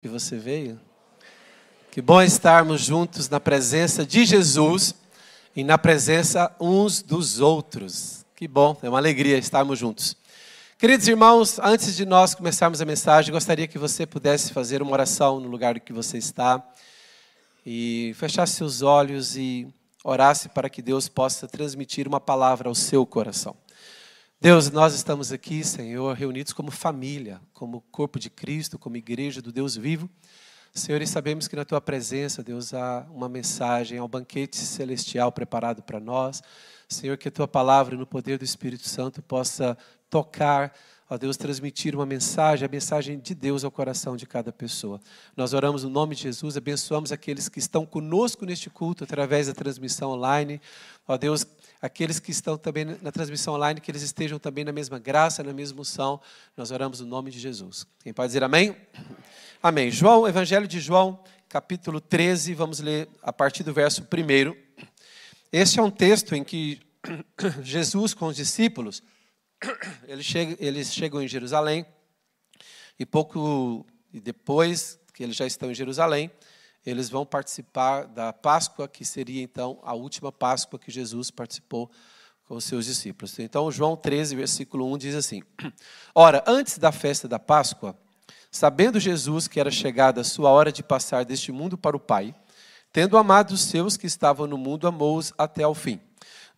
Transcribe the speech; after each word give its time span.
que 0.00 0.08
você 0.08 0.38
veio. 0.38 0.80
Que 1.90 2.00
bom 2.00 2.22
estarmos 2.22 2.80
juntos 2.80 3.28
na 3.28 3.38
presença 3.38 4.06
de 4.06 4.24
Jesus 4.24 4.94
e 5.54 5.62
na 5.62 5.76
presença 5.76 6.50
uns 6.58 7.02
dos 7.02 7.38
outros. 7.38 8.24
Que 8.34 8.48
bom, 8.48 8.74
é 8.82 8.88
uma 8.88 8.96
alegria 8.96 9.36
estarmos 9.36 9.78
juntos. 9.78 10.16
Queridos 10.78 11.06
irmãos, 11.06 11.58
antes 11.58 11.94
de 11.94 12.06
nós 12.06 12.34
começarmos 12.34 12.80
a 12.80 12.86
mensagem, 12.86 13.30
gostaria 13.30 13.68
que 13.68 13.78
você 13.78 14.06
pudesse 14.06 14.54
fazer 14.54 14.80
uma 14.80 14.92
oração 14.92 15.38
no 15.38 15.50
lugar 15.50 15.78
que 15.78 15.92
você 15.92 16.16
está 16.16 16.66
e 17.66 18.14
fechasse 18.16 18.54
seus 18.54 18.80
olhos 18.80 19.36
e 19.36 19.68
orasse 20.02 20.48
para 20.48 20.70
que 20.70 20.80
Deus 20.80 21.10
possa 21.10 21.46
transmitir 21.46 22.08
uma 22.08 22.18
palavra 22.18 22.70
ao 22.70 22.74
seu 22.74 23.04
coração. 23.04 23.54
Deus, 24.42 24.70
nós 24.70 24.94
estamos 24.94 25.32
aqui, 25.32 25.62
Senhor, 25.62 26.16
reunidos 26.16 26.54
como 26.54 26.70
família, 26.70 27.42
como 27.52 27.82
corpo 27.92 28.18
de 28.18 28.30
Cristo, 28.30 28.78
como 28.78 28.96
igreja 28.96 29.42
do 29.42 29.52
Deus 29.52 29.76
vivo. 29.76 30.08
Senhor, 30.72 31.02
e 31.02 31.06
sabemos 31.06 31.46
que 31.46 31.54
na 31.54 31.62
tua 31.62 31.78
presença, 31.78 32.42
Deus, 32.42 32.72
há 32.72 33.06
uma 33.10 33.28
mensagem, 33.28 33.98
há 33.98 34.04
um 34.04 34.08
banquete 34.08 34.56
celestial 34.56 35.30
preparado 35.30 35.82
para 35.82 36.00
nós. 36.00 36.42
Senhor, 36.88 37.18
que 37.18 37.28
a 37.28 37.30
tua 37.30 37.46
palavra, 37.46 37.98
no 37.98 38.06
poder 38.06 38.38
do 38.38 38.44
Espírito 38.44 38.88
Santo, 38.88 39.20
possa 39.20 39.76
tocar, 40.08 40.72
ó 41.10 41.18
Deus, 41.18 41.36
transmitir 41.36 41.94
uma 41.94 42.06
mensagem, 42.06 42.64
a 42.64 42.70
mensagem 42.70 43.18
de 43.18 43.34
Deus 43.34 43.62
ao 43.62 43.70
coração 43.70 44.16
de 44.16 44.24
cada 44.24 44.50
pessoa. 44.50 45.02
Nós 45.36 45.52
oramos 45.52 45.84
no 45.84 45.90
nome 45.90 46.14
de 46.14 46.22
Jesus, 46.22 46.56
abençoamos 46.56 47.12
aqueles 47.12 47.46
que 47.46 47.58
estão 47.58 47.84
conosco 47.84 48.46
neste 48.46 48.70
culto 48.70 49.04
através 49.04 49.48
da 49.48 49.52
transmissão 49.52 50.12
online. 50.12 50.62
Ó 51.06 51.18
Deus, 51.18 51.46
aqueles 51.80 52.18
que 52.18 52.30
estão 52.30 52.58
também 52.58 52.84
na 52.84 53.10
transmissão 53.10 53.54
online, 53.54 53.80
que 53.80 53.90
eles 53.90 54.02
estejam 54.02 54.38
também 54.38 54.64
na 54.64 54.72
mesma 54.72 54.98
graça, 54.98 55.42
na 55.42 55.52
mesma 55.52 55.80
unção. 55.80 56.20
Nós 56.56 56.70
oramos 56.70 57.00
no 57.00 57.06
nome 57.06 57.30
de 57.30 57.38
Jesus. 57.38 57.86
Quem 58.02 58.12
pode 58.12 58.28
dizer 58.28 58.44
amém? 58.44 58.76
Amém. 59.62 59.90
João, 59.90 60.28
Evangelho 60.28 60.68
de 60.68 60.78
João, 60.80 61.22
capítulo 61.48 62.00
13, 62.00 62.54
vamos 62.54 62.80
ler 62.80 63.08
a 63.22 63.32
partir 63.32 63.62
do 63.62 63.72
verso 63.72 64.02
1. 64.02 64.54
Este 65.52 65.80
é 65.80 65.82
um 65.82 65.90
texto 65.90 66.34
em 66.34 66.44
que 66.44 66.80
Jesus 67.62 68.14
com 68.14 68.26
os 68.26 68.36
discípulos, 68.36 69.02
eles 70.06 70.26
chegam, 70.26 70.56
eles 70.58 70.92
chegam 70.92 71.22
em 71.22 71.28
Jerusalém, 71.28 71.86
e 72.98 73.06
pouco 73.06 73.86
depois 74.12 74.98
que 75.14 75.22
eles 75.22 75.36
já 75.36 75.46
estão 75.46 75.70
em 75.70 75.74
Jerusalém, 75.74 76.30
eles 76.84 77.10
vão 77.10 77.26
participar 77.26 78.06
da 78.06 78.32
Páscoa, 78.32 78.88
que 78.88 79.04
seria 79.04 79.42
então 79.42 79.78
a 79.82 79.94
última 79.94 80.32
Páscoa 80.32 80.78
que 80.78 80.90
Jesus 80.90 81.30
participou 81.30 81.90
com 82.46 82.56
os 82.56 82.64
seus 82.64 82.86
discípulos. 82.86 83.38
Então, 83.38 83.70
João 83.70 83.96
13, 83.96 84.34
versículo 84.34 84.92
1 84.92 84.98
diz 84.98 85.14
assim: 85.14 85.42
Ora, 86.14 86.42
antes 86.46 86.78
da 86.78 86.90
festa 86.90 87.28
da 87.28 87.38
Páscoa, 87.38 87.96
sabendo 88.50 88.98
Jesus 88.98 89.46
que 89.46 89.60
era 89.60 89.70
chegada 89.70 90.22
a 90.22 90.24
sua 90.24 90.50
hora 90.50 90.72
de 90.72 90.82
passar 90.82 91.24
deste 91.24 91.52
mundo 91.52 91.78
para 91.78 91.96
o 91.96 92.00
Pai, 92.00 92.34
tendo 92.92 93.16
amado 93.16 93.52
os 93.52 93.60
seus 93.60 93.96
que 93.96 94.06
estavam 94.06 94.46
no 94.46 94.58
mundo, 94.58 94.88
amou-os 94.88 95.32
até 95.38 95.62
ao 95.62 95.74
fim. 95.74 96.00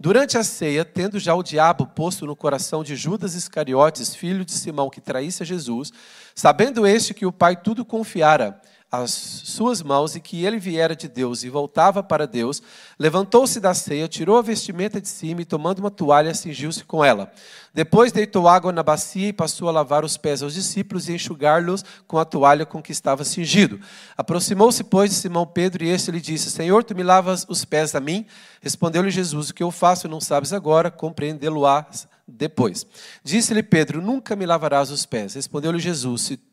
Durante 0.01 0.39
a 0.39 0.43
ceia, 0.43 0.85
tendo 0.85 1.19
já 1.19 1.35
o 1.35 1.43
diabo 1.43 1.87
posto 1.87 2.27
no 2.27 2.35
coração 2.35 2.83
de 2.83 2.97
Judas 2.97 3.35
Iscariotes, 3.35 4.15
filho 4.15 4.45
de 4.45 4.53
Simão, 4.53 4.91
que 4.91 5.01
traísse 5.01 5.43
a 5.43 5.47
Jesus, 5.47 5.93
sabendo 6.35 6.87
este 6.87 7.15
que 7.15 7.27
o 7.27 7.31
Pai 7.31 7.55
tudo 7.55 7.85
confiara 7.85 8.61
as 8.93 9.11
suas 9.11 9.81
mãos 9.81 10.15
e 10.15 10.21
que 10.21 10.45
ele 10.45 10.59
viera 10.59 10.95
de 10.95 11.09
Deus 11.09 11.43
e 11.43 11.49
voltava 11.49 12.03
para 12.03 12.27
Deus, 12.27 12.63
levantou-se 12.99 13.59
da 13.59 13.73
ceia, 13.73 14.07
tirou 14.07 14.37
a 14.37 14.43
vestimenta 14.43 15.01
de 15.01 15.09
cima 15.09 15.41
e, 15.41 15.47
tomando 15.47 15.79
uma 15.79 15.91
toalha, 15.91 16.35
cingiu-se 16.35 16.85
com 16.85 17.03
ela. 17.03 17.33
Depois 17.73 18.13
deitou 18.13 18.47
água 18.47 18.71
na 18.71 18.83
bacia 18.83 19.29
e 19.29 19.33
passou 19.33 19.67
a 19.67 19.73
lavar 19.73 20.05
os 20.05 20.19
pés 20.19 20.43
aos 20.43 20.53
discípulos 20.53 21.09
e 21.09 21.15
enxugar-los 21.15 21.83
com 22.07 22.19
a 22.19 22.25
toalha 22.27 22.67
com 22.67 22.83
que 22.83 22.93
estava 22.93 23.25
cingido. 23.25 23.81
Aproximou-se, 24.15 24.85
pois, 24.85 25.09
de 25.09 25.17
Simão 25.17 25.47
Pedro 25.47 25.83
e 25.83 25.89
este 25.89 26.11
lhe 26.11 26.21
disse: 26.21 26.51
Senhor, 26.51 26.85
tu 26.85 26.95
me 26.95 27.03
lavas 27.03 27.47
os 27.49 27.65
pés 27.65 27.95
a 27.95 28.01
mim? 28.01 28.27
Respondeu-lhe 28.61 29.11
Jesus: 29.11 29.49
O 29.49 29.55
que 29.55 29.63
eu 29.63 29.71
faço 29.71 30.07
não 30.07 30.21
sabes 30.21 30.53
agora, 30.53 30.91
compreendê-lo-ás 30.91 32.07
depois. 32.29 32.87
Disse-lhe 33.25 33.63
Pedro: 33.63 34.03
Nunca 34.03 34.37
me 34.37 34.45
lavarás 34.45 34.91
os 34.91 35.07
pés. 35.07 35.33
Respondeu-lhe 35.33 35.79
Jesus: 35.79 36.21
Se 36.23 36.52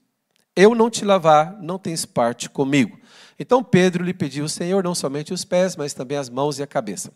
eu 0.60 0.76
não 0.76 0.90
te 0.90 1.06
lavar, 1.06 1.58
não 1.62 1.80
tens 1.80 2.06
parte 2.06 2.50
comigo. 2.50 3.00
Então 3.40 3.64
Pedro 3.64 4.04
lhe 4.04 4.14
pediu 4.14 4.50
Senhor 4.50 4.84
não 4.84 4.94
somente 4.94 5.34
os 5.34 5.46
pés, 5.46 5.78
mas 5.78 5.94
também 5.94 6.18
as 6.18 6.30
mãos 6.30 6.60
e 6.60 6.64
a 6.64 6.68
cabeça. 6.68 7.14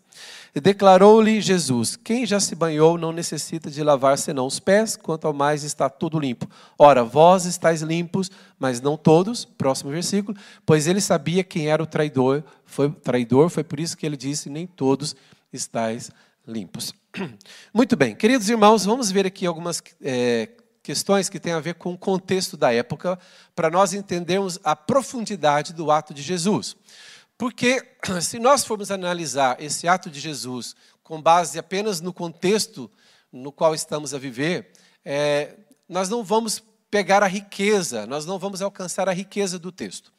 E 0.54 0.60
declarou-lhe 0.60 1.38
Jesus: 1.42 1.96
Quem 1.96 2.24
já 2.24 2.40
se 2.40 2.54
banhou 2.54 2.96
não 2.96 3.12
necessita 3.12 3.70
de 3.70 3.82
lavar 3.82 4.16
senão 4.16 4.46
os 4.46 4.58
pés, 4.58 4.96
quanto 4.96 5.26
ao 5.26 5.34
mais 5.34 5.62
está 5.62 5.90
tudo 5.90 6.18
limpo. 6.18 6.48
Ora, 6.78 7.04
vós 7.04 7.44
estáis 7.44 7.82
limpos, 7.82 8.30
mas 8.58 8.80
não 8.80 8.96
todos. 8.96 9.44
Próximo 9.44 9.90
versículo. 9.90 10.34
Pois 10.64 10.86
ele 10.86 11.02
sabia 11.02 11.44
quem 11.44 11.68
era 11.68 11.82
o 11.82 11.86
traidor, 11.86 12.42
foi 12.64 12.90
traidor, 12.90 13.50
foi 13.50 13.62
por 13.62 13.78
isso 13.78 13.94
que 13.94 14.06
ele 14.06 14.16
disse: 14.16 14.48
Nem 14.48 14.66
todos 14.66 15.14
estáis 15.52 16.10
limpos. 16.48 16.94
Muito 17.72 17.96
bem, 17.96 18.14
queridos 18.14 18.48
irmãos, 18.48 18.86
vamos 18.86 19.10
ver 19.10 19.26
aqui 19.26 19.44
algumas 19.44 19.82
é, 20.02 20.48
questões 20.84 21.30
que 21.30 21.40
têm 21.40 21.54
a 21.54 21.60
ver 21.60 21.76
com 21.76 21.94
o 21.94 21.98
contexto 21.98 22.58
da 22.58 22.70
época, 22.70 23.18
para 23.56 23.70
nós 23.70 23.94
entendermos 23.94 24.60
a 24.62 24.76
profundidade 24.76 25.72
do 25.72 25.90
ato 25.90 26.12
de 26.12 26.20
Jesus. 26.20 26.76
Porque, 27.38 27.82
se 28.20 28.38
nós 28.38 28.66
formos 28.66 28.90
analisar 28.90 29.60
esse 29.62 29.88
ato 29.88 30.10
de 30.10 30.20
Jesus 30.20 30.76
com 31.02 31.20
base 31.20 31.58
apenas 31.58 32.02
no 32.02 32.12
contexto 32.12 32.90
no 33.32 33.50
qual 33.50 33.74
estamos 33.74 34.12
a 34.12 34.18
viver, 34.18 34.72
é, 35.02 35.56
nós 35.88 36.10
não 36.10 36.22
vamos 36.22 36.62
pegar 36.90 37.22
a 37.22 37.26
riqueza, 37.26 38.06
nós 38.06 38.26
não 38.26 38.38
vamos 38.38 38.60
alcançar 38.60 39.08
a 39.08 39.12
riqueza 39.12 39.58
do 39.58 39.72
texto. 39.72 40.12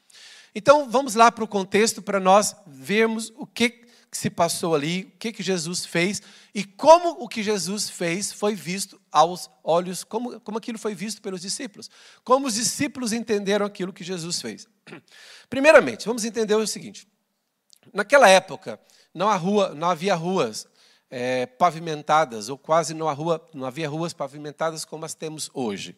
Então, 0.54 0.90
vamos 0.90 1.14
lá 1.14 1.32
para 1.32 1.44
o 1.44 1.48
contexto 1.48 2.02
para 2.02 2.20
nós 2.20 2.56
vermos 2.66 3.32
o 3.38 3.46
que 3.46 3.85
que 4.10 4.18
se 4.18 4.30
passou 4.30 4.76
ali, 4.76 5.12
o 5.16 5.18
que, 5.18 5.32
que 5.32 5.44
Jesus 5.44 5.86
fez 5.86 6.22
e 6.54 6.64
como 6.64 7.24
o 7.24 7.28
que 7.28 7.44
Jesus 7.44 7.90
fez 7.90 8.32
foi 8.32 8.56
visto 8.56 9.00
aos 9.12 9.50
olhos, 9.64 10.04
como, 10.04 10.40
como 10.40 10.58
aquilo 10.58 10.78
foi 10.78 10.96
visto 10.96 11.22
pelos 11.22 11.42
discípulos. 11.42 11.90
Como 12.24 12.48
os 12.48 12.56
discípulos 12.56 13.12
entenderam 13.14 13.66
aquilo 13.66 13.94
que 13.94 14.04
Jesus 14.04 14.42
fez. 14.42 14.68
Primeiramente, 15.50 16.06
vamos 16.06 16.24
entender 16.24 16.56
o 16.56 16.68
seguinte: 16.68 17.08
naquela 17.94 18.30
época 18.30 18.80
não, 19.14 19.36
rua, 19.38 19.74
não 19.76 19.90
havia 19.90 20.16
ruas 20.16 20.68
é, 21.10 21.46
pavimentadas, 21.46 22.50
ou 22.50 22.58
quase 22.58 22.94
não, 22.94 23.12
rua, 23.14 23.46
não 23.54 23.66
havia 23.66 23.88
ruas 23.88 24.14
pavimentadas 24.14 24.84
como 24.86 25.06
as 25.06 25.14
temos 25.14 25.50
hoje. 25.54 25.96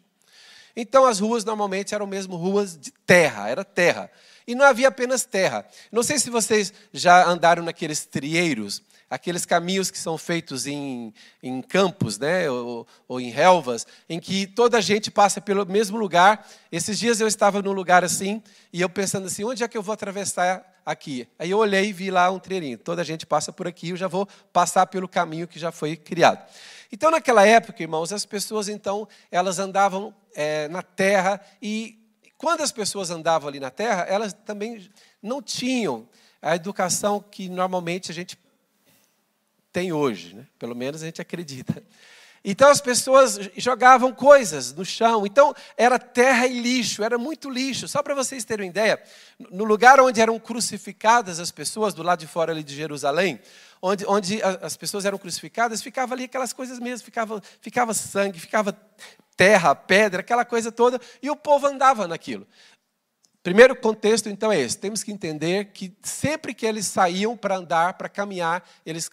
Então 0.79 1.07
as 1.07 1.19
ruas 1.19 1.43
normalmente 1.43 1.95
eram 1.95 2.05
mesmo 2.05 2.35
ruas 2.35 2.77
de 2.77 2.91
terra, 2.91 3.49
era 3.49 3.65
terra. 3.65 4.11
E 4.45 4.53
não 4.53 4.63
havia 4.63 4.89
apenas 4.89 5.25
terra. 5.25 5.65
Não 5.91 6.03
sei 6.03 6.19
se 6.19 6.29
vocês 6.29 6.71
já 6.93 7.27
andaram 7.27 7.63
naqueles 7.63 8.05
trieiros, 8.05 8.83
aqueles 9.09 9.45
caminhos 9.45 9.89
que 9.89 9.97
são 9.97 10.17
feitos 10.17 10.67
em, 10.67 11.13
em 11.41 11.61
campos, 11.61 12.17
né, 12.19 12.49
ou, 12.49 12.87
ou, 13.07 13.21
em 13.21 13.29
relvas, 13.29 13.87
em 14.09 14.19
que 14.19 14.45
toda 14.45 14.77
a 14.77 14.81
gente 14.81 15.09
passa 15.09 15.39
pelo 15.39 15.65
mesmo 15.65 15.97
lugar. 15.97 16.47
Esses 16.71 16.99
dias 16.99 17.21
eu 17.21 17.27
estava 17.27 17.61
num 17.61 17.71
lugar 17.71 18.03
assim, 18.03 18.41
e 18.71 18.81
eu 18.81 18.89
pensando 18.89 19.27
assim, 19.27 19.43
onde 19.43 19.63
é 19.63 19.67
que 19.67 19.77
eu 19.77 19.83
vou 19.83 19.93
atravessar 19.93 20.81
aqui? 20.85 21.27
Aí 21.39 21.51
eu 21.51 21.57
olhei 21.57 21.85
e 21.85 21.93
vi 21.93 22.11
lá 22.11 22.29
um 22.29 22.39
treirinho. 22.39 22.77
Toda 22.77 23.01
a 23.01 23.05
gente 23.05 23.25
passa 23.25 23.51
por 23.53 23.67
aqui, 23.67 23.89
eu 23.89 23.97
já 23.97 24.07
vou 24.07 24.27
passar 24.51 24.85
pelo 24.87 25.07
caminho 25.07 25.47
que 25.47 25.59
já 25.59 25.71
foi 25.71 25.95
criado. 25.95 26.45
Então, 26.91 27.11
naquela 27.11 27.45
época, 27.45 27.81
irmãos, 27.81 28.13
as 28.13 28.25
pessoas, 28.25 28.69
então, 28.69 29.07
elas 29.31 29.59
andavam 29.59 30.13
é, 30.35 30.67
na 30.69 30.81
terra 30.81 31.41
e 31.61 31.97
quando 32.37 32.61
as 32.61 32.71
pessoas 32.71 33.09
andavam 33.09 33.49
ali 33.49 33.59
na 33.59 33.71
terra, 33.71 34.03
elas 34.03 34.31
também 34.31 34.89
não 35.21 35.41
tinham 35.41 36.07
a 36.41 36.55
educação 36.55 37.19
que 37.19 37.49
normalmente 37.49 38.11
a 38.11 38.13
gente 38.13 38.37
tem 39.71 39.91
hoje, 39.91 40.35
né? 40.35 40.45
pelo 40.57 40.75
menos 40.75 41.01
a 41.01 41.05
gente 41.05 41.21
acredita. 41.21 41.83
Então 42.43 42.69
as 42.69 42.79
pessoas 42.79 43.37
jogavam 43.57 44.13
coisas 44.13 44.73
no 44.73 44.85
chão. 44.85 45.25
Então 45.25 45.53
era 45.75 45.99
terra 45.99 46.47
e 46.47 46.59
lixo, 46.59 47.03
era 47.03 47.17
muito 47.17 47.49
lixo. 47.49 47.87
Só 47.87 48.01
para 48.01 48.15
vocês 48.15 48.45
terem 48.45 48.67
uma 48.67 48.69
ideia, 48.69 49.01
no 49.51 49.63
lugar 49.63 49.99
onde 49.99 50.21
eram 50.21 50.39
crucificadas 50.39 51.39
as 51.39 51.51
pessoas, 51.51 51.93
do 51.93 52.03
lado 52.03 52.19
de 52.19 52.27
fora 52.27 52.51
ali 52.51 52.63
de 52.63 52.73
Jerusalém, 52.73 53.39
onde, 53.81 54.05
onde 54.05 54.41
as 54.61 54.77
pessoas 54.77 55.05
eram 55.05 55.17
crucificadas, 55.17 55.81
ficava 55.81 56.13
ali 56.13 56.23
aquelas 56.23 56.53
coisas 56.53 56.79
mesmo, 56.79 57.03
ficava, 57.03 57.41
ficava 57.59 57.93
sangue, 57.93 58.39
ficava 58.39 58.71
terra, 59.35 59.75
pedra, 59.75 60.21
aquela 60.21 60.43
coisa 60.43 60.71
toda, 60.71 60.99
e 61.21 61.29
o 61.29 61.35
povo 61.35 61.67
andava 61.67 62.07
naquilo. 62.07 62.47
Primeiro 63.47 63.77
contexto, 63.77 64.27
então, 64.27 64.51
é 64.51 64.59
esse. 64.59 64.77
Temos 64.77 65.03
que 65.03 65.09
entender 65.09 65.71
que 65.71 65.95
sempre 66.03 66.53
que 66.53 66.65
eles 66.65 66.85
saíam 66.85 67.37
para 67.37 67.55
andar, 67.55 67.93
para 67.93 68.09
caminhar, 68.09 68.61
eles 68.85 69.09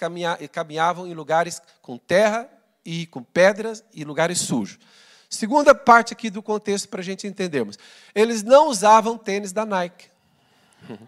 caminhavam 0.50 1.06
em 1.06 1.14
lugares 1.14 1.62
com 1.80 1.96
terra 1.96 2.50
e 2.84 3.06
com 3.06 3.22
pedras 3.22 3.84
e 3.94 4.02
lugares 4.02 4.40
sujos. 4.40 4.80
Segunda 5.30 5.72
parte 5.72 6.12
aqui 6.12 6.30
do 6.30 6.42
contexto 6.42 6.88
para 6.88 7.00
a 7.00 7.04
gente 7.04 7.28
entendermos. 7.28 7.78
Eles 8.12 8.42
não 8.42 8.66
usavam 8.70 9.16
tênis 9.16 9.52
da 9.52 9.64
Nike. 9.64 10.06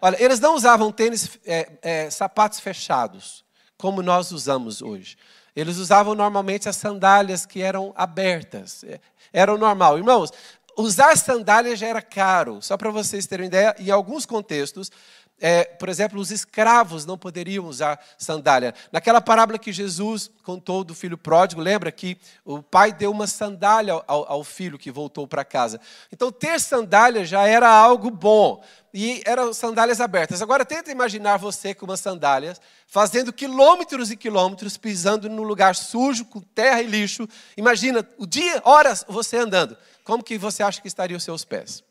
Olha, 0.00 0.22
eles 0.22 0.38
não 0.38 0.54
usavam 0.54 0.92
tênis, 0.92 1.40
é, 1.44 1.72
é, 1.82 2.08
sapatos 2.08 2.60
fechados, 2.60 3.44
como 3.76 4.00
nós 4.00 4.30
usamos 4.30 4.80
hoje. 4.80 5.18
Eles 5.56 5.78
usavam 5.78 6.14
normalmente 6.14 6.68
as 6.68 6.76
sandálias 6.76 7.44
que 7.44 7.62
eram 7.62 7.92
abertas. 7.96 8.84
É, 8.84 9.00
era 9.32 9.52
o 9.52 9.58
normal. 9.58 9.98
Irmãos, 9.98 10.30
usar 10.76 11.16
sandália 11.16 11.74
já 11.74 11.86
era 11.86 12.02
caro. 12.02 12.60
Só 12.60 12.76
para 12.76 12.90
vocês 12.90 13.26
terem 13.26 13.46
ideia, 13.46 13.74
em 13.78 13.90
alguns 13.90 14.26
contextos, 14.26 14.90
é, 15.38 15.64
por 15.64 15.90
exemplo, 15.90 16.18
os 16.18 16.30
escravos 16.30 17.04
não 17.04 17.18
poderiam 17.18 17.66
usar 17.66 18.00
sandália. 18.16 18.74
Naquela 18.90 19.20
parábola 19.20 19.58
que 19.58 19.70
Jesus 19.70 20.30
contou 20.42 20.82
do 20.82 20.94
filho 20.94 21.18
pródigo, 21.18 21.60
lembra 21.60 21.92
que 21.92 22.16
o 22.42 22.62
pai 22.62 22.90
deu 22.90 23.10
uma 23.10 23.26
sandália 23.26 24.02
ao, 24.06 24.32
ao 24.32 24.42
filho 24.42 24.78
que 24.78 24.90
voltou 24.90 25.28
para 25.28 25.44
casa. 25.44 25.78
Então, 26.10 26.32
ter 26.32 26.58
sandália 26.58 27.24
já 27.24 27.46
era 27.46 27.68
algo 27.68 28.10
bom. 28.10 28.62
E 28.94 29.20
eram 29.26 29.52
sandálias 29.52 30.00
abertas. 30.00 30.40
Agora, 30.40 30.64
tenta 30.64 30.90
imaginar 30.90 31.36
você 31.36 31.74
com 31.74 31.84
umas 31.84 32.00
sandálias, 32.00 32.58
fazendo 32.86 33.30
quilômetros 33.30 34.10
e 34.10 34.16
quilômetros, 34.16 34.78
pisando 34.78 35.28
num 35.28 35.42
lugar 35.42 35.74
sujo, 35.74 36.24
com 36.24 36.40
terra 36.40 36.80
e 36.80 36.86
lixo. 36.86 37.28
Imagina, 37.58 38.08
o 38.16 38.26
dia, 38.26 38.62
horas, 38.64 39.04
você 39.06 39.36
andando. 39.36 39.76
Como 40.06 40.22
que 40.22 40.38
você 40.38 40.62
acha 40.62 40.80
que 40.80 40.86
estariam 40.86 41.18
os 41.18 41.24
seus 41.24 41.44
pés? 41.44 41.82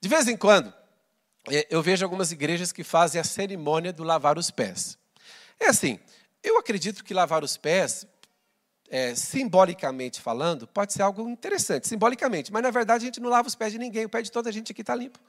De 0.00 0.08
vez 0.08 0.26
em 0.26 0.38
quando, 0.38 0.72
é, 1.50 1.66
eu 1.68 1.82
vejo 1.82 2.02
algumas 2.02 2.32
igrejas 2.32 2.72
que 2.72 2.82
fazem 2.82 3.20
a 3.20 3.24
cerimônia 3.24 3.92
do 3.92 4.02
lavar 4.02 4.38
os 4.38 4.50
pés. 4.50 4.96
É 5.60 5.68
assim, 5.68 6.00
eu 6.42 6.56
acredito 6.56 7.04
que 7.04 7.12
lavar 7.12 7.44
os 7.44 7.58
pés, 7.58 8.06
é, 8.88 9.14
simbolicamente 9.14 10.18
falando, 10.18 10.66
pode 10.66 10.94
ser 10.94 11.02
algo 11.02 11.28
interessante, 11.28 11.86
simbolicamente, 11.86 12.50
mas 12.50 12.62
na 12.62 12.70
verdade 12.70 13.04
a 13.04 13.06
gente 13.06 13.20
não 13.20 13.28
lava 13.28 13.46
os 13.46 13.54
pés 13.54 13.70
de 13.70 13.78
ninguém, 13.78 14.06
o 14.06 14.08
pé 14.08 14.22
de 14.22 14.32
toda 14.32 14.48
a 14.48 14.52
gente 14.52 14.72
aqui 14.72 14.80
está 14.80 14.94
limpo. 14.94 15.20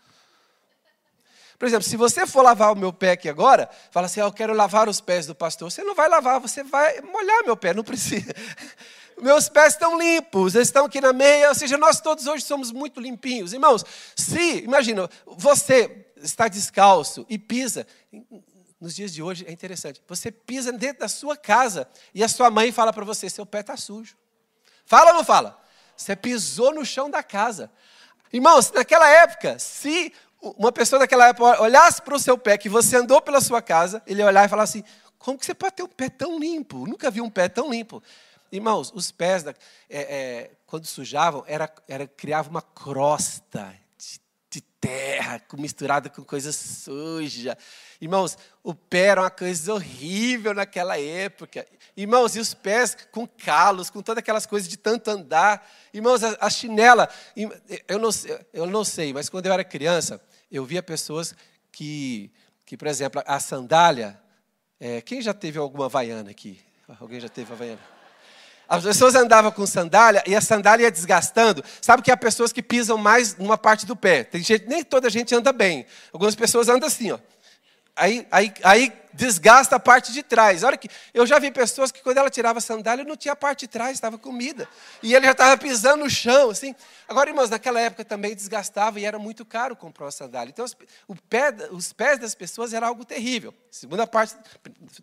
Por 1.59 1.67
exemplo, 1.67 1.83
se 1.83 1.97
você 1.97 2.25
for 2.25 2.41
lavar 2.41 2.71
o 2.71 2.75
meu 2.75 2.93
pé 2.93 3.11
aqui 3.11 3.27
agora, 3.27 3.69
fala 3.91 4.05
assim, 4.05 4.21
ah, 4.21 4.25
eu 4.25 4.31
quero 4.31 4.53
lavar 4.53 4.87
os 4.87 5.01
pés 5.01 5.25
do 5.25 5.35
pastor. 5.35 5.69
Você 5.69 5.83
não 5.83 5.93
vai 5.93 6.07
lavar, 6.07 6.39
você 6.39 6.63
vai 6.63 7.01
molhar 7.01 7.43
meu 7.43 7.57
pé, 7.57 7.73
não 7.73 7.83
precisa. 7.83 8.33
Meus 9.19 9.49
pés 9.49 9.73
estão 9.73 9.97
limpos, 9.97 10.53
eles 10.53 10.67
estão 10.67 10.85
aqui 10.85 11.01
na 11.01 11.11
meia, 11.11 11.49
ou 11.49 11.55
seja, 11.55 11.77
nós 11.77 11.99
todos 11.99 12.27
hoje 12.27 12.43
somos 12.43 12.71
muito 12.71 12.99
limpinhos. 12.99 13.51
Irmãos, 13.51 13.83
se, 14.15 14.59
imagina, 14.59 15.09
você 15.25 16.07
está 16.17 16.47
descalço 16.47 17.25
e 17.27 17.37
pisa, 17.37 17.87
nos 18.79 18.95
dias 18.95 19.11
de 19.11 19.23
hoje 19.23 19.43
é 19.47 19.51
interessante, 19.51 20.01
você 20.07 20.31
pisa 20.31 20.71
dentro 20.71 20.99
da 20.99 21.07
sua 21.07 21.35
casa 21.35 21.87
e 22.13 22.23
a 22.23 22.27
sua 22.27 22.51
mãe 22.51 22.71
fala 22.71 22.93
para 22.93 23.03
você, 23.03 23.27
seu 23.27 23.45
pé 23.45 23.61
está 23.61 23.75
sujo. 23.75 24.15
Fala 24.85 25.11
ou 25.11 25.17
não 25.17 25.23
fala? 25.23 25.59
Você 25.95 26.15
pisou 26.15 26.73
no 26.73 26.85
chão 26.85 27.09
da 27.09 27.23
casa. 27.23 27.71
Irmãos, 28.31 28.71
naquela 28.71 29.09
época, 29.09 29.57
se 29.57 30.13
uma 30.41 30.71
pessoa 30.71 30.99
daquela 30.99 31.27
época 31.29 31.61
olhasse 31.61 32.01
para 32.01 32.15
o 32.15 32.19
seu 32.19 32.37
pé, 32.37 32.57
que 32.57 32.69
você 32.69 32.97
andou 32.97 33.19
pela 33.19 33.41
sua 33.41 33.61
casa, 33.61 34.01
ele 34.05 34.21
ia 34.21 34.27
olhar 34.27 34.45
e 34.45 34.49
falar 34.49 34.63
assim: 34.63 34.83
como 35.17 35.37
que 35.37 35.45
você 35.45 35.53
pode 35.53 35.75
ter 35.75 35.83
um 35.83 35.87
pé 35.87 36.09
tão 36.09 36.37
limpo? 36.37 36.85
Nunca 36.85 37.09
vi 37.09 37.19
um 37.19 37.29
pé 37.29 37.49
tão 37.49 37.69
limpo. 37.69 38.01
Irmãos, 38.51 38.91
os 38.95 39.11
pés, 39.11 39.43
da, 39.43 39.51
é, 39.89 39.99
é, 39.99 40.51
quando 40.65 40.85
sujavam, 40.85 41.43
era, 41.47 41.73
era, 41.87 42.07
criava 42.07 42.49
uma 42.49 42.61
crosta 42.61 43.73
de, 43.97 44.19
de 44.49 44.61
terra 44.61 45.41
misturada 45.53 46.09
com 46.09 46.23
coisa 46.23 46.51
suja. 46.51 47.57
Irmãos, 47.99 48.37
o 48.63 48.73
pé 48.73 49.07
era 49.07 49.21
uma 49.21 49.29
coisa 49.29 49.73
horrível 49.73 50.53
naquela 50.53 50.99
época. 50.99 51.67
Irmãos, 51.95 52.35
e 52.35 52.39
os 52.39 52.53
pés 52.53 52.95
com 53.11 53.27
calos, 53.27 53.89
com 53.89 54.01
todas 54.01 54.19
aquelas 54.19 54.45
coisas 54.45 54.69
de 54.69 54.77
tanto 54.77 55.09
andar. 55.09 55.69
Irmãos, 55.93 56.23
a, 56.23 56.37
a 56.39 56.49
chinela, 56.49 57.09
eu 57.35 57.99
não, 57.99 58.09
eu 58.53 58.65
não 58.67 58.83
sei, 58.85 59.13
mas 59.13 59.29
quando 59.29 59.47
eu 59.47 59.53
era 59.53 59.63
criança, 59.63 60.21
eu 60.51 60.63
via 60.63 60.81
pessoas 60.81 61.35
que, 61.71 62.31
que 62.65 62.77
por 62.77 62.87
exemplo, 62.87 63.21
a 63.25 63.39
sandália. 63.39 64.19
É, 64.79 65.01
quem 65.01 65.21
já 65.21 65.33
teve 65.33 65.57
alguma 65.57 65.89
vaiana 65.89 66.29
aqui? 66.29 66.59
Alguém 66.99 67.19
já 67.19 67.27
teve 67.27 67.51
a 67.51 67.55
vaiana? 67.55 67.96
As 68.67 68.83
pessoas 68.83 69.15
andavam 69.15 69.51
com 69.51 69.65
sandália 69.65 70.23
e 70.27 70.35
a 70.35 70.41
sandália 70.41 70.85
ia 70.85 70.91
desgastando. 70.91 71.63
Sabe 71.81 72.01
que 72.03 72.11
há 72.11 72.17
pessoas 72.17 72.51
que 72.51 72.61
pisam 72.61 72.97
mais 72.97 73.37
numa 73.37 73.57
parte 73.57 73.85
do 73.85 73.95
pé. 73.95 74.23
Tem 74.23 74.43
gente, 74.43 74.67
nem 74.67 74.83
toda 74.83 75.09
gente 75.09 75.33
anda 75.33 75.53
bem. 75.53 75.85
Algumas 76.11 76.35
pessoas 76.35 76.67
andam 76.67 76.87
assim, 76.87 77.11
ó. 77.11 77.19
Aí, 77.95 78.27
aí, 78.29 78.53
aí 78.63 78.93
desgasta 79.11 79.75
a 79.75 79.79
parte 79.79 80.13
de 80.13 80.21
trás. 80.21 80.61
Olha 80.61 80.77
que 80.77 80.87
eu 81.11 81.25
já 81.25 81.39
vi 81.39 81.49
pessoas 81.49 81.91
que 81.91 82.03
quando 82.03 82.19
ela 82.19 82.29
tirava 82.29 82.59
a 82.59 82.61
sandália 82.61 83.03
não 83.03 83.17
tinha 83.17 83.31
a 83.31 83.35
parte 83.35 83.61
de 83.61 83.67
trás, 83.67 83.93
estava 83.93 84.19
comida. 84.19 84.69
E 85.01 85.15
ele 85.15 85.25
já 85.25 85.31
estava 85.31 85.57
pisando 85.57 86.03
no 86.03 86.09
chão, 86.09 86.51
assim. 86.51 86.75
Agora, 87.07 87.31
irmãos, 87.31 87.49
naquela 87.49 87.79
época 87.79 88.05
também 88.05 88.35
desgastava 88.35 88.99
e 88.99 89.05
era 89.05 89.17
muito 89.17 89.43
caro 89.43 89.75
comprar 89.75 90.05
uma 90.05 90.11
sandália. 90.11 90.51
Então, 90.51 90.63
o 91.07 91.15
pé, 91.15 91.51
os 91.71 91.91
pés 91.91 92.19
das 92.19 92.35
pessoas 92.35 92.71
era 92.71 92.85
algo 92.85 93.03
terrível. 93.03 93.51
Segunda 93.71 94.05
parte 94.05 94.35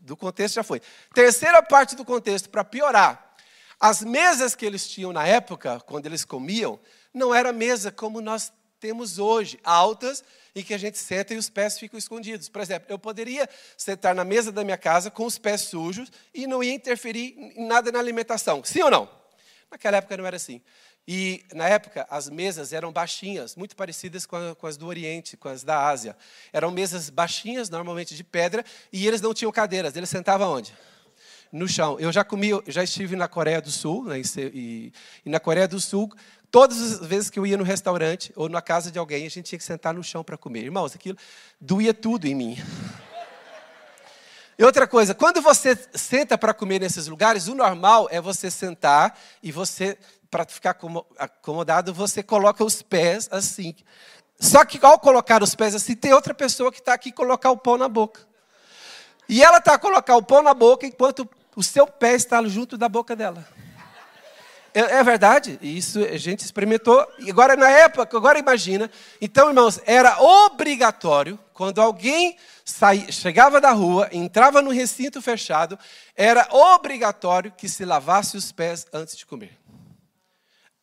do 0.00 0.16
contexto 0.16 0.54
já 0.54 0.62
foi. 0.62 0.80
Terceira 1.12 1.60
parte 1.60 1.96
do 1.96 2.04
contexto, 2.04 2.48
para 2.48 2.62
piorar. 2.62 3.33
As 3.78 4.02
mesas 4.02 4.54
que 4.54 4.64
eles 4.64 4.88
tinham 4.88 5.12
na 5.12 5.26
época, 5.26 5.80
quando 5.80 6.06
eles 6.06 6.24
comiam, 6.24 6.78
não 7.12 7.34
era 7.34 7.52
mesa 7.52 7.90
como 7.90 8.20
nós 8.20 8.52
temos 8.80 9.18
hoje, 9.18 9.58
altas, 9.64 10.22
e 10.54 10.62
que 10.62 10.74
a 10.74 10.78
gente 10.78 10.98
senta 10.98 11.34
e 11.34 11.36
os 11.36 11.48
pés 11.48 11.78
ficam 11.78 11.98
escondidos. 11.98 12.48
Por 12.48 12.60
exemplo, 12.60 12.86
eu 12.90 12.98
poderia 12.98 13.48
sentar 13.76 14.14
na 14.14 14.24
mesa 14.24 14.52
da 14.52 14.62
minha 14.62 14.76
casa 14.76 15.10
com 15.10 15.24
os 15.24 15.38
pés 15.38 15.62
sujos 15.62 16.12
e 16.34 16.46
não 16.46 16.62
ia 16.62 16.72
interferir 16.72 17.34
em 17.56 17.66
nada 17.66 17.90
na 17.90 17.98
alimentação. 17.98 18.62
Sim 18.62 18.82
ou 18.82 18.90
não? 18.90 19.08
Naquela 19.70 19.96
época 19.96 20.16
não 20.16 20.26
era 20.26 20.36
assim. 20.36 20.60
E, 21.06 21.44
na 21.52 21.68
época, 21.68 22.06
as 22.08 22.30
mesas 22.30 22.72
eram 22.72 22.90
baixinhas, 22.90 23.56
muito 23.56 23.76
parecidas 23.76 24.24
com, 24.24 24.36
a, 24.36 24.54
com, 24.54 24.66
as 24.66 24.76
do 24.76 24.86
Oriente, 24.86 25.36
com 25.36 25.48
as 25.48 25.62
da 25.62 25.86
Ásia. 25.86 26.16
Eram 26.52 26.70
mesas 26.70 27.10
baixinhas, 27.10 27.68
normalmente 27.68 28.14
de 28.14 28.24
pedra, 28.24 28.64
e 28.92 29.06
eles 29.06 29.20
não 29.20 29.34
tinham 29.34 29.52
cadeiras. 29.52 29.96
Eles 29.96 30.08
sentavam 30.08 30.50
onde? 30.50 30.74
No 31.54 31.68
chão. 31.68 31.96
Eu 32.00 32.10
já 32.10 32.24
comi, 32.24 32.50
já 32.66 32.82
estive 32.82 33.14
na 33.14 33.28
Coreia 33.28 33.62
do 33.62 33.70
Sul, 33.70 34.04
né, 34.06 34.20
e, 34.20 34.92
e, 35.24 35.30
na 35.30 35.38
Coreia 35.38 35.68
do 35.68 35.78
Sul, 35.80 36.12
todas 36.50 37.00
as 37.00 37.06
vezes 37.06 37.30
que 37.30 37.38
eu 37.38 37.46
ia 37.46 37.56
no 37.56 37.62
restaurante 37.62 38.32
ou 38.34 38.48
na 38.48 38.60
casa 38.60 38.90
de 38.90 38.98
alguém, 38.98 39.24
a 39.24 39.30
gente 39.30 39.44
tinha 39.44 39.58
que 39.58 39.64
sentar 39.64 39.94
no 39.94 40.02
chão 40.02 40.24
para 40.24 40.36
comer. 40.36 40.64
Irmãos, 40.64 40.96
aquilo 40.96 41.16
doía 41.60 41.94
tudo 41.94 42.26
em 42.26 42.34
mim. 42.34 42.56
E 44.58 44.64
outra 44.64 44.86
coisa, 44.86 45.14
quando 45.14 45.40
você 45.40 45.78
senta 45.94 46.36
para 46.36 46.52
comer 46.52 46.80
nesses 46.80 47.06
lugares, 47.06 47.46
o 47.46 47.54
normal 47.54 48.08
é 48.10 48.20
você 48.20 48.50
sentar 48.50 49.16
e 49.40 49.52
você, 49.52 49.96
para 50.28 50.44
ficar 50.44 50.76
acomodado, 51.16 51.94
você 51.94 52.20
coloca 52.20 52.64
os 52.64 52.82
pés 52.82 53.28
assim. 53.30 53.76
Só 54.40 54.64
que 54.64 54.84
ao 54.84 54.98
colocar 54.98 55.40
os 55.40 55.54
pés 55.54 55.72
assim, 55.74 55.94
tem 55.94 56.12
outra 56.12 56.34
pessoa 56.34 56.72
que 56.72 56.80
está 56.80 56.94
aqui 56.94 57.12
colocar 57.12 57.52
o 57.52 57.56
pão 57.56 57.78
na 57.78 57.88
boca. 57.88 58.26
E 59.28 59.42
ela 59.42 59.58
está 59.58 59.74
a 59.74 59.78
colocar 59.78 60.16
o 60.16 60.22
pão 60.22 60.42
na 60.42 60.52
boca 60.52 60.86
enquanto 60.86 61.28
o 61.56 61.62
seu 61.62 61.86
pé 61.86 62.14
está 62.14 62.42
junto 62.44 62.76
da 62.76 62.88
boca 62.88 63.14
dela. 63.14 63.46
É, 64.74 64.96
é, 64.96 65.04
verdade, 65.04 65.56
isso 65.62 66.00
a 66.00 66.16
gente 66.16 66.44
experimentou. 66.44 67.06
Agora, 67.28 67.54
na 67.54 67.70
época, 67.70 68.16
agora 68.16 68.40
imagina. 68.40 68.90
Então, 69.20 69.48
irmãos, 69.48 69.80
era 69.86 70.20
obrigatório, 70.20 71.38
quando 71.52 71.80
alguém 71.80 72.36
saía, 72.64 73.12
chegava 73.12 73.60
da 73.60 73.70
rua, 73.70 74.08
entrava 74.10 74.60
no 74.60 74.72
recinto 74.72 75.22
fechado, 75.22 75.78
era 76.16 76.48
obrigatório 76.50 77.52
que 77.52 77.68
se 77.68 77.84
lavasse 77.84 78.36
os 78.36 78.50
pés 78.50 78.84
antes 78.92 79.16
de 79.16 79.24
comer. 79.24 79.56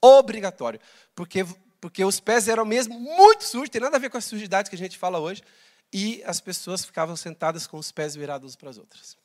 Obrigatório. 0.01 0.79
Porque, 1.13 1.45
porque 1.81 2.05
os 2.05 2.21
pés 2.21 2.47
eram 2.47 2.63
mesmo 2.63 2.97
muito 2.97 3.43
sujos, 3.43 3.69
tem 3.69 3.81
nada 3.81 3.97
a 3.97 3.99
ver 3.99 4.09
com 4.09 4.17
a 4.17 4.21
sujidade 4.21 4.69
que 4.69 4.75
a 4.77 4.79
gente 4.79 4.97
fala 4.97 5.19
hoje, 5.19 5.43
e 5.91 6.23
as 6.25 6.39
pessoas 6.39 6.85
ficavam 6.85 7.17
sentadas 7.17 7.67
com 7.67 7.77
os 7.77 7.91
pés 7.91 8.15
virados 8.15 8.55
para 8.55 8.69
as 8.69 8.77
outras. 8.77 9.17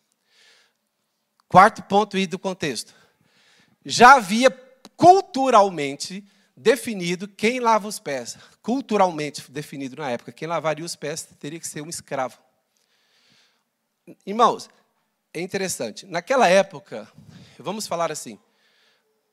Quarto 1.49 1.83
ponto 1.85 2.17
aí 2.17 2.26
do 2.26 2.38
contexto. 2.38 2.95
Já 3.85 4.15
havia 4.15 4.50
culturalmente 4.97 6.25
definido 6.57 7.29
quem 7.29 7.61
lava 7.61 7.87
os 7.87 7.99
pés. 7.99 8.37
Culturalmente 8.62 9.50
definido 9.50 9.97
na 9.97 10.11
época, 10.11 10.33
quem 10.33 10.49
lavaria 10.49 10.85
os 10.85 10.97
pés 10.97 11.23
teria 11.38 11.61
que 11.61 11.69
ser 11.69 11.83
um 11.83 11.88
escravo. 11.88 12.38
Irmãos, 14.25 14.69
é 15.33 15.41
interessante. 15.41 16.07
Naquela 16.07 16.49
época, 16.49 17.11
vamos 17.59 17.87
falar 17.87 18.11
assim, 18.11 18.38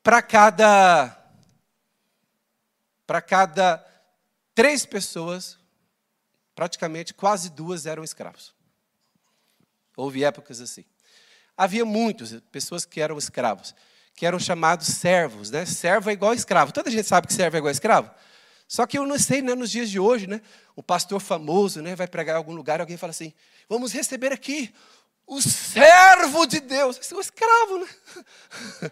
para 0.01 0.21
cada 0.21 1.19
para 3.05 3.21
cada 3.21 3.85
três 4.55 4.85
pessoas, 4.85 5.59
praticamente 6.55 7.13
quase 7.13 7.49
duas 7.49 7.85
eram 7.85 8.03
escravos. 8.03 8.53
Houve 9.95 10.23
épocas 10.23 10.61
assim. 10.61 10.85
Havia 11.57 11.85
muitas 11.85 12.39
pessoas 12.51 12.85
que 12.85 12.99
eram 13.01 13.17
escravos, 13.17 13.75
que 14.15 14.25
eram 14.25 14.39
chamados 14.39 14.87
servos, 14.87 15.51
né? 15.51 15.65
Servo 15.65 16.09
é 16.09 16.13
igual 16.13 16.33
escravo. 16.33 16.71
Toda 16.71 16.89
gente 16.89 17.07
sabe 17.07 17.27
que 17.27 17.33
servo 17.33 17.57
é 17.57 17.59
igual 17.59 17.71
escravo. 17.71 18.09
Só 18.67 18.87
que 18.87 18.97
eu 18.97 19.05
não 19.05 19.19
sei, 19.19 19.41
né, 19.41 19.53
nos 19.53 19.69
dias 19.69 19.89
de 19.89 19.99
hoje, 19.99 20.25
né, 20.25 20.41
o 20.75 20.81
pastor 20.81 21.19
famoso, 21.19 21.81
né, 21.81 21.95
vai 21.95 22.07
pregar 22.07 22.35
em 22.35 22.37
algum 22.37 22.53
lugar, 22.53 22.79
alguém 22.79 22.97
fala 22.97 23.11
assim: 23.11 23.33
"Vamos 23.69 23.91
receber 23.93 24.31
aqui 24.31 24.73
o 25.27 25.41
servo 25.41 26.45
de 26.45 26.59
Deus". 26.59 26.97
Esse 26.97 27.13
é 27.13 27.17
um 27.17 27.21
escravo, 27.21 27.77
né? 27.79 27.87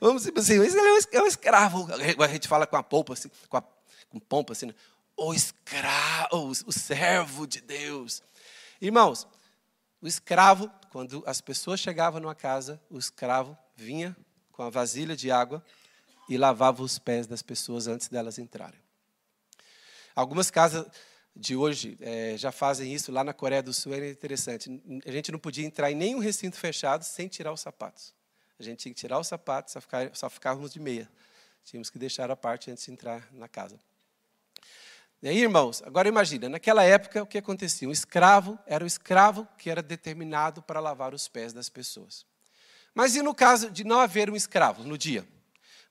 Vamos 0.00 0.22
dizer 0.22 0.38
assim, 0.38 0.62
esse 0.62 1.16
é 1.16 1.22
um 1.22 1.26
escravo. 1.26 1.88
A 1.92 2.28
gente 2.28 2.48
fala 2.48 2.66
com 2.66 2.76
a 2.76 2.82
pompa 2.82 3.12
assim, 3.12 3.30
com, 3.48 3.56
a, 3.56 3.62
com 4.08 4.18
pompa 4.18 4.52
assim, 4.52 4.66
né? 4.66 4.74
o 5.16 5.32
escravo, 5.32 6.52
o 6.66 6.72
servo 6.72 7.46
de 7.46 7.60
Deus. 7.60 8.22
Irmãos, 8.80 9.26
o 10.02 10.08
escravo, 10.08 10.68
quando 10.90 11.22
as 11.24 11.40
pessoas 11.40 11.78
chegavam 11.78 12.20
numa 12.20 12.34
casa, 12.34 12.80
o 12.90 12.98
escravo 12.98 13.56
vinha 13.76 14.16
com 14.50 14.64
a 14.64 14.68
vasilha 14.68 15.16
de 15.16 15.30
água 15.30 15.64
e 16.28 16.36
lavava 16.36 16.82
os 16.82 16.98
pés 16.98 17.28
das 17.28 17.40
pessoas 17.40 17.86
antes 17.86 18.08
delas 18.08 18.36
entrarem. 18.36 18.80
Algumas 20.14 20.50
casas 20.50 20.86
de 21.34 21.54
hoje 21.54 21.96
é, 22.00 22.36
já 22.36 22.50
fazem 22.50 22.92
isso, 22.92 23.12
lá 23.12 23.22
na 23.22 23.32
Coreia 23.32 23.62
do 23.62 23.72
Sul 23.72 23.94
é 23.94 24.10
interessante. 24.10 24.68
A 25.06 25.12
gente 25.12 25.30
não 25.30 25.38
podia 25.38 25.64
entrar 25.64 25.90
em 25.90 25.94
nenhum 25.94 26.18
recinto 26.18 26.56
fechado 26.56 27.04
sem 27.04 27.28
tirar 27.28 27.52
os 27.52 27.60
sapatos. 27.60 28.12
A 28.58 28.62
gente 28.62 28.80
tinha 28.80 28.92
que 28.92 29.00
tirar 29.00 29.18
os 29.18 29.28
sapatos, 29.28 29.72
só, 29.72 29.80
ficar, 29.80 30.14
só 30.14 30.28
ficávamos 30.28 30.72
de 30.72 30.80
meia. 30.80 31.08
Tínhamos 31.64 31.88
que 31.88 31.98
deixar 31.98 32.30
a 32.30 32.36
parte 32.36 32.70
antes 32.70 32.84
de 32.84 32.90
entrar 32.90 33.28
na 33.32 33.48
casa. 33.48 33.78
E 35.22 35.28
aí, 35.28 35.38
irmãos, 35.38 35.80
agora 35.86 36.08
imagina, 36.08 36.48
naquela 36.48 36.82
época 36.82 37.22
o 37.22 37.26
que 37.26 37.38
acontecia? 37.38 37.88
Um 37.88 37.92
escravo 37.92 38.58
era 38.66 38.82
o 38.82 38.86
escravo 38.86 39.46
que 39.56 39.70
era 39.70 39.80
determinado 39.80 40.60
para 40.60 40.80
lavar 40.80 41.14
os 41.14 41.28
pés 41.28 41.52
das 41.52 41.68
pessoas. 41.68 42.26
Mas 42.92 43.14
e 43.14 43.22
no 43.22 43.32
caso 43.32 43.70
de 43.70 43.84
não 43.84 44.00
haver 44.00 44.28
um 44.28 44.34
escravo 44.34 44.82
no 44.82 44.98
dia? 44.98 45.24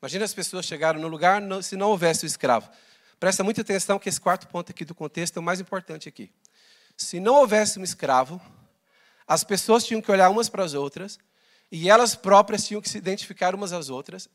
Imagina 0.02 0.26
as 0.26 0.34
pessoas 0.34 0.66
chegaram 0.66 1.00
no 1.00 1.08
lugar 1.08 1.42
se 1.64 1.78
não 1.78 1.92
houvesse 1.92 2.26
o 2.26 2.28
escravo. 2.28 2.70
Presta 3.22 3.42
muita 3.42 3.62
atenção 3.62 3.98
que 3.98 4.10
esse 4.10 4.20
quarto 4.20 4.50
ponto 4.50 4.70
aqui 4.70 4.84
do 4.84 4.94
contexto 4.94 5.38
é 5.38 5.40
o 5.40 5.44
mais 5.44 5.62
importante 5.62 6.10
aqui. 6.10 6.30
Se 6.98 7.18
não 7.18 7.36
houvesse 7.36 7.80
um 7.80 7.84
escravo, 7.84 8.42
as 9.26 9.46
pessoas 9.46 9.86
tinham 9.86 10.02
que 10.02 10.12
olhar 10.12 10.30
umas 10.30 10.50
para 10.50 10.66
as 10.66 10.74
outras 10.74 11.18
e 11.72 11.90
elas 11.90 12.16
próprias 12.16 12.66
tinham 12.68 12.82
que 12.82 12.90
se 12.90 12.98
identificar 12.98 13.56
umas 13.56 13.72
às 13.72 13.90
outras. 13.90 14.28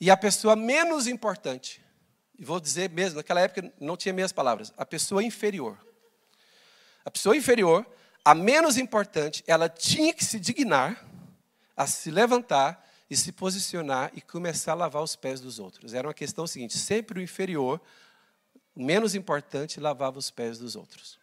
E 0.00 0.10
a 0.10 0.16
pessoa 0.16 0.56
menos 0.56 1.06
importante, 1.06 1.82
e 2.38 2.44
vou 2.44 2.60
dizer 2.60 2.90
mesmo, 2.90 3.16
naquela 3.16 3.40
época 3.40 3.72
não 3.80 3.96
tinha 3.96 4.12
meias 4.12 4.32
palavras, 4.32 4.72
a 4.76 4.86
pessoa 4.86 5.22
inferior. 5.22 5.78
A 7.04 7.10
pessoa 7.10 7.36
inferior, 7.36 7.86
a 8.24 8.34
menos 8.34 8.76
importante, 8.76 9.42
ela 9.46 9.68
tinha 9.68 10.12
que 10.12 10.24
se 10.24 10.38
dignar 10.38 11.04
a 11.76 11.86
se 11.86 12.10
levantar 12.10 12.86
e 13.10 13.16
se 13.16 13.32
posicionar 13.32 14.10
e 14.14 14.20
começar 14.20 14.72
a 14.72 14.74
lavar 14.74 15.02
os 15.02 15.16
pés 15.16 15.40
dos 15.40 15.58
outros. 15.58 15.94
Era 15.94 16.06
uma 16.06 16.14
questão 16.14 16.46
seguinte: 16.46 16.76
sempre 16.76 17.18
o 17.18 17.22
inferior 17.22 17.80
o 18.78 18.84
menos 18.84 19.16
importante 19.16 19.80
lavava 19.80 20.20
os 20.20 20.30
pés 20.30 20.56
dos 20.56 20.76
outros. 20.76 21.18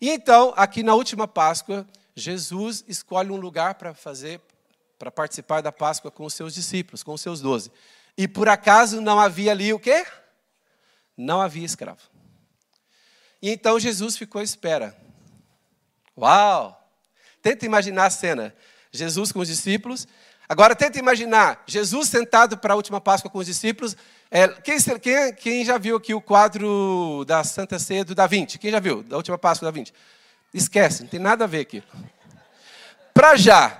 E 0.00 0.10
então, 0.10 0.52
aqui 0.56 0.82
na 0.82 0.92
última 0.92 1.28
Páscoa, 1.28 1.86
Jesus 2.16 2.84
escolhe 2.88 3.30
um 3.30 3.36
lugar 3.36 3.74
para 3.76 3.94
fazer, 3.94 4.40
para 4.98 5.08
participar 5.08 5.60
da 5.60 5.70
Páscoa 5.70 6.10
com 6.10 6.24
os 6.24 6.34
seus 6.34 6.52
discípulos, 6.52 7.04
com 7.04 7.12
os 7.14 7.20
seus 7.20 7.40
doze. 7.40 7.70
E 8.18 8.26
por 8.26 8.48
acaso 8.48 9.00
não 9.00 9.20
havia 9.20 9.52
ali 9.52 9.72
o 9.72 9.78
quê? 9.78 10.04
Não 11.20 11.40
havia 11.40 11.64
escravo. 11.64 12.00
E 13.42 13.50
então 13.50 13.78
Jesus 13.78 14.16
ficou 14.16 14.40
à 14.40 14.44
espera. 14.44 14.96
Uau! 16.16 16.76
Tenta 17.42 17.64
imaginar 17.64 18.06
a 18.06 18.10
cena. 18.10 18.54
Jesus 18.92 19.32
com 19.32 19.40
os 19.40 19.48
discípulos. 19.48 20.06
Agora 20.48 20.74
tenta 20.74 20.98
imaginar 20.98 21.62
Jesus 21.66 22.08
sentado 22.08 22.58
para 22.58 22.74
a 22.74 22.76
última 22.76 23.00
Páscoa 23.00 23.30
com 23.30 23.38
os 23.38 23.46
discípulos 23.46 23.96
é, 24.32 24.46
quem, 24.46 24.78
quem, 25.00 25.34
quem, 25.34 25.64
já 25.64 25.76
viu 25.76 25.96
aqui 25.96 26.14
o 26.14 26.20
quadro 26.20 27.24
da 27.26 27.42
Santa 27.42 27.80
Ceia 27.80 28.04
do 28.04 28.14
Da 28.14 28.28
Vinci? 28.28 28.60
Quem 28.60 28.70
já 28.70 28.78
viu? 28.78 29.02
Da 29.02 29.16
última 29.16 29.36
Páscoa 29.36 29.66
da 29.66 29.72
Vinci? 29.72 29.92
Esquece, 30.54 31.02
não 31.02 31.10
tem 31.10 31.18
nada 31.18 31.44
a 31.44 31.46
ver 31.48 31.60
aqui. 31.60 31.82
Para 33.12 33.34
já, 33.34 33.79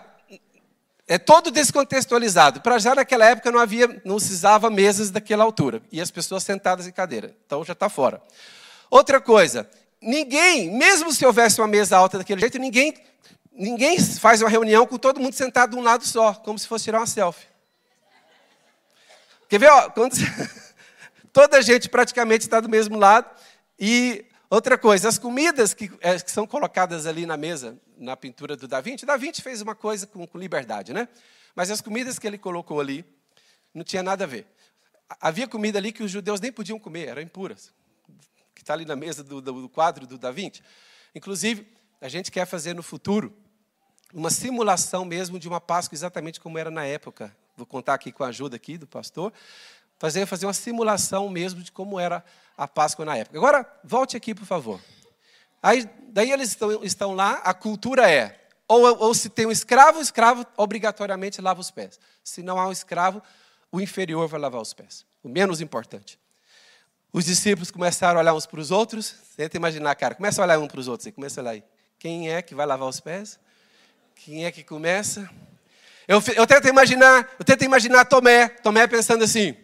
é 1.10 1.18
todo 1.18 1.50
descontextualizado. 1.50 2.60
Para 2.60 2.78
já, 2.78 2.94
naquela 2.94 3.24
época, 3.24 3.50
não 3.50 3.58
havia, 3.58 4.00
não 4.04 4.20
se 4.20 4.32
usava 4.32 4.70
mesas 4.70 5.10
daquela 5.10 5.42
altura. 5.42 5.82
E 5.90 6.00
as 6.00 6.08
pessoas 6.08 6.44
sentadas 6.44 6.86
em 6.86 6.92
cadeira. 6.92 7.34
Então 7.44 7.64
já 7.64 7.72
está 7.72 7.88
fora. 7.88 8.22
Outra 8.88 9.20
coisa, 9.20 9.68
ninguém, 10.00 10.70
mesmo 10.70 11.12
se 11.12 11.26
houvesse 11.26 11.60
uma 11.60 11.66
mesa 11.66 11.96
alta 11.96 12.18
daquele 12.18 12.40
jeito, 12.40 12.60
ninguém, 12.60 12.94
ninguém 13.52 13.98
faz 13.98 14.40
uma 14.40 14.48
reunião 14.48 14.86
com 14.86 14.96
todo 14.96 15.18
mundo 15.18 15.34
sentado 15.34 15.72
de 15.72 15.76
um 15.76 15.82
lado 15.82 16.06
só, 16.06 16.32
como 16.32 16.56
se 16.56 16.68
fosse 16.68 16.84
tirar 16.84 17.00
uma 17.00 17.06
selfie. 17.08 17.48
Quer 19.48 19.58
ver? 19.58 19.70
Ó, 19.70 19.90
quando... 19.90 20.14
Toda 21.32 21.58
a 21.58 21.60
gente 21.60 21.88
praticamente 21.88 22.44
está 22.44 22.60
do 22.60 22.68
mesmo 22.68 22.96
lado. 22.96 23.28
E 23.76 24.24
outra 24.50 24.76
coisa, 24.76 25.08
as 25.08 25.18
comidas 25.18 25.72
que, 25.72 25.90
é, 26.00 26.18
que, 26.18 26.30
são 26.30 26.46
colocadas 26.46 27.06
ali 27.06 27.24
na 27.24 27.36
mesa, 27.36 27.78
na 27.96 28.16
pintura 28.16 28.56
do 28.56 28.66
Da 28.66 28.80
Vinci, 28.80 29.06
Da 29.06 29.16
Vinci 29.16 29.40
fez 29.40 29.62
uma 29.62 29.74
coisa 29.74 30.06
com, 30.06 30.26
com 30.26 30.38
liberdade, 30.38 30.92
né? 30.92 31.08
Mas 31.54 31.70
as 31.70 31.80
comidas 31.80 32.18
que 32.18 32.26
ele 32.26 32.36
colocou 32.36 32.80
ali 32.80 33.04
não 33.72 33.84
tinha 33.84 34.02
nada 34.02 34.24
a 34.24 34.26
ver. 34.26 34.46
Havia 35.20 35.48
comida 35.48 35.78
ali 35.78 35.92
que 35.92 36.02
os 36.02 36.10
judeus 36.10 36.40
nem 36.40 36.52
podiam 36.52 36.78
comer, 36.78 37.08
eram 37.08 37.22
impuras. 37.22 37.72
Que 38.54 38.62
está 38.62 38.74
ali 38.74 38.84
na 38.84 38.96
mesa 38.96 39.24
do, 39.24 39.40
do, 39.40 39.62
do 39.62 39.68
quadro 39.68 40.06
do 40.06 40.18
Da 40.18 40.30
Vinci. 40.30 40.62
Inclusive, 41.14 41.66
a 42.00 42.08
gente 42.08 42.30
quer 42.30 42.46
fazer 42.46 42.74
no 42.74 42.82
futuro 42.82 43.34
uma 44.12 44.30
simulação 44.30 45.04
mesmo 45.04 45.38
de 45.38 45.48
uma 45.48 45.60
Páscoa 45.60 45.94
exatamente 45.94 46.40
como 46.40 46.58
era 46.58 46.70
na 46.70 46.84
época 46.84 47.34
vou 47.60 47.66
contar 47.66 47.94
aqui 47.94 48.10
com 48.10 48.24
a 48.24 48.28
ajuda 48.28 48.56
aqui 48.56 48.78
do 48.78 48.86
pastor, 48.86 49.32
fazer, 50.00 50.24
fazer 50.24 50.46
uma 50.46 50.54
simulação 50.54 51.28
mesmo 51.28 51.62
de 51.62 51.70
como 51.70 52.00
era 52.00 52.24
a 52.56 52.66
Páscoa 52.66 53.04
na 53.04 53.18
época. 53.18 53.36
Agora, 53.38 53.70
volte 53.84 54.16
aqui, 54.16 54.34
por 54.34 54.46
favor. 54.46 54.80
Aí, 55.62 55.88
daí 56.08 56.32
eles 56.32 56.48
estão, 56.48 56.82
estão 56.82 57.14
lá, 57.14 57.34
a 57.44 57.52
cultura 57.52 58.10
é, 58.10 58.40
ou, 58.66 58.98
ou 58.98 59.14
se 59.14 59.28
tem 59.28 59.44
um 59.46 59.50
escravo, 59.50 59.98
o 59.98 60.02
escravo 60.02 60.46
obrigatoriamente 60.56 61.42
lava 61.42 61.60
os 61.60 61.70
pés. 61.70 62.00
Se 62.24 62.42
não 62.42 62.58
há 62.58 62.66
um 62.66 62.72
escravo, 62.72 63.22
o 63.70 63.78
inferior 63.78 64.26
vai 64.26 64.40
lavar 64.40 64.62
os 64.62 64.72
pés, 64.72 65.04
o 65.22 65.28
menos 65.28 65.60
importante. 65.60 66.18
Os 67.12 67.26
discípulos 67.26 67.70
começaram 67.70 68.18
a 68.18 68.22
olhar 68.22 68.32
uns 68.32 68.46
para 68.46 68.60
os 68.60 68.70
outros. 68.70 69.16
Tenta 69.36 69.56
imaginar, 69.56 69.94
cara. 69.96 70.14
Começa 70.14 70.40
a 70.40 70.44
olhar 70.44 70.58
um 70.60 70.68
para 70.68 70.78
os 70.78 70.86
outros. 70.86 71.08
Aí, 71.08 71.12
começa 71.12 71.40
a 71.40 71.42
olhar 71.42 71.50
aí. 71.50 71.64
Quem 71.98 72.30
é 72.30 72.40
que 72.40 72.54
vai 72.54 72.64
lavar 72.64 72.88
os 72.88 73.00
pés? 73.00 73.38
Quem 74.14 74.46
é 74.46 74.52
que 74.52 74.62
começa? 74.62 75.28
Eu, 76.06 76.22
eu 76.36 76.46
tento 76.46 76.68
imaginar, 76.68 77.28
eu 77.36 77.44
tento 77.44 77.64
imaginar 77.64 78.04
Tomé, 78.04 78.48
Tomé 78.48 78.86
pensando 78.86 79.24
assim, 79.24 79.56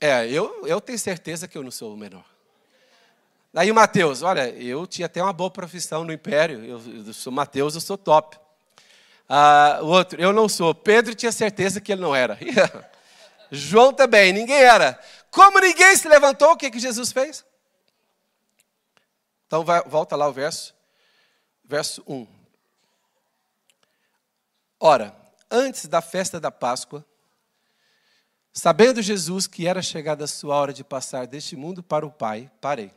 é, 0.00 0.26
eu, 0.28 0.66
eu 0.66 0.80
tenho 0.80 0.98
certeza 0.98 1.46
que 1.46 1.58
eu 1.58 1.62
não 1.62 1.70
sou 1.70 1.92
o 1.92 1.96
menor. 1.96 2.24
Daí 3.52 3.70
o 3.70 3.74
Mateus, 3.74 4.22
olha, 4.22 4.48
eu 4.50 4.86
tinha 4.86 5.06
até 5.06 5.22
uma 5.22 5.32
boa 5.32 5.50
profissão 5.50 6.04
no 6.04 6.12
Império, 6.12 6.64
eu, 6.64 7.04
eu 7.06 7.12
sou 7.12 7.32
Mateus, 7.32 7.74
eu 7.74 7.80
sou 7.80 7.98
top. 7.98 8.38
Ah, 9.28 9.80
o 9.82 9.86
outro, 9.86 10.20
eu 10.20 10.32
não 10.32 10.48
sou. 10.48 10.74
Pedro 10.74 11.14
tinha 11.14 11.30
certeza 11.30 11.80
que 11.80 11.92
ele 11.92 12.00
não 12.00 12.14
era. 12.14 12.38
João 13.50 13.92
também, 13.92 14.32
ninguém 14.32 14.62
era. 14.62 14.98
Como 15.30 15.60
ninguém 15.60 15.94
se 15.96 16.08
levantou, 16.08 16.52
o 16.52 16.56
que, 16.56 16.70
que 16.70 16.78
Jesus 16.78 17.12
fez? 17.12 17.44
Então 19.46 19.64
vai, 19.64 19.82
volta 19.82 20.16
lá 20.16 20.28
o 20.28 20.32
verso, 20.32 20.74
verso 21.64 22.02
1. 22.06 22.26
Ora, 24.78 25.14
antes 25.50 25.86
da 25.86 26.00
festa 26.00 26.40
da 26.40 26.50
Páscoa, 26.50 27.04
sabendo 28.52 29.00
Jesus 29.00 29.46
que 29.46 29.66
era 29.66 29.82
chegada 29.82 30.24
a 30.24 30.28
sua 30.28 30.56
hora 30.56 30.72
de 30.72 30.84
passar 30.84 31.26
deste 31.26 31.56
mundo 31.56 31.82
para 31.82 32.06
o 32.06 32.10
Pai, 32.10 32.50
parei. 32.60 32.92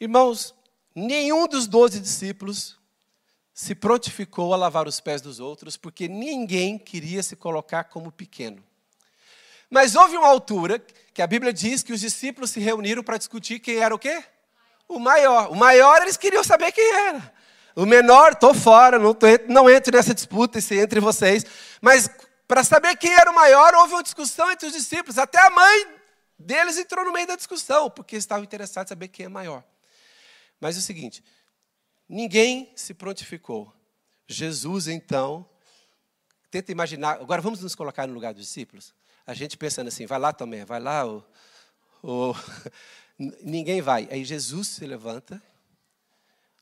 Irmãos, 0.00 0.54
nenhum 0.94 1.46
dos 1.46 1.66
doze 1.66 2.00
discípulos 2.00 2.76
se 3.52 3.74
prontificou 3.74 4.52
a 4.52 4.56
lavar 4.56 4.88
os 4.88 4.98
pés 4.98 5.20
dos 5.20 5.38
outros, 5.38 5.76
porque 5.76 6.08
ninguém 6.08 6.76
queria 6.76 7.22
se 7.22 7.36
colocar 7.36 7.84
como 7.84 8.10
pequeno. 8.10 8.62
Mas 9.70 9.94
houve 9.94 10.16
uma 10.16 10.26
altura 10.26 10.82
que 11.12 11.22
a 11.22 11.26
Bíblia 11.26 11.52
diz 11.52 11.82
que 11.82 11.92
os 11.92 12.00
discípulos 12.00 12.50
se 12.50 12.60
reuniram 12.60 13.02
para 13.02 13.16
discutir 13.16 13.60
quem 13.60 13.76
era 13.76 13.94
o 13.94 13.98
quê? 13.98 14.24
O 14.88 14.98
maior. 14.98 15.50
O 15.50 15.54
maior 15.54 16.02
eles 16.02 16.16
queriam 16.16 16.42
saber 16.42 16.72
quem 16.72 16.94
era. 16.94 17.32
O 17.76 17.86
menor, 17.86 18.32
estou 18.32 18.54
fora, 18.54 18.98
não, 18.98 19.14
tô, 19.14 19.26
não 19.48 19.68
entro 19.70 19.96
nessa 19.96 20.14
disputa 20.14 20.58
entre 20.72 21.00
vocês. 21.00 21.44
Mas 21.80 22.08
para 22.46 22.62
saber 22.62 22.96
quem 22.96 23.12
era 23.12 23.30
o 23.30 23.34
maior, 23.34 23.74
houve 23.74 23.94
uma 23.94 24.02
discussão 24.02 24.50
entre 24.50 24.66
os 24.66 24.72
discípulos. 24.72 25.18
Até 25.18 25.38
a 25.38 25.50
mãe 25.50 25.96
deles 26.38 26.76
entrou 26.76 27.04
no 27.04 27.12
meio 27.12 27.26
da 27.26 27.36
discussão, 27.36 27.90
porque 27.90 28.16
estavam 28.16 28.44
interessados 28.44 28.90
em 28.90 28.94
saber 28.94 29.08
quem 29.08 29.26
é 29.26 29.28
maior. 29.28 29.64
Mas 30.60 30.76
é 30.76 30.78
o 30.78 30.82
seguinte: 30.82 31.24
ninguém 32.08 32.72
se 32.76 32.94
prontificou. 32.94 33.72
Jesus, 34.26 34.88
então, 34.88 35.48
tenta 36.50 36.72
imaginar. 36.72 37.20
Agora 37.20 37.42
vamos 37.42 37.60
nos 37.60 37.74
colocar 37.74 38.06
no 38.06 38.14
lugar 38.14 38.32
dos 38.32 38.42
discípulos. 38.42 38.94
A 39.26 39.34
gente 39.34 39.56
pensando 39.56 39.88
assim, 39.88 40.06
vai 40.06 40.18
lá 40.18 40.32
também, 40.32 40.64
vai 40.64 40.80
lá. 40.80 41.06
O, 41.06 41.24
o... 42.02 42.34
Ninguém 43.42 43.80
vai. 43.80 44.08
Aí 44.10 44.24
Jesus 44.24 44.68
se 44.68 44.86
levanta 44.86 45.42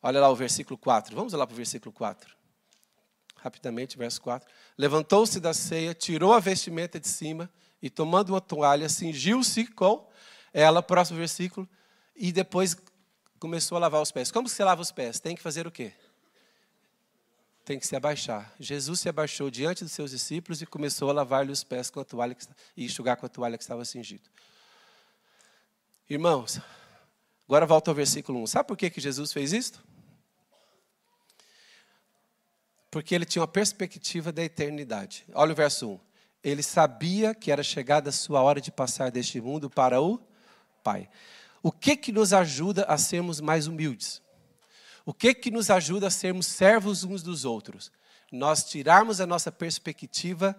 Olha 0.02 0.20
lá 0.20 0.28
o 0.28 0.34
versículo 0.34 0.76
4. 0.76 1.14
Vamos 1.14 1.32
lá 1.32 1.46
para 1.46 1.54
o 1.54 1.56
versículo 1.56 1.92
4. 1.92 2.36
Rapidamente, 3.42 3.98
verso 3.98 4.22
4. 4.22 4.48
Levantou-se 4.78 5.40
da 5.40 5.52
ceia, 5.52 5.92
tirou 5.92 6.32
a 6.32 6.38
vestimenta 6.38 7.00
de 7.00 7.08
cima 7.08 7.50
e, 7.82 7.90
tomando 7.90 8.30
uma 8.30 8.40
toalha, 8.40 8.88
cingiu-se 8.88 9.66
com 9.66 10.08
ela, 10.52 10.80
próximo 10.80 11.18
versículo, 11.18 11.68
e 12.14 12.30
depois 12.30 12.76
começou 13.40 13.76
a 13.76 13.80
lavar 13.80 14.00
os 14.00 14.12
pés. 14.12 14.30
Como 14.30 14.48
se 14.48 14.62
lava 14.62 14.80
os 14.80 14.92
pés? 14.92 15.18
Tem 15.18 15.34
que 15.34 15.42
fazer 15.42 15.66
o 15.66 15.72
quê? 15.72 15.92
Tem 17.64 17.80
que 17.80 17.86
se 17.86 17.96
abaixar. 17.96 18.54
Jesus 18.60 19.00
se 19.00 19.08
abaixou 19.08 19.50
diante 19.50 19.82
dos 19.82 19.92
seus 19.92 20.12
discípulos 20.12 20.62
e 20.62 20.66
começou 20.66 21.10
a 21.10 21.12
lavar-lhe 21.12 21.50
os 21.50 21.64
pés 21.64 21.90
com 21.90 21.98
a 21.98 22.04
toalha 22.04 22.36
que, 22.36 22.46
e 22.76 22.84
enxugar 22.84 23.16
com 23.16 23.26
a 23.26 23.28
toalha 23.28 23.58
que 23.58 23.64
estava 23.64 23.84
cingido. 23.84 24.30
Irmãos, 26.08 26.60
agora 27.48 27.66
volta 27.66 27.90
ao 27.90 27.94
versículo 27.94 28.40
1. 28.42 28.46
Sabe 28.46 28.68
por 28.68 28.76
que, 28.76 28.88
que 28.88 29.00
Jesus 29.00 29.32
fez 29.32 29.52
isso? 29.52 29.91
Porque 32.92 33.14
ele 33.14 33.24
tinha 33.24 33.40
uma 33.40 33.48
perspectiva 33.48 34.30
da 34.30 34.44
eternidade. 34.44 35.24
Olha 35.32 35.52
o 35.52 35.56
verso 35.56 35.92
1. 35.92 36.00
Ele 36.44 36.62
sabia 36.62 37.34
que 37.34 37.50
era 37.50 37.62
chegada 37.62 38.10
a 38.10 38.12
sua 38.12 38.42
hora 38.42 38.60
de 38.60 38.70
passar 38.70 39.10
deste 39.10 39.40
mundo 39.40 39.70
para 39.70 39.98
o 40.02 40.20
Pai. 40.84 41.08
O 41.62 41.72
que 41.72 41.96
que 41.96 42.12
nos 42.12 42.34
ajuda 42.34 42.84
a 42.84 42.98
sermos 42.98 43.40
mais 43.40 43.66
humildes? 43.66 44.20
O 45.06 45.14
que 45.14 45.32
que 45.32 45.50
nos 45.50 45.70
ajuda 45.70 46.08
a 46.08 46.10
sermos 46.10 46.46
servos 46.46 47.02
uns 47.02 47.22
dos 47.22 47.46
outros? 47.46 47.90
Nós 48.30 48.62
tirarmos 48.64 49.22
a 49.22 49.26
nossa 49.26 49.50
perspectiva 49.50 50.54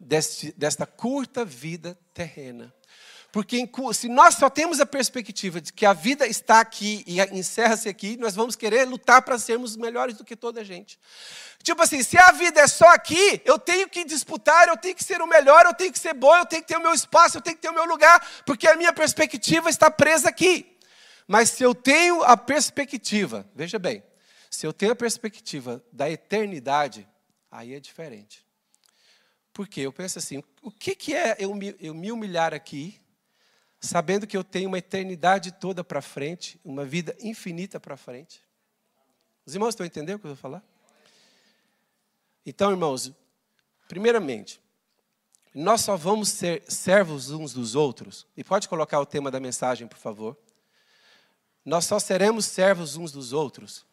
deste, 0.00 0.52
desta 0.56 0.86
curta 0.86 1.44
vida 1.44 1.98
terrena. 2.14 2.72
Porque 3.34 3.68
se 3.92 4.08
nós 4.08 4.36
só 4.36 4.48
temos 4.48 4.78
a 4.78 4.86
perspectiva 4.86 5.60
de 5.60 5.72
que 5.72 5.84
a 5.84 5.92
vida 5.92 6.24
está 6.24 6.60
aqui 6.60 7.02
e 7.04 7.20
encerra-se 7.36 7.88
aqui, 7.88 8.16
nós 8.16 8.32
vamos 8.36 8.54
querer 8.54 8.84
lutar 8.84 9.22
para 9.22 9.36
sermos 9.40 9.76
melhores 9.76 10.16
do 10.16 10.24
que 10.24 10.36
toda 10.36 10.60
a 10.60 10.64
gente. 10.64 11.00
Tipo 11.60 11.82
assim, 11.82 12.00
se 12.00 12.16
a 12.16 12.30
vida 12.30 12.60
é 12.60 12.68
só 12.68 12.86
aqui, 12.90 13.42
eu 13.44 13.58
tenho 13.58 13.88
que 13.88 14.04
disputar, 14.04 14.68
eu 14.68 14.76
tenho 14.76 14.94
que 14.94 15.02
ser 15.02 15.20
o 15.20 15.26
melhor, 15.26 15.66
eu 15.66 15.74
tenho 15.74 15.92
que 15.92 15.98
ser 15.98 16.14
bom, 16.14 16.32
eu 16.36 16.46
tenho 16.46 16.62
que 16.62 16.68
ter 16.68 16.76
o 16.76 16.80
meu 16.80 16.94
espaço, 16.94 17.38
eu 17.38 17.40
tenho 17.40 17.56
que 17.56 17.62
ter 17.62 17.70
o 17.70 17.74
meu 17.74 17.86
lugar, 17.86 18.24
porque 18.46 18.68
a 18.68 18.76
minha 18.76 18.92
perspectiva 18.92 19.68
está 19.68 19.90
presa 19.90 20.28
aqui. 20.28 20.78
Mas 21.26 21.50
se 21.50 21.64
eu 21.64 21.74
tenho 21.74 22.22
a 22.22 22.36
perspectiva, 22.36 23.44
veja 23.52 23.80
bem, 23.80 24.00
se 24.48 24.64
eu 24.64 24.72
tenho 24.72 24.92
a 24.92 24.96
perspectiva 24.96 25.84
da 25.92 26.08
eternidade, 26.08 27.04
aí 27.50 27.74
é 27.74 27.80
diferente. 27.80 28.46
Porque 29.52 29.80
eu 29.80 29.92
penso 29.92 30.20
assim, 30.20 30.40
o 30.62 30.70
que, 30.70 30.94
que 30.94 31.12
é 31.16 31.34
eu 31.40 31.52
me, 31.52 31.74
eu 31.80 31.92
me 31.92 32.12
humilhar 32.12 32.54
aqui 32.54 33.02
sabendo 33.84 34.26
que 34.26 34.36
eu 34.36 34.42
tenho 34.42 34.68
uma 34.68 34.78
eternidade 34.78 35.52
toda 35.52 35.84
para 35.84 36.00
frente, 36.00 36.58
uma 36.64 36.84
vida 36.84 37.14
infinita 37.20 37.78
para 37.78 37.96
frente. 37.96 38.42
Os 39.44 39.54
irmãos 39.54 39.70
estão 39.70 39.84
entendendo 39.84 40.16
o 40.16 40.18
que 40.20 40.26
eu 40.26 40.30
vou 40.30 40.36
falar? 40.36 40.64
Então, 42.46 42.70
irmãos, 42.70 43.12
primeiramente, 43.86 44.60
nós 45.54 45.82
só 45.82 45.96
vamos 45.96 46.30
ser 46.30 46.64
servos 46.66 47.30
uns 47.30 47.52
dos 47.52 47.74
outros, 47.74 48.26
e 48.36 48.42
pode 48.42 48.68
colocar 48.68 48.98
o 49.00 49.06
tema 49.06 49.30
da 49.30 49.38
mensagem, 49.38 49.86
por 49.86 49.98
favor. 49.98 50.36
Nós 51.64 51.84
só 51.84 51.98
seremos 51.98 52.46
servos 52.46 52.96
uns 52.96 53.12
dos 53.12 53.32
outros 53.32 53.86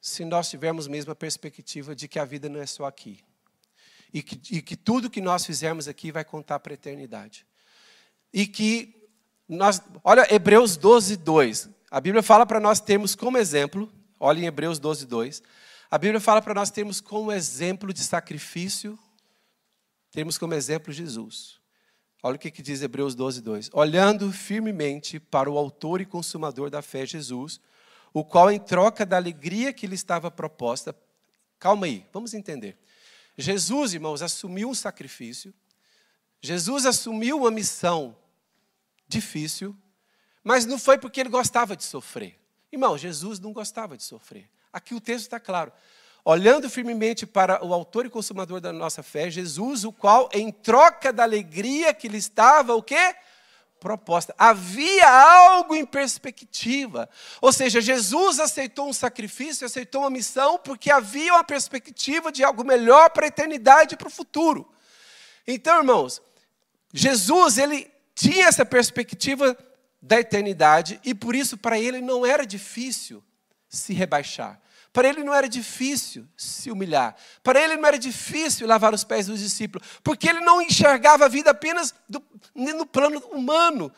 se 0.00 0.24
nós 0.24 0.48
tivermos 0.48 0.86
mesmo 0.86 1.10
a 1.10 1.16
perspectiva 1.16 1.94
de 1.94 2.06
que 2.06 2.20
a 2.20 2.24
vida 2.24 2.48
não 2.48 2.60
é 2.60 2.66
só 2.66 2.84
aqui. 2.84 3.24
E 4.14 4.22
que, 4.22 4.56
e 4.56 4.62
que 4.62 4.76
tudo 4.76 5.10
que 5.10 5.20
nós 5.20 5.44
fizermos 5.44 5.88
aqui 5.88 6.12
vai 6.12 6.24
contar 6.24 6.60
para 6.60 6.72
a 6.72 6.74
eternidade 6.74 7.44
e 8.32 8.46
que 8.46 8.94
nós, 9.48 9.80
olha 10.02 10.26
Hebreus 10.32 10.76
12, 10.76 11.16
2. 11.16 11.70
A 11.90 12.00
Bíblia 12.00 12.22
fala 12.22 12.44
para 12.44 12.60
nós 12.60 12.80
termos 12.80 13.14
como 13.14 13.38
exemplo, 13.38 13.92
olha 14.18 14.40
em 14.40 14.46
Hebreus 14.46 14.78
12, 14.78 15.06
2. 15.06 15.42
A 15.90 15.98
Bíblia 15.98 16.20
fala 16.20 16.42
para 16.42 16.54
nós 16.54 16.70
termos 16.70 17.00
como 17.00 17.32
exemplo 17.32 17.92
de 17.92 18.00
sacrifício, 18.00 18.98
temos 20.10 20.36
como 20.36 20.54
exemplo 20.54 20.92
Jesus. 20.92 21.60
Olha 22.22 22.36
o 22.36 22.38
que, 22.38 22.50
que 22.50 22.62
diz 22.62 22.82
Hebreus 22.82 23.14
12, 23.14 23.40
2. 23.40 23.70
Olhando 23.72 24.32
firmemente 24.32 25.20
para 25.20 25.48
o 25.48 25.56
autor 25.56 26.00
e 26.00 26.04
consumador 26.04 26.70
da 26.70 26.82
fé, 26.82 27.06
Jesus, 27.06 27.60
o 28.12 28.24
qual, 28.24 28.50
em 28.50 28.58
troca 28.58 29.06
da 29.06 29.16
alegria 29.16 29.72
que 29.72 29.86
lhe 29.86 29.94
estava 29.94 30.30
proposta, 30.30 30.96
calma 31.58 31.86
aí, 31.86 32.04
vamos 32.12 32.34
entender. 32.34 32.78
Jesus, 33.38 33.94
irmãos, 33.94 34.22
assumiu 34.22 34.70
um 34.70 34.74
sacrifício, 34.74 35.54
Jesus 36.40 36.86
assumiu 36.86 37.38
uma 37.38 37.50
missão 37.50 38.16
difícil, 39.08 39.76
mas 40.42 40.64
não 40.64 40.78
foi 40.78 40.98
porque 40.98 41.20
ele 41.20 41.28
gostava 41.28 41.76
de 41.76 41.84
sofrer. 41.84 42.38
Irmão, 42.70 42.96
Jesus 42.98 43.40
não 43.40 43.52
gostava 43.52 43.96
de 43.96 44.02
sofrer. 44.02 44.50
Aqui 44.72 44.94
o 44.94 45.00
texto 45.00 45.24
está 45.24 45.40
claro. 45.40 45.72
Olhando 46.24 46.68
firmemente 46.68 47.24
para 47.24 47.64
o 47.64 47.72
autor 47.72 48.04
e 48.04 48.10
consumador 48.10 48.60
da 48.60 48.72
nossa 48.72 49.02
fé, 49.02 49.30
Jesus, 49.30 49.84
o 49.84 49.92
qual, 49.92 50.28
em 50.32 50.50
troca 50.50 51.12
da 51.12 51.22
alegria 51.22 51.94
que 51.94 52.08
lhe 52.08 52.18
estava, 52.18 52.74
o 52.74 52.82
quê? 52.82 53.14
Proposta. 53.78 54.34
Havia 54.36 55.08
algo 55.08 55.74
em 55.74 55.86
perspectiva. 55.86 57.08
Ou 57.40 57.52
seja, 57.52 57.80
Jesus 57.80 58.40
aceitou 58.40 58.88
um 58.88 58.92
sacrifício, 58.92 59.64
aceitou 59.64 60.02
uma 60.02 60.10
missão, 60.10 60.58
porque 60.58 60.90
havia 60.90 61.32
uma 61.32 61.44
perspectiva 61.44 62.32
de 62.32 62.42
algo 62.42 62.64
melhor 62.64 63.10
para 63.10 63.26
a 63.26 63.28
eternidade 63.28 63.94
e 63.94 63.96
para 63.96 64.08
o 64.08 64.10
futuro. 64.10 64.68
Então, 65.46 65.78
irmãos, 65.78 66.20
Jesus, 66.92 67.58
ele 67.58 67.90
tinha 68.14 68.46
essa 68.46 68.64
perspectiva 68.64 69.56
da 70.00 70.20
eternidade 70.20 71.00
e 71.04 71.14
por 71.14 71.34
isso 71.34 71.56
para 71.56 71.78
ele 71.78 72.00
não 72.00 72.24
era 72.24 72.46
difícil 72.46 73.22
se 73.68 73.92
rebaixar. 73.92 74.60
Para 74.92 75.08
ele 75.08 75.22
não 75.22 75.34
era 75.34 75.46
difícil 75.46 76.26
se 76.36 76.70
humilhar. 76.70 77.14
Para 77.42 77.60
ele 77.60 77.76
não 77.76 77.86
era 77.86 77.98
difícil 77.98 78.66
lavar 78.66 78.94
os 78.94 79.04
pés 79.04 79.26
dos 79.26 79.40
discípulos, 79.40 79.86
porque 80.02 80.26
ele 80.26 80.40
não 80.40 80.62
enxergava 80.62 81.26
a 81.26 81.28
vida 81.28 81.50
apenas 81.50 81.94
do, 82.08 82.22
no 82.54 82.86
plano 82.86 83.18
humano. 83.30 83.92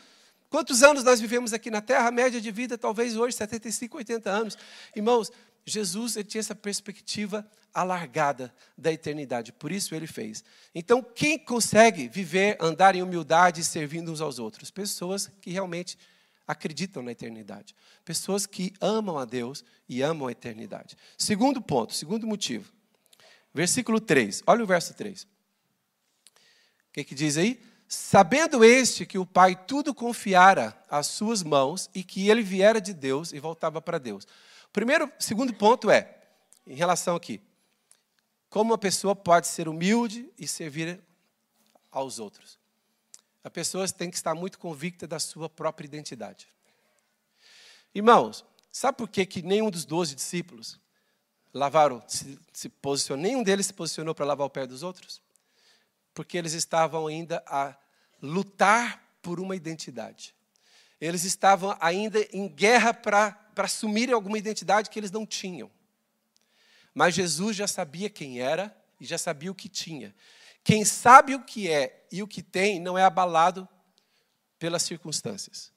Quantos 0.51 0.83
anos 0.83 1.05
nós 1.05 1.21
vivemos 1.21 1.53
aqui 1.53 1.71
na 1.71 1.81
Terra? 1.81 2.09
A 2.09 2.11
média 2.11 2.41
de 2.41 2.51
vida 2.51 2.77
talvez 2.77 3.17
hoje 3.17 3.37
75, 3.37 3.97
80 3.97 4.29
anos. 4.31 4.59
Irmãos, 4.97 5.31
Jesus 5.69 6.17
ele 6.17 6.29
tinha 6.29 6.41
essa 6.41 6.55
perspectiva 6.55 7.49
alargada 7.73 8.55
da 8.77 8.93
eternidade, 8.93 9.53
por 9.53 9.71
isso 9.71 9.95
ele 9.95 10.07
fez. 10.07 10.43
Então, 10.75 11.03
quem 11.03 11.39
consegue 11.39 12.09
viver, 12.09 12.57
andar 12.61 12.95
em 12.95 13.03
humildade, 13.03 13.63
servindo 13.63 14.11
uns 14.11 14.21
aos 14.21 14.39
outros? 14.39 14.71
Pessoas 14.71 15.31
que 15.41 15.51
realmente 15.51 15.99
acreditam 16.47 17.03
na 17.03 17.13
eternidade. 17.13 17.77
Pessoas 18.05 18.47
que 18.47 18.73
amam 18.81 19.19
a 19.19 19.27
Deus 19.27 19.63
e 19.87 20.03
amam 20.03 20.29
a 20.29 20.33
eternidade. 20.33 20.97
Segundo 21.17 21.61
ponto, 21.61 21.93
segundo 21.93 22.27
motivo. 22.27 22.73
Versículo 23.53 24.01
3. 24.01 24.43
Olha 24.47 24.65
o 24.65 24.67
verso 24.67 24.95
3. 24.95 25.25
O 25.25 25.27
que, 26.93 27.05
que 27.05 27.15
diz 27.15 27.37
aí? 27.37 27.61
Sabendo 27.87 28.65
este 28.65 29.07
que 29.07 29.19
o 29.19 29.27
Pai 29.27 29.57
tudo 29.67 29.95
confiara 29.95 30.77
às 30.91 31.07
suas 31.07 31.43
mãos 31.43 31.89
e 31.95 32.03
que 32.03 32.29
ele 32.29 32.43
viera 32.43 32.81
de 32.81 32.95
Deus 32.95 33.33
e 33.33 33.39
voltava 33.39 33.81
para 33.81 33.99
Deus. 33.99 34.27
Primeiro, 34.73 35.11
segundo 35.19 35.53
ponto 35.55 35.91
é, 35.91 36.23
em 36.67 36.75
relação 36.75 37.17
aqui, 37.17 37.41
como 38.49 38.73
uma 38.73 38.79
pessoa 38.79 39.15
pode 39.15 39.47
ser 39.47 39.69
humilde 39.69 40.31
e 40.39 40.47
servir 40.47 41.01
aos 41.91 42.19
outros. 42.19 42.59
A 43.43 43.51
pessoa 43.51 43.89
tem 43.89 44.11
que 44.11 44.17
estar 44.17 44.35
muito 44.35 44.59
convicta 44.59 45.07
da 45.07 45.19
sua 45.19 45.49
própria 45.49 45.87
identidade. 45.87 46.49
Irmãos, 47.95 48.45
sabe 48.71 48.99
por 48.99 49.09
que, 49.09 49.25
que 49.25 49.43
nenhum 49.43 49.71
dos 49.71 49.85
doze 49.85 50.15
discípulos 50.15 50.79
lavaram, 51.53 52.03
se, 52.07 52.39
se 52.53 52.69
posicionou, 52.69 53.23
nenhum 53.23 53.43
deles 53.43 53.67
se 53.67 53.73
posicionou 53.73 54.15
para 54.15 54.27
lavar 54.27 54.47
o 54.47 54.51
pé 54.51 54.67
dos 54.67 54.83
outros? 54.83 55.23
Porque 56.13 56.37
eles 56.37 56.53
estavam 56.53 57.07
ainda 57.07 57.43
a 57.47 57.75
lutar 58.21 59.03
por 59.23 59.41
uma 59.41 59.57
identidade. 59.57 60.35
Eles 61.01 61.25
estavam 61.25 61.77
ainda 61.81 62.19
em 62.33 62.49
guerra 62.49 62.93
para 62.93 63.31
para 63.59 63.67
assumirem 63.67 64.15
alguma 64.15 64.39
identidade 64.39 64.89
que 64.89 65.01
eles 65.01 65.11
não 65.11 65.27
tinham. 65.27 65.69
Mas 66.95 67.13
Jesus 67.13 67.57
já 67.57 67.67
sabia 67.67 68.09
quem 68.09 68.41
era 68.41 68.73
e 69.01 69.05
já 69.05 69.19
sabia 69.19 69.51
o 69.51 69.55
que 69.55 69.69
tinha. 69.69 70.15
Quem 70.63 70.85
sabe 70.85 71.35
o 71.35 71.45
que 71.45 71.69
é 71.69 72.07
e 72.13 72.23
o 72.23 72.29
que 72.29 72.41
tem 72.41 72.79
não 72.79 72.97
é 72.97 73.03
abalado 73.03 73.69
pelas 74.61 74.85
circunstâncias. 74.85 75.73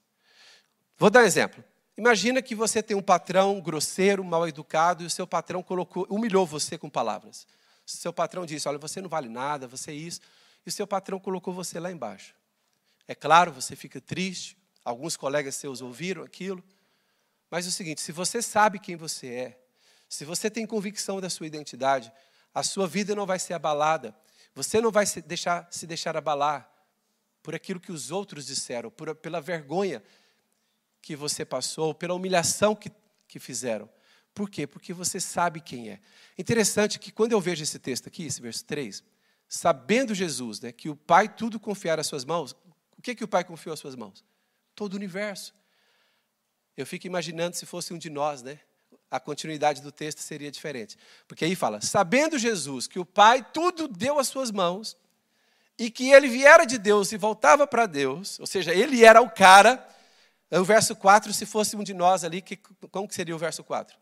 Vou 0.95 1.09
dar 1.09 1.23
um 1.23 1.25
exemplo. 1.25 1.63
Imagina 1.97 2.39
que 2.39 2.53
você 2.53 2.83
tem 2.83 2.95
um 2.95 3.01
patrão 3.01 3.59
grosseiro, 3.59 4.23
mal 4.23 4.47
educado, 4.47 5.01
e 5.01 5.07
o 5.07 5.09
seu 5.09 5.25
patrão 5.25 5.63
colocou, 5.63 6.05
humilhou 6.07 6.45
você 6.45 6.77
com 6.77 6.87
palavras. 6.87 7.47
Seu 7.83 8.13
patrão 8.13 8.45
disse: 8.45 8.69
Olha, 8.69 8.77
você 8.77 9.01
não 9.01 9.09
vale 9.09 9.27
nada, 9.27 9.67
você 9.67 9.89
é 9.89 9.95
isso. 9.95 10.21
E 10.63 10.69
o 10.69 10.71
seu 10.71 10.85
patrão 10.85 11.19
colocou 11.19 11.51
você 11.51 11.79
lá 11.79 11.91
embaixo. 11.91 12.35
É 13.07 13.15
claro, 13.15 13.51
você 13.51 13.75
fica 13.75 13.99
triste. 13.99 14.55
Alguns 14.85 15.17
colegas 15.17 15.55
seus 15.55 15.81
ouviram 15.81 16.21
aquilo. 16.21 16.63
Mas 17.51 17.65
é 17.65 17.69
o 17.69 17.71
seguinte: 17.71 18.01
se 18.01 18.13
você 18.13 18.41
sabe 18.41 18.79
quem 18.79 18.95
você 18.95 19.27
é, 19.27 19.61
se 20.07 20.25
você 20.25 20.49
tem 20.49 20.65
convicção 20.65 21.21
da 21.21 21.29
sua 21.29 21.45
identidade, 21.45 22.11
a 22.53 22.63
sua 22.63 22.87
vida 22.87 23.13
não 23.13 23.25
vai 23.25 23.37
ser 23.37 23.53
abalada. 23.53 24.15
Você 24.55 24.81
não 24.81 24.91
vai 24.91 25.05
se 25.05 25.21
deixar, 25.21 25.67
se 25.71 25.85
deixar 25.85 26.17
abalar 26.17 26.69
por 27.43 27.55
aquilo 27.55 27.79
que 27.79 27.91
os 27.91 28.11
outros 28.11 28.45
disseram, 28.45 28.91
por, 28.91 29.15
pela 29.15 29.39
vergonha 29.39 30.03
que 31.01 31.15
você 31.15 31.45
passou, 31.45 31.93
pela 31.93 32.13
humilhação 32.13 32.75
que, 32.75 32.91
que 33.27 33.39
fizeram. 33.39 33.89
Por 34.33 34.49
quê? 34.49 34.67
Porque 34.67 34.93
você 34.93 35.19
sabe 35.19 35.61
quem 35.61 35.89
é. 35.89 35.99
Interessante 36.37 36.99
que 36.99 37.11
quando 37.11 37.31
eu 37.31 37.41
vejo 37.41 37.63
esse 37.63 37.79
texto 37.79 38.07
aqui, 38.07 38.25
esse 38.25 38.41
verso 38.41 38.63
3, 38.65 39.03
sabendo 39.47 40.13
Jesus, 40.13 40.59
né, 40.59 40.71
que 40.71 40.89
o 40.89 40.95
Pai 40.95 41.27
tudo 41.27 41.59
confiar 41.59 41.99
às 41.99 42.07
suas 42.07 42.23
mãos, 42.23 42.55
o 42.97 43.01
que, 43.01 43.15
que 43.15 43.23
o 43.23 43.27
Pai 43.27 43.43
confiou 43.43 43.73
às 43.73 43.79
suas 43.79 43.95
mãos? 43.95 44.23
Todo 44.75 44.93
o 44.93 44.95
universo. 44.95 45.53
Eu 46.77 46.85
fico 46.85 47.07
imaginando 47.07 47.55
se 47.55 47.65
fosse 47.65 47.93
um 47.93 47.97
de 47.97 48.09
nós, 48.09 48.41
né? 48.41 48.59
A 49.09 49.19
continuidade 49.19 49.81
do 49.81 49.91
texto 49.91 50.19
seria 50.19 50.49
diferente. 50.49 50.97
Porque 51.27 51.45
aí 51.45 51.55
fala: 51.55 51.81
sabendo 51.81 52.37
Jesus 52.37 52.87
que 52.87 52.99
o 52.99 53.05
Pai 53.05 53.45
tudo 53.53 53.87
deu 53.87 54.19
às 54.19 54.27
suas 54.27 54.51
mãos, 54.51 54.97
e 55.81 55.89
que 55.89 56.11
ele 56.11 56.27
viera 56.27 56.63
de 56.63 56.77
Deus 56.77 57.11
e 57.11 57.17
voltava 57.17 57.65
para 57.65 57.87
Deus, 57.87 58.39
ou 58.39 58.45
seja, 58.45 58.71
ele 58.71 59.03
era 59.03 59.19
o 59.19 59.27
cara. 59.27 59.83
O 60.51 60.63
verso 60.63 60.95
4, 60.95 61.33
se 61.33 61.43
fosse 61.43 61.75
um 61.75 61.83
de 61.83 61.93
nós 61.93 62.23
ali, 62.23 62.39
que, 62.39 62.55
como 62.91 63.07
que 63.07 63.15
seria 63.15 63.35
o 63.35 63.39
verso 63.39 63.63
4? 63.63 63.97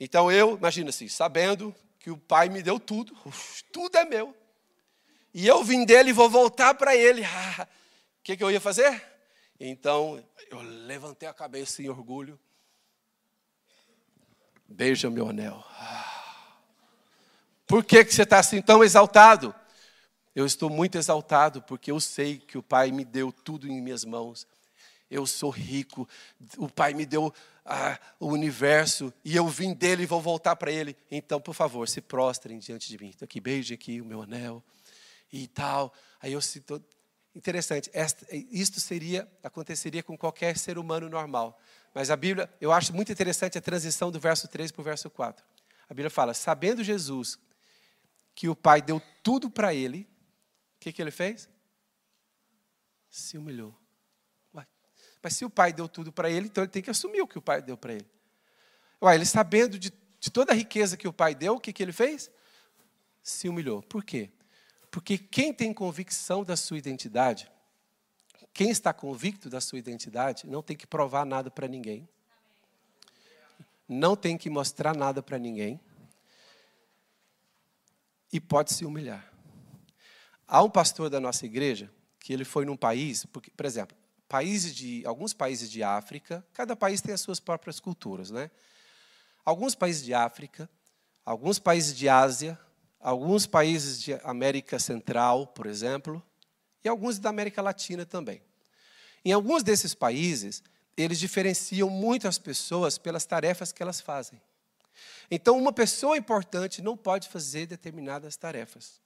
Então 0.00 0.32
eu, 0.32 0.56
imagina 0.56 0.88
assim, 0.88 1.06
sabendo 1.06 1.74
que 1.98 2.10
o 2.10 2.16
Pai 2.16 2.48
me 2.48 2.62
deu 2.62 2.80
tudo, 2.80 3.14
tudo 3.72 3.98
é 3.98 4.06
meu. 4.06 4.34
e 5.34 5.46
eu 5.46 5.62
vim 5.62 5.84
dele 5.84 6.10
e 6.10 6.12
vou 6.14 6.30
voltar 6.30 6.74
para 6.74 6.96
ele. 6.96 7.22
O 8.18 8.22
ah, 8.22 8.28
que, 8.28 8.36
que 8.36 8.42
eu 8.42 8.50
ia 8.50 8.60
fazer? 8.60 9.00
Então, 9.58 10.22
eu 10.50 10.60
levantei 10.60 11.28
a 11.28 11.32
cabeça 11.32 11.82
em 11.82 11.88
orgulho. 11.88 12.38
Beija 14.68 15.08
meu 15.08 15.28
anel. 15.28 15.64
Por 17.66 17.84
que, 17.84 18.04
que 18.04 18.14
você 18.14 18.22
está 18.22 18.38
assim 18.38 18.60
tão 18.60 18.84
exaltado? 18.84 19.54
Eu 20.34 20.44
estou 20.44 20.68
muito 20.68 20.98
exaltado 20.98 21.62
porque 21.62 21.90
eu 21.90 21.98
sei 21.98 22.38
que 22.38 22.58
o 22.58 22.62
Pai 22.62 22.92
me 22.92 23.04
deu 23.04 23.32
tudo 23.32 23.66
em 23.66 23.80
minhas 23.80 24.04
mãos. 24.04 24.46
Eu 25.10 25.26
sou 25.26 25.50
rico, 25.50 26.06
o 26.58 26.68
Pai 26.68 26.92
me 26.92 27.06
deu 27.06 27.32
ah, 27.64 27.98
o 28.20 28.26
universo 28.26 29.12
e 29.24 29.34
eu 29.34 29.48
vim 29.48 29.72
dele 29.72 30.02
e 30.02 30.06
vou 30.06 30.20
voltar 30.20 30.54
para 30.56 30.70
ele. 30.70 30.96
Então, 31.10 31.40
por 31.40 31.54
favor, 31.54 31.88
se 31.88 32.02
prostrem 32.02 32.58
diante 32.58 32.88
de 32.88 32.98
mim. 32.98 33.12
Então, 33.14 33.24
aqui, 33.24 33.40
beije 33.40 33.72
aqui 33.72 34.00
o 34.00 34.04
meu 34.04 34.22
anel 34.22 34.62
e 35.32 35.46
tal. 35.46 35.92
Aí 36.20 36.32
eu 36.32 36.40
sinto 36.42 36.84
interessante. 37.36 37.90
Esta, 37.92 38.26
isto 38.34 38.80
seria 38.80 39.30
aconteceria 39.42 40.02
com 40.02 40.16
qualquer 40.16 40.56
ser 40.56 40.78
humano 40.78 41.08
normal. 41.08 41.60
Mas 41.94 42.10
a 42.10 42.16
Bíblia, 42.16 42.50
eu 42.60 42.72
acho 42.72 42.94
muito 42.94 43.12
interessante 43.12 43.58
a 43.58 43.60
transição 43.60 44.10
do 44.10 44.18
verso 44.18 44.48
3 44.48 44.72
para 44.72 44.80
o 44.80 44.84
verso 44.84 45.10
4. 45.10 45.44
A 45.88 45.94
Bíblia 45.94 46.10
fala: 46.10 46.32
sabendo 46.32 46.82
Jesus 46.82 47.38
que 48.34 48.48
o 48.48 48.56
Pai 48.56 48.80
deu 48.80 49.00
tudo 49.22 49.50
para 49.50 49.74
ele, 49.74 50.08
o 50.76 50.80
que, 50.80 50.92
que 50.92 51.00
ele 51.00 51.10
fez? 51.10 51.48
Se 53.08 53.36
humilhou. 53.36 53.74
Ué, 54.54 54.66
mas 55.22 55.36
se 55.36 55.44
o 55.44 55.50
Pai 55.50 55.72
deu 55.72 55.88
tudo 55.88 56.12
para 56.12 56.30
ele, 56.30 56.46
então 56.46 56.64
ele 56.64 56.70
tem 56.70 56.82
que 56.82 56.90
assumir 56.90 57.20
o 57.20 57.28
que 57.28 57.38
o 57.38 57.42
Pai 57.42 57.60
deu 57.60 57.76
para 57.76 57.94
ele. 57.94 58.10
Ué, 59.02 59.14
ele 59.14 59.26
sabendo 59.26 59.78
de, 59.78 59.92
de 60.18 60.30
toda 60.30 60.52
a 60.52 60.54
riqueza 60.54 60.96
que 60.96 61.08
o 61.08 61.12
Pai 61.12 61.34
deu, 61.34 61.54
o 61.54 61.60
que, 61.60 61.72
que 61.72 61.82
ele 61.82 61.92
fez? 61.92 62.30
Se 63.22 63.48
humilhou. 63.48 63.82
Por 63.82 64.04
quê? 64.04 64.30
Porque 64.96 65.18
quem 65.18 65.52
tem 65.52 65.74
convicção 65.74 66.42
da 66.42 66.56
sua 66.56 66.78
identidade, 66.78 67.52
quem 68.54 68.70
está 68.70 68.94
convicto 68.94 69.50
da 69.50 69.60
sua 69.60 69.78
identidade, 69.78 70.46
não 70.46 70.62
tem 70.62 70.74
que 70.74 70.86
provar 70.86 71.26
nada 71.26 71.50
para 71.50 71.68
ninguém. 71.68 72.08
Não 73.86 74.16
tem 74.16 74.38
que 74.38 74.48
mostrar 74.48 74.96
nada 74.96 75.22
para 75.22 75.38
ninguém. 75.38 75.78
E 78.32 78.40
pode 78.40 78.72
se 78.72 78.86
humilhar. 78.86 79.30
Há 80.48 80.62
um 80.62 80.70
pastor 80.70 81.10
da 81.10 81.20
nossa 81.20 81.44
igreja 81.44 81.92
que 82.18 82.32
ele 82.32 82.46
foi 82.46 82.64
num 82.64 82.74
país, 82.74 83.26
porque, 83.26 83.50
por 83.50 83.66
exemplo, 83.66 83.94
países 84.26 84.74
de 84.74 85.04
alguns 85.04 85.34
países 85.34 85.70
de 85.70 85.82
África, 85.82 86.42
cada 86.54 86.74
país 86.74 87.02
tem 87.02 87.12
as 87.12 87.20
suas 87.20 87.38
próprias 87.38 87.78
culturas, 87.78 88.30
né? 88.30 88.50
Alguns 89.44 89.74
países 89.74 90.02
de 90.02 90.14
África, 90.14 90.70
alguns 91.22 91.58
países 91.58 91.94
de 91.94 92.08
Ásia, 92.08 92.58
alguns 93.06 93.46
países 93.46 94.02
de 94.02 94.14
América 94.24 94.80
Central, 94.80 95.46
por 95.46 95.66
exemplo, 95.66 96.20
e 96.82 96.88
alguns 96.88 97.20
da 97.20 97.30
América 97.30 97.62
Latina 97.62 98.04
também. 98.04 98.42
Em 99.24 99.32
alguns 99.32 99.62
desses 99.62 99.94
países, 99.94 100.60
eles 100.96 101.20
diferenciam 101.20 101.88
muito 101.88 102.26
as 102.26 102.36
pessoas 102.36 102.98
pelas 102.98 103.24
tarefas 103.24 103.70
que 103.70 103.80
elas 103.80 104.00
fazem. 104.00 104.42
Então, 105.30 105.56
uma 105.56 105.72
pessoa 105.72 106.16
importante 106.16 106.82
não 106.82 106.96
pode 106.96 107.28
fazer 107.28 107.66
determinadas 107.66 108.36
tarefas. 108.36 109.00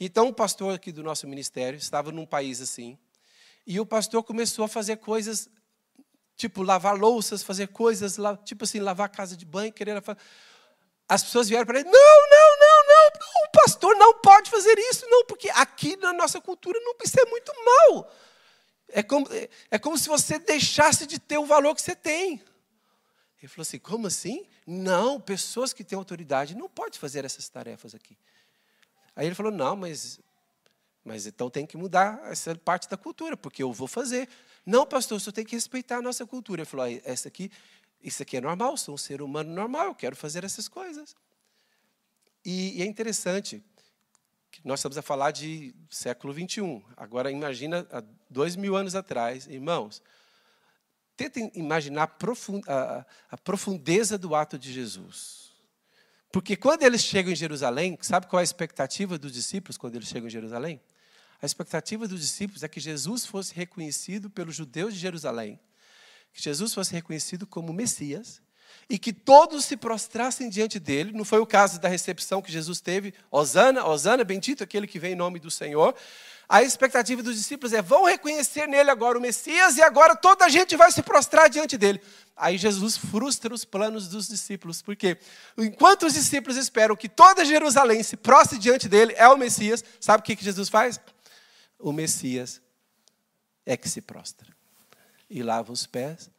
Então, 0.00 0.28
um 0.28 0.32
pastor 0.32 0.74
aqui 0.74 0.90
do 0.90 1.02
nosso 1.02 1.28
ministério 1.28 1.76
estava 1.76 2.10
num 2.10 2.24
país 2.24 2.62
assim, 2.62 2.96
e 3.66 3.78
o 3.78 3.84
pastor 3.84 4.22
começou 4.22 4.64
a 4.64 4.68
fazer 4.68 4.96
coisas, 4.96 5.50
tipo 6.34 6.62
lavar 6.62 6.96
louças, 6.96 7.42
fazer 7.42 7.68
coisas, 7.68 8.16
tipo 8.46 8.64
assim, 8.64 8.80
lavar 8.80 9.04
a 9.04 9.10
casa 9.10 9.36
de 9.36 9.44
banho, 9.44 9.70
querer. 9.70 10.02
As 11.06 11.22
pessoas 11.22 11.46
vieram 11.46 11.66
para 11.66 11.80
ele: 11.80 11.90
não, 11.90 12.30
o 13.44 13.50
pastor 13.50 13.94
não 13.96 14.18
pode 14.18 14.50
fazer 14.50 14.78
isso, 14.90 15.06
não, 15.08 15.24
porque 15.26 15.50
aqui 15.50 15.96
na 15.96 16.12
nossa 16.12 16.40
cultura 16.40 16.78
não, 16.80 16.94
isso 17.04 17.18
é 17.18 17.24
muito 17.26 17.52
mal. 17.64 18.12
É 18.88 19.02
como, 19.02 19.26
é 19.70 19.78
como 19.78 19.96
se 19.96 20.08
você 20.08 20.38
deixasse 20.38 21.06
de 21.06 21.18
ter 21.18 21.38
o 21.38 21.46
valor 21.46 21.74
que 21.74 21.82
você 21.82 21.96
tem. 21.96 22.42
Ele 23.38 23.48
falou 23.48 23.62
assim: 23.62 23.78
como 23.78 24.06
assim? 24.06 24.46
Não, 24.66 25.20
pessoas 25.20 25.72
que 25.72 25.82
têm 25.82 25.96
autoridade 25.96 26.54
não 26.54 26.68
podem 26.68 26.98
fazer 26.98 27.24
essas 27.24 27.48
tarefas 27.48 27.94
aqui. 27.94 28.16
Aí 29.16 29.26
ele 29.26 29.34
falou: 29.34 29.50
não, 29.50 29.74
mas, 29.74 30.20
mas 31.04 31.26
então 31.26 31.50
tem 31.50 31.66
que 31.66 31.76
mudar 31.76 32.20
essa 32.30 32.54
parte 32.54 32.88
da 32.88 32.96
cultura, 32.96 33.36
porque 33.36 33.62
eu 33.62 33.72
vou 33.72 33.88
fazer. 33.88 34.28
Não, 34.64 34.86
pastor, 34.86 35.20
você 35.20 35.32
tem 35.32 35.44
que 35.44 35.56
respeitar 35.56 35.96
a 35.96 36.02
nossa 36.02 36.24
cultura. 36.24 36.60
Ele 36.60 36.68
falou: 36.68 36.86
essa 37.04 37.28
aqui, 37.28 37.50
isso 38.02 38.22
aqui 38.22 38.36
é 38.36 38.40
normal, 38.40 38.76
sou 38.76 38.94
um 38.94 38.98
ser 38.98 39.22
humano 39.22 39.52
normal, 39.52 39.86
eu 39.86 39.94
quero 39.94 40.14
fazer 40.14 40.44
essas 40.44 40.68
coisas. 40.68 41.16
E, 42.44 42.78
e 42.78 42.82
é 42.82 42.86
interessante 42.86 43.62
que 44.50 44.60
nós 44.64 44.80
estamos 44.80 44.98
a 44.98 45.02
falar 45.02 45.30
de 45.30 45.74
século 45.90 46.32
21. 46.32 46.82
Agora, 46.96 47.30
imagina 47.30 47.86
há 47.90 48.02
dois 48.28 48.56
mil 48.56 48.76
anos 48.76 48.94
atrás, 48.94 49.46
irmãos. 49.46 50.02
Tentem 51.16 51.50
imaginar 51.54 52.16
a 53.30 53.36
profundeza 53.38 54.18
do 54.18 54.34
ato 54.34 54.58
de 54.58 54.72
Jesus. 54.72 55.52
Porque 56.32 56.56
quando 56.56 56.82
eles 56.82 57.02
chegam 57.02 57.32
em 57.32 57.36
Jerusalém, 57.36 57.98
sabe 58.00 58.26
qual 58.26 58.40
é 58.40 58.42
a 58.42 58.44
expectativa 58.44 59.18
dos 59.18 59.32
discípulos 59.32 59.76
quando 59.76 59.96
eles 59.96 60.08
chegam 60.08 60.26
em 60.28 60.30
Jerusalém? 60.30 60.80
A 61.40 61.46
expectativa 61.46 62.08
dos 62.08 62.20
discípulos 62.20 62.62
é 62.62 62.68
que 62.68 62.80
Jesus 62.80 63.26
fosse 63.26 63.54
reconhecido 63.54 64.30
pelos 64.30 64.54
judeus 64.54 64.94
de 64.94 65.00
Jerusalém, 65.00 65.60
que 66.32 66.40
Jesus 66.40 66.72
fosse 66.72 66.92
reconhecido 66.92 67.46
como 67.46 67.72
Messias 67.72 68.40
e 68.88 68.98
que 68.98 69.12
todos 69.12 69.64
se 69.64 69.76
prostrassem 69.76 70.48
diante 70.48 70.78
dele. 70.78 71.12
Não 71.12 71.24
foi 71.24 71.38
o 71.38 71.46
caso 71.46 71.80
da 71.80 71.88
recepção 71.88 72.42
que 72.42 72.52
Jesus 72.52 72.80
teve. 72.80 73.14
Osana, 73.30 73.86
Osana, 73.86 74.24
bendito 74.24 74.62
aquele 74.62 74.86
que 74.86 74.98
vem 74.98 75.12
em 75.12 75.16
nome 75.16 75.38
do 75.38 75.50
Senhor. 75.50 75.94
A 76.48 76.62
expectativa 76.62 77.22
dos 77.22 77.36
discípulos 77.36 77.72
é: 77.72 77.80
vão 77.80 78.04
reconhecer 78.04 78.66
nele 78.66 78.90
agora 78.90 79.16
o 79.16 79.20
Messias 79.20 79.76
e 79.76 79.82
agora 79.82 80.14
toda 80.14 80.44
a 80.44 80.48
gente 80.48 80.76
vai 80.76 80.92
se 80.92 81.02
prostrar 81.02 81.48
diante 81.48 81.78
dele. 81.78 82.00
Aí 82.36 82.58
Jesus 82.58 82.96
frustra 82.96 83.54
os 83.54 83.64
planos 83.64 84.08
dos 84.08 84.28
discípulos, 84.28 84.82
porque 84.82 85.16
enquanto 85.56 86.06
os 86.06 86.14
discípulos 86.14 86.56
esperam 86.56 86.96
que 86.96 87.08
toda 87.08 87.44
Jerusalém 87.44 88.02
se 88.02 88.16
prostre 88.16 88.58
diante 88.58 88.88
dele, 88.88 89.14
é 89.16 89.28
o 89.28 89.36
Messias, 89.36 89.84
sabe 90.00 90.20
o 90.20 90.24
que 90.24 90.44
Jesus 90.44 90.68
faz? 90.68 91.00
O 91.78 91.92
Messias 91.92 92.60
é 93.64 93.76
que 93.76 93.88
se 93.88 94.00
prostra 94.00 94.48
e 95.30 95.42
lava 95.42 95.72
os 95.72 95.86
pés 95.86 96.30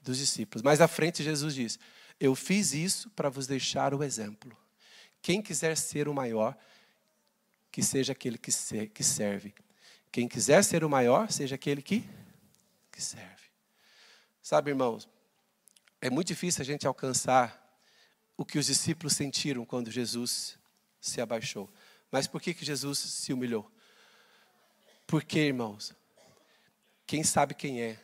dos 0.00 0.18
discípulos. 0.18 0.62
Mais 0.62 0.80
à 0.80 0.88
frente, 0.88 1.22
Jesus 1.22 1.54
diz: 1.54 1.78
Eu 2.18 2.34
fiz 2.34 2.72
isso 2.72 3.10
para 3.10 3.28
vos 3.28 3.46
deixar 3.46 3.94
o 3.94 4.02
exemplo. 4.02 4.56
Quem 5.22 5.42
quiser 5.42 5.76
ser 5.76 6.08
o 6.08 6.14
maior, 6.14 6.56
que 7.70 7.82
seja 7.82 8.12
aquele 8.12 8.38
que, 8.38 8.50
que 8.88 9.04
serve. 9.04 9.54
Quem 10.10 10.26
quiser 10.26 10.64
ser 10.64 10.82
o 10.82 10.90
maior, 10.90 11.30
seja 11.30 11.54
aquele 11.54 11.82
que, 11.82 12.08
que 12.90 13.00
serve. 13.00 13.50
Sabe, 14.42 14.70
irmãos, 14.70 15.08
é 16.00 16.10
muito 16.10 16.28
difícil 16.28 16.62
a 16.62 16.64
gente 16.64 16.86
alcançar 16.86 17.60
o 18.36 18.44
que 18.44 18.58
os 18.58 18.66
discípulos 18.66 19.12
sentiram 19.12 19.64
quando 19.64 19.90
Jesus 19.90 20.58
se 21.00 21.20
abaixou. 21.20 21.70
Mas 22.10 22.26
por 22.26 22.40
que, 22.40 22.54
que 22.54 22.64
Jesus 22.64 22.98
se 22.98 23.32
humilhou? 23.32 23.70
Porque, 25.06 25.40
irmãos, 25.40 25.94
quem 27.06 27.22
sabe 27.22 27.54
quem 27.54 27.82
é, 27.82 27.98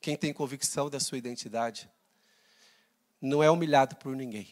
quem 0.00 0.16
tem 0.16 0.32
convicção 0.32 0.88
da 0.88 0.98
sua 0.98 1.18
identidade, 1.18 1.90
não 3.20 3.42
é 3.42 3.50
humilhado 3.50 3.96
por 3.96 4.16
ninguém. 4.16 4.48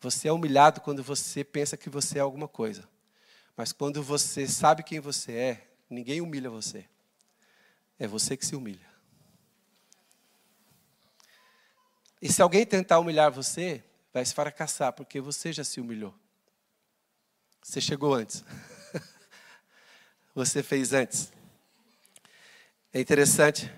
Você 0.00 0.28
é 0.28 0.32
humilhado 0.32 0.80
quando 0.80 1.02
você 1.02 1.42
pensa 1.42 1.76
que 1.76 1.88
você 1.88 2.18
é 2.18 2.20
alguma 2.20 2.48
coisa. 2.48 2.88
Mas 3.56 3.72
quando 3.72 4.02
você 4.02 4.46
sabe 4.46 4.82
quem 4.82 5.00
você 5.00 5.32
é, 5.32 5.68
ninguém 5.88 6.20
humilha 6.20 6.50
você. 6.50 6.86
É 7.98 8.06
você 8.06 8.36
que 8.36 8.44
se 8.44 8.56
humilha. 8.56 8.88
E 12.20 12.30
se 12.30 12.42
alguém 12.42 12.66
tentar 12.66 12.98
humilhar 12.98 13.30
você, 13.30 13.82
vai 14.12 14.24
se 14.24 14.34
fracassar, 14.34 14.92
porque 14.92 15.20
você 15.20 15.52
já 15.52 15.64
se 15.64 15.80
humilhou. 15.80 16.14
Você 17.62 17.80
chegou 17.80 18.14
antes. 18.14 18.44
você 20.34 20.62
fez 20.62 20.92
antes. 20.92 21.32
É 22.92 23.00
interessante 23.00 23.70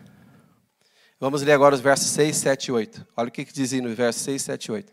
Vamos 1.22 1.40
ler 1.42 1.52
agora 1.52 1.72
os 1.72 1.80
versos 1.80 2.08
6, 2.08 2.36
7 2.36 2.66
e 2.66 2.72
8. 2.72 3.06
Olha 3.16 3.28
o 3.28 3.30
que, 3.30 3.44
dizia 3.44 3.80
no 3.80 3.94
verso 3.94 4.18
6, 4.18 4.42
7 4.42 4.64
e 4.64 4.72
8. 4.72 4.92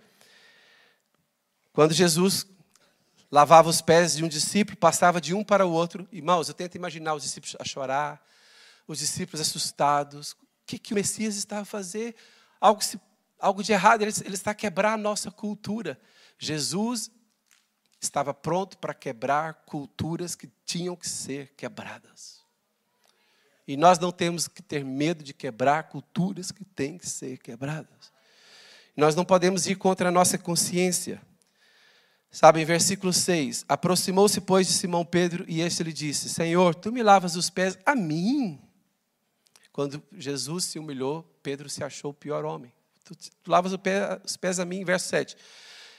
Quando 1.73 1.91
Jesus 1.91 2.45
lavava 3.31 3.67
os 3.67 3.81
pés 3.81 4.15
de 4.15 4.23
um 4.23 4.27
discípulo, 4.27 4.77
passava 4.77 5.19
de 5.19 5.33
um 5.33 5.43
para 5.43 5.65
o 5.65 5.71
outro. 5.71 6.07
Irmãos, 6.11 6.47
eu 6.47 6.53
tento 6.53 6.75
imaginar 6.75 7.15
os 7.15 7.23
discípulos 7.23 7.55
a 7.59 7.63
chorar, 7.63 8.23
os 8.87 8.99
discípulos 8.99 9.41
assustados. 9.41 10.33
O 10.33 10.37
que, 10.67 10.77
que 10.77 10.93
o 10.93 10.95
Messias 10.95 11.35
estava 11.35 11.63
a 11.63 11.65
fazer? 11.65 12.15
Algo, 12.61 12.79
algo 13.39 13.63
de 13.63 13.71
errado, 13.71 14.03
ele, 14.03 14.13
ele 14.23 14.35
está 14.35 14.51
a 14.51 14.53
quebrar 14.53 14.93
a 14.93 14.97
nossa 14.97 15.31
cultura. 15.31 15.99
Jesus 16.37 17.09
estava 17.99 18.35
pronto 18.35 18.77
para 18.77 18.93
quebrar 18.93 19.63
culturas 19.65 20.35
que 20.35 20.47
tinham 20.63 20.95
que 20.95 21.09
ser 21.09 21.55
quebradas. 21.57 22.38
E 23.69 23.77
nós 23.77 23.99
não 23.99 24.11
temos 24.11 24.47
que 24.47 24.63
ter 24.63 24.83
medo 24.83 25.23
de 25.23 25.31
quebrar 25.31 25.89
culturas 25.89 26.51
que 26.51 26.65
têm 26.65 26.97
que 26.97 27.07
ser 27.07 27.37
quebradas. 27.37 28.11
Nós 28.97 29.13
não 29.13 29.23
podemos 29.23 29.67
ir 29.67 29.75
contra 29.75 30.09
a 30.09 30.11
nossa 30.11 30.39
consciência. 30.39 31.21
Sabe, 32.31 32.61
em 32.61 32.65
versículo 32.65 33.13
6, 33.13 33.65
aproximou-se, 33.69 34.41
pois, 34.41 34.65
de 34.65 34.73
Simão 34.73 35.05
Pedro, 35.05 35.45
e 35.47 35.61
este 35.61 35.83
lhe 35.83 35.93
disse: 35.93 36.29
Senhor, 36.29 36.73
tu 36.73 36.91
me 36.91 37.03
lavas 37.03 37.35
os 37.35 37.51
pés 37.51 37.77
a 37.85 37.93
mim. 37.93 38.59
Quando 39.71 40.01
Jesus 40.13 40.65
se 40.65 40.79
humilhou, 40.79 41.21
Pedro 41.43 41.69
se 41.69 41.83
achou 41.83 42.09
o 42.09 42.15
pior 42.15 42.45
homem. 42.45 42.73
Tu, 43.03 43.15
tu 43.15 43.51
lavas 43.51 43.71
os 44.25 44.35
pés 44.35 44.59
a 44.59 44.65
mim, 44.65 44.83
verso 44.83 45.09
7. 45.09 45.37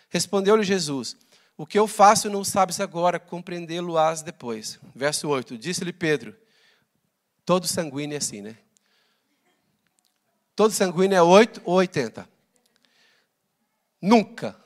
Respondeu-lhe 0.09 0.65
Jesus: 0.65 1.17
O 1.57 1.65
que 1.65 1.79
eu 1.79 1.87
faço 1.87 2.29
não 2.29 2.43
sabes 2.43 2.81
agora, 2.81 3.21
compreendê-lo-ás 3.21 4.23
depois. 4.23 4.81
Verso 4.93 5.29
8: 5.29 5.57
Disse-lhe 5.57 5.93
Pedro: 5.93 6.35
Todo 7.51 7.67
sanguíneo 7.67 8.15
é 8.15 8.19
assim, 8.19 8.43
né? 8.43 8.57
Todo 10.55 10.71
sanguíneo 10.71 11.17
é 11.17 11.21
8 11.21 11.63
ou 11.65 11.75
80? 11.75 12.31
Nunca 14.01 14.57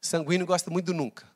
Sanguíneo 0.00 0.46
gosta 0.46 0.70
muito 0.70 0.86
do 0.86 0.94
nunca. 0.94 1.30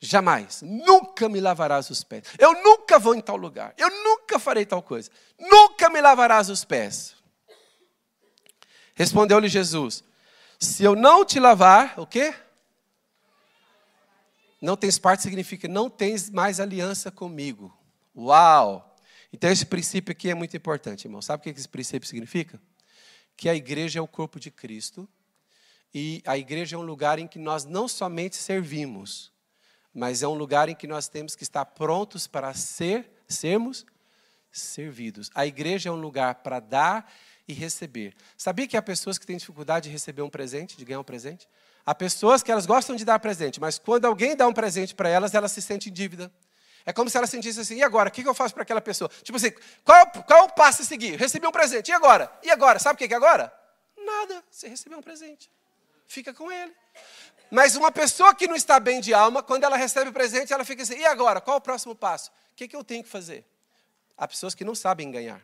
Jamais. 0.00 0.62
Nunca 0.62 1.28
me 1.28 1.40
lavarás 1.40 1.90
os 1.90 2.02
pés. 2.02 2.24
Eu 2.40 2.60
nunca 2.60 2.98
vou 2.98 3.14
em 3.14 3.20
tal 3.20 3.36
lugar. 3.36 3.72
Eu 3.78 3.88
nunca 4.02 4.36
farei 4.40 4.66
tal 4.66 4.82
coisa. 4.82 5.08
Nunca 5.38 5.88
me 5.88 6.00
lavarás 6.00 6.50
os 6.50 6.64
pés. 6.64 7.14
Respondeu-lhe 8.96 9.46
Jesus: 9.48 10.02
Se 10.58 10.82
eu 10.82 10.96
não 10.96 11.24
te 11.24 11.38
lavar, 11.38 12.00
o 12.00 12.04
quê? 12.04 12.34
Não 14.60 14.76
tens 14.76 14.98
parte 14.98 15.22
significa 15.22 15.68
não 15.68 15.88
tens 15.88 16.28
mais 16.28 16.58
aliança 16.58 17.12
comigo. 17.12 17.72
Uau! 18.12 18.91
Então 19.32 19.50
esse 19.50 19.64
princípio 19.64 20.12
aqui 20.12 20.28
é 20.28 20.34
muito 20.34 20.56
importante, 20.56 21.06
irmão. 21.06 21.22
Sabe 21.22 21.40
o 21.40 21.42
que 21.44 21.58
esse 21.58 21.68
princípio 21.68 22.06
significa? 22.06 22.60
Que 23.36 23.48
a 23.48 23.54
igreja 23.54 23.98
é 23.98 24.02
o 24.02 24.06
corpo 24.06 24.38
de 24.38 24.50
Cristo 24.50 25.08
e 25.94 26.22
a 26.26 26.36
igreja 26.36 26.76
é 26.76 26.78
um 26.78 26.82
lugar 26.82 27.18
em 27.18 27.26
que 27.26 27.38
nós 27.38 27.64
não 27.64 27.88
somente 27.88 28.36
servimos, 28.36 29.32
mas 29.92 30.22
é 30.22 30.28
um 30.28 30.34
lugar 30.34 30.68
em 30.68 30.74
que 30.74 30.86
nós 30.86 31.08
temos 31.08 31.34
que 31.34 31.42
estar 31.42 31.64
prontos 31.64 32.26
para 32.26 32.52
ser, 32.54 33.10
sermos 33.26 33.86
servidos. 34.50 35.30
A 35.34 35.46
igreja 35.46 35.88
é 35.88 35.92
um 35.92 36.00
lugar 36.00 36.36
para 36.36 36.60
dar 36.60 37.10
e 37.48 37.52
receber. 37.52 38.14
Sabia 38.36 38.66
que 38.66 38.76
há 38.76 38.82
pessoas 38.82 39.18
que 39.18 39.26
têm 39.26 39.36
dificuldade 39.36 39.88
de 39.88 39.92
receber 39.92 40.22
um 40.22 40.30
presente, 40.30 40.76
de 40.76 40.84
ganhar 40.84 41.00
um 41.00 41.04
presente? 41.04 41.48
Há 41.84 41.94
pessoas 41.94 42.42
que 42.42 42.52
elas 42.52 42.66
gostam 42.66 42.94
de 42.94 43.04
dar 43.04 43.18
presente, 43.18 43.60
mas 43.60 43.78
quando 43.78 44.04
alguém 44.04 44.36
dá 44.36 44.46
um 44.46 44.52
presente 44.52 44.94
para 44.94 45.08
elas, 45.08 45.34
elas 45.34 45.52
se 45.52 45.60
sentem 45.60 45.90
em 45.90 45.92
dívida. 45.92 46.30
É 46.84 46.92
como 46.92 47.08
se 47.08 47.16
ela 47.16 47.26
sentisse 47.26 47.60
assim, 47.60 47.76
e 47.76 47.82
agora? 47.82 48.08
O 48.08 48.12
que 48.12 48.26
eu 48.26 48.34
faço 48.34 48.54
para 48.54 48.62
aquela 48.62 48.80
pessoa? 48.80 49.10
Tipo 49.22 49.36
assim, 49.36 49.52
qual, 49.84 50.06
qual 50.26 50.40
é 50.40 50.42
o 50.44 50.48
passo 50.50 50.82
a 50.82 50.84
seguir? 50.84 51.16
Recebi 51.18 51.46
um 51.46 51.52
presente, 51.52 51.90
e 51.90 51.92
agora? 51.92 52.32
E 52.42 52.50
agora? 52.50 52.78
Sabe 52.78 52.94
o 52.94 53.08
que 53.08 53.12
é 53.12 53.16
agora? 53.16 53.52
Nada, 53.96 54.42
você 54.50 54.68
recebeu 54.68 54.98
um 54.98 55.02
presente 55.02 55.50
fica 56.12 56.32
com 56.34 56.52
ele. 56.52 56.72
Mas 57.50 57.74
uma 57.74 57.90
pessoa 57.90 58.34
que 58.34 58.46
não 58.46 58.54
está 58.54 58.78
bem 58.78 59.00
de 59.00 59.12
alma, 59.12 59.42
quando 59.42 59.64
ela 59.64 59.76
recebe 59.76 60.10
o 60.10 60.12
presente, 60.12 60.52
ela 60.52 60.64
fica 60.64 60.82
assim: 60.82 60.96
e 60.96 61.06
agora? 61.06 61.40
Qual 61.40 61.56
o 61.56 61.60
próximo 61.60 61.94
passo? 61.94 62.30
O 62.52 62.54
que, 62.54 62.68
que 62.68 62.76
eu 62.76 62.84
tenho 62.84 63.02
que 63.02 63.08
fazer? 63.08 63.44
Há 64.16 64.28
pessoas 64.28 64.54
que 64.54 64.64
não 64.64 64.74
sabem 64.74 65.10
ganhar. 65.10 65.40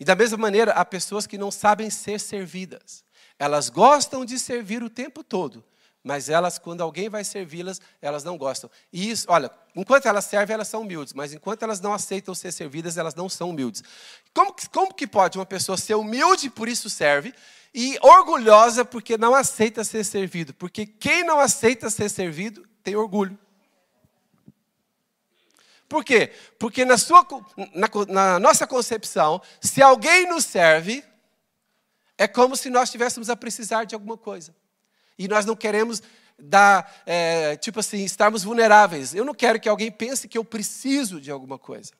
E 0.00 0.04
da 0.04 0.14
mesma 0.14 0.38
maneira, 0.38 0.72
há 0.72 0.84
pessoas 0.84 1.26
que 1.26 1.36
não 1.36 1.50
sabem 1.50 1.90
ser 1.90 2.20
servidas. 2.20 3.04
Elas 3.38 3.68
gostam 3.68 4.24
de 4.24 4.38
servir 4.38 4.82
o 4.82 4.88
tempo 4.88 5.22
todo, 5.24 5.64
mas 6.08 6.30
elas, 6.30 6.58
quando 6.58 6.80
alguém 6.80 7.10
vai 7.10 7.22
servi-las, 7.22 7.82
elas 8.00 8.24
não 8.24 8.38
gostam. 8.38 8.70
E 8.90 9.10
isso, 9.10 9.26
olha, 9.28 9.50
enquanto 9.76 10.06
elas 10.06 10.24
servem, 10.24 10.54
elas 10.54 10.66
são 10.66 10.80
humildes, 10.80 11.12
mas 11.12 11.34
enquanto 11.34 11.64
elas 11.64 11.82
não 11.82 11.92
aceitam 11.92 12.34
ser 12.34 12.50
servidas, 12.50 12.96
elas 12.96 13.14
não 13.14 13.28
são 13.28 13.50
humildes. 13.50 13.84
Como, 14.32 14.56
como 14.72 14.94
que 14.94 15.06
pode 15.06 15.36
uma 15.36 15.44
pessoa 15.44 15.76
ser 15.76 15.96
humilde 15.96 16.48
por 16.48 16.66
isso 16.66 16.88
serve, 16.88 17.34
e 17.74 17.98
orgulhosa 18.00 18.86
porque 18.86 19.18
não 19.18 19.34
aceita 19.34 19.84
ser 19.84 20.02
servido. 20.02 20.54
Porque 20.54 20.86
quem 20.86 21.24
não 21.24 21.38
aceita 21.38 21.90
ser 21.90 22.08
servido 22.08 22.66
tem 22.82 22.96
orgulho. 22.96 23.38
Por 25.90 26.02
quê? 26.02 26.32
Porque 26.58 26.86
na, 26.86 26.96
sua, 26.96 27.26
na, 27.74 27.88
na 28.08 28.38
nossa 28.38 28.66
concepção, 28.66 29.42
se 29.60 29.82
alguém 29.82 30.26
nos 30.26 30.46
serve, 30.46 31.04
é 32.16 32.26
como 32.26 32.56
se 32.56 32.70
nós 32.70 32.90
tivéssemos 32.90 33.28
a 33.28 33.36
precisar 33.36 33.84
de 33.84 33.94
alguma 33.94 34.16
coisa. 34.16 34.56
E 35.18 35.26
nós 35.26 35.44
não 35.44 35.56
queremos 35.56 36.02
dar, 36.38 37.02
é, 37.04 37.56
tipo 37.56 37.80
assim, 37.80 38.04
estarmos 38.04 38.44
vulneráveis. 38.44 39.14
Eu 39.14 39.24
não 39.24 39.34
quero 39.34 39.58
que 39.58 39.68
alguém 39.68 39.90
pense 39.90 40.28
que 40.28 40.38
eu 40.38 40.44
preciso 40.44 41.20
de 41.20 41.30
alguma 41.30 41.58
coisa. 41.58 41.92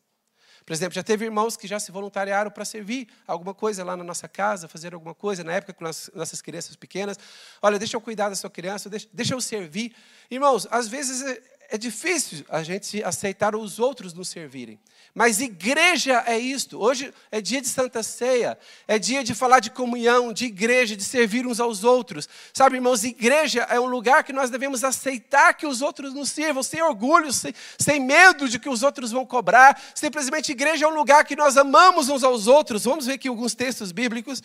Por 0.65 0.75
exemplo, 0.75 0.95
já 0.95 1.03
teve 1.03 1.25
irmãos 1.25 1.57
que 1.57 1.67
já 1.67 1.81
se 1.81 1.91
voluntariaram 1.91 2.51
para 2.51 2.63
servir 2.63 3.09
alguma 3.27 3.55
coisa 3.55 3.83
lá 3.83 3.97
na 3.97 4.05
nossa 4.05 4.29
casa, 4.29 4.69
fazer 4.69 4.93
alguma 4.93 5.15
coisa, 5.15 5.43
na 5.43 5.55
época 5.55 5.73
com 5.73 5.87
as 5.87 6.11
nossas 6.15 6.43
crianças 6.43 6.77
pequenas. 6.77 7.19
Olha, 7.63 7.79
deixa 7.79 7.97
eu 7.97 8.01
cuidar 8.03 8.29
da 8.29 8.37
sua 8.37 8.51
criança, 8.51 8.91
deixa, 8.91 9.09
deixa 9.11 9.35
eu 9.35 9.41
servir. 9.41 9.95
Irmãos, 10.31 10.69
às 10.71 10.87
vezes 10.87 11.41
é, 11.71 11.77
difícil 11.77 12.45
a 12.49 12.63
gente 12.63 13.03
aceitar 13.05 13.55
os 13.55 13.79
outros 13.79 14.15
nos 14.15 14.29
servirem. 14.29 14.79
Mas 15.15 15.41
igreja 15.41 16.23
é 16.27 16.39
isto. 16.39 16.79
Hoje 16.81 17.13
é 17.31 17.41
dia 17.41 17.61
de 17.61 17.69
Santa 17.69 18.03
Ceia, 18.03 18.59
é 18.87 18.99
dia 18.99 19.23
de 19.23 19.35
falar 19.35 19.61
de 19.61 19.71
comunhão, 19.71 20.33
de 20.33 20.47
igreja, 20.47 20.97
de 20.97 21.05
servir 21.05 21.47
uns 21.47 21.61
aos 21.61 21.85
outros. 21.85 22.29
Sabe, 22.53 22.77
irmãos, 22.77 23.05
igreja 23.05 23.67
é 23.71 23.79
um 23.79 23.87
lugar 23.87 24.25
que 24.25 24.33
nós 24.33 24.49
devemos 24.49 24.83
aceitar 24.83 25.55
que 25.55 25.67
os 25.67 25.83
outros 25.83 26.15
nos 26.15 26.31
sirvam, 26.31 26.63
sem 26.63 26.81
orgulho, 26.83 27.33
sem, 27.33 27.55
sem 27.79 28.01
medo 28.01 28.49
de 28.49 28.59
que 28.59 28.69
os 28.69 28.83
outros 28.83 29.11
vão 29.11 29.27
cobrar. 29.27 29.81
Simplesmente, 29.95 30.53
igreja 30.53 30.87
é 30.87 30.89
um 30.89 30.95
lugar 30.95 31.25
que 31.25 31.37
nós 31.37 31.57
amamos 31.57 32.09
uns 32.09 32.25
aos 32.25 32.47
outros. 32.47 32.85
Vamos 32.85 33.07
ver 33.07 33.15
aqui 33.15 33.29
alguns 33.29 33.55
textos 33.55 33.93
bíblicos. 33.93 34.43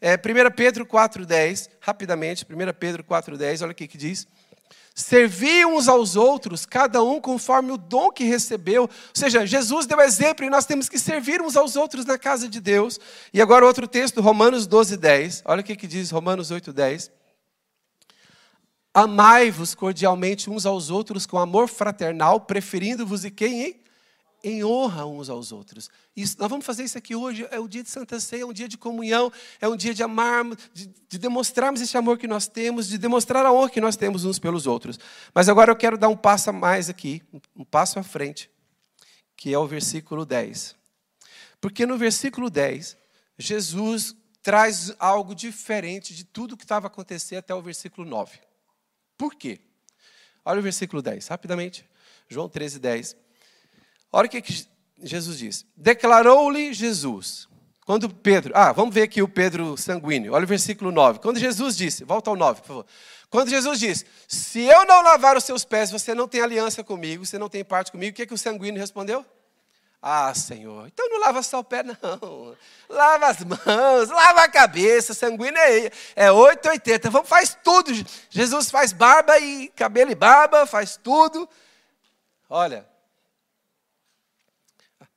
É, 0.00 0.14
1 0.14 0.18
Pedro 0.54 0.84
4,10, 0.84 1.70
rapidamente, 1.80 2.44
1 2.44 2.72
Pedro 2.78 3.04
4,10, 3.04 3.62
olha 3.62 3.72
o 3.72 3.74
que 3.74 3.86
diz. 3.96 4.26
Serviam 4.94 5.76
uns 5.76 5.88
aos 5.88 6.16
outros, 6.16 6.64
cada 6.64 7.02
um 7.02 7.20
conforme 7.20 7.70
o 7.70 7.76
dom 7.76 8.10
que 8.10 8.24
recebeu. 8.24 8.84
Ou 8.84 8.90
seja, 9.12 9.46
Jesus 9.46 9.84
deu 9.84 10.00
exemplo 10.00 10.44
e 10.44 10.48
nós 10.48 10.64
temos 10.64 10.88
que 10.88 10.98
servir 10.98 11.42
uns 11.42 11.54
aos 11.54 11.76
outros 11.76 12.06
na 12.06 12.16
casa 12.16 12.48
de 12.48 12.60
Deus. 12.60 12.98
E 13.32 13.42
agora 13.42 13.66
outro 13.66 13.86
texto, 13.86 14.22
Romanos 14.22 14.66
12, 14.66 14.96
10. 14.96 15.42
Olha 15.44 15.60
o 15.60 15.64
que, 15.64 15.76
que 15.76 15.86
diz 15.86 16.10
Romanos 16.10 16.50
8, 16.50 16.72
10. 16.72 17.10
Amai-vos 18.94 19.74
cordialmente 19.74 20.48
uns 20.48 20.64
aos 20.64 20.88
outros 20.88 21.26
com 21.26 21.36
amor 21.36 21.68
fraternal, 21.68 22.40
preferindo-vos 22.40 23.26
e 23.26 23.30
quem, 23.30 23.64
hein? 23.64 23.80
Em 24.42 24.64
honra 24.64 25.06
uns 25.06 25.28
aos 25.28 25.52
outros. 25.52 25.90
Isso, 26.16 26.36
nós 26.38 26.48
vamos 26.48 26.64
fazer 26.64 26.84
isso 26.84 26.96
aqui 26.96 27.14
hoje. 27.14 27.46
É 27.50 27.58
o 27.58 27.68
dia 27.68 27.82
de 27.82 27.90
Santa 27.90 28.20
Ceia, 28.20 28.42
é 28.42 28.46
um 28.46 28.52
dia 28.52 28.68
de 28.68 28.78
comunhão, 28.78 29.32
é 29.60 29.68
um 29.68 29.76
dia 29.76 29.92
de 29.92 30.02
amarmos, 30.02 30.58
de, 30.72 30.86
de, 31.08 31.18
demonstrarmos 31.18 31.80
esse 31.80 31.96
amor 31.96 32.18
que 32.18 32.26
nós 32.26 32.46
temos, 32.46 32.88
de 32.88 32.98
demonstrar 32.98 33.44
a 33.44 33.52
honra 33.52 33.70
que 33.70 33.80
nós 33.80 33.96
temos 33.96 34.24
uns 34.24 34.38
pelos 34.38 34.66
outros. 34.66 34.98
Mas 35.34 35.48
agora 35.48 35.70
eu 35.70 35.76
quero 35.76 35.98
dar 35.98 36.08
um 36.08 36.16
passo 36.16 36.50
a 36.50 36.52
mais 36.52 36.88
aqui, 36.88 37.22
um 37.54 37.64
passo 37.64 37.98
à 37.98 38.02
frente, 38.02 38.50
que 39.36 39.52
é 39.52 39.58
o 39.58 39.66
versículo 39.66 40.24
10. 40.24 40.76
Porque 41.60 41.86
no 41.86 41.98
versículo 41.98 42.48
10, 42.48 42.96
Jesus 43.38 44.14
traz 44.42 44.94
algo 44.98 45.34
diferente 45.34 46.14
de 46.14 46.24
tudo 46.24 46.56
que 46.56 46.64
estava 46.64 46.86
acontecendo 46.86 47.38
até 47.38 47.54
o 47.54 47.60
versículo 47.60 48.08
9. 48.08 48.38
Por 49.18 49.34
quê? 49.34 49.58
Olha 50.44 50.60
o 50.60 50.62
versículo 50.62 51.02
10, 51.02 51.26
rapidamente. 51.26 51.84
João 52.28 52.48
13, 52.48 52.78
10. 52.78 53.16
Olha 54.12 54.26
o 54.26 54.30
que, 54.30 54.42
Jesus 54.98 55.38
diz. 55.38 55.66
Declarou-lhe 55.76 56.72
Jesus. 56.72 57.48
Quando 57.84 58.08
Pedro, 58.08 58.52
ah, 58.56 58.72
vamos 58.72 58.94
ver 58.94 59.02
aqui 59.02 59.22
o 59.22 59.28
Pedro 59.28 59.76
sanguíneo. 59.76 60.32
Olha 60.32 60.44
o 60.44 60.48
versículo 60.48 60.90
9. 60.90 61.20
Quando 61.20 61.38
Jesus 61.38 61.76
disse, 61.76 62.04
volta 62.04 62.30
ao 62.30 62.36
9, 62.36 62.60
por 62.60 62.66
favor. 62.66 62.86
Quando 63.30 63.48
Jesus 63.48 63.78
disse: 63.78 64.06
Se 64.26 64.60
eu 64.60 64.84
não 64.86 65.02
lavar 65.02 65.36
os 65.36 65.44
seus 65.44 65.64
pés, 65.64 65.90
você 65.90 66.14
não 66.14 66.28
tem 66.28 66.40
aliança 66.40 66.82
comigo, 66.82 67.24
você 67.24 67.38
não 67.38 67.48
tem 67.48 67.64
parte 67.64 67.92
comigo, 67.92 68.12
o 68.12 68.14
que, 68.14 68.22
é 68.22 68.26
que 68.26 68.34
o 68.34 68.38
sanguíneo 68.38 68.80
respondeu? 68.80 69.24
Ah, 70.00 70.32
Senhor, 70.34 70.86
então 70.86 71.08
não 71.08 71.20
lava 71.20 71.42
só 71.42 71.58
o 71.58 71.64
pé, 71.64 71.82
não. 71.82 72.56
Lava 72.88 73.26
as 73.26 73.40
mãos, 73.40 74.08
lava 74.08 74.42
a 74.42 74.48
cabeça, 74.48 75.12
sanguíneo 75.14 75.58
é, 75.58 75.90
é 76.14 76.30
880. 76.30 77.10
Vamos, 77.10 77.28
faz 77.28 77.58
tudo. 77.62 77.92
Jesus 78.30 78.70
faz 78.70 78.92
barba 78.92 79.38
e 79.38 79.68
cabelo 79.68 80.12
e 80.12 80.14
barba, 80.14 80.64
faz 80.64 80.96
tudo. 80.96 81.48
Olha, 82.48 82.86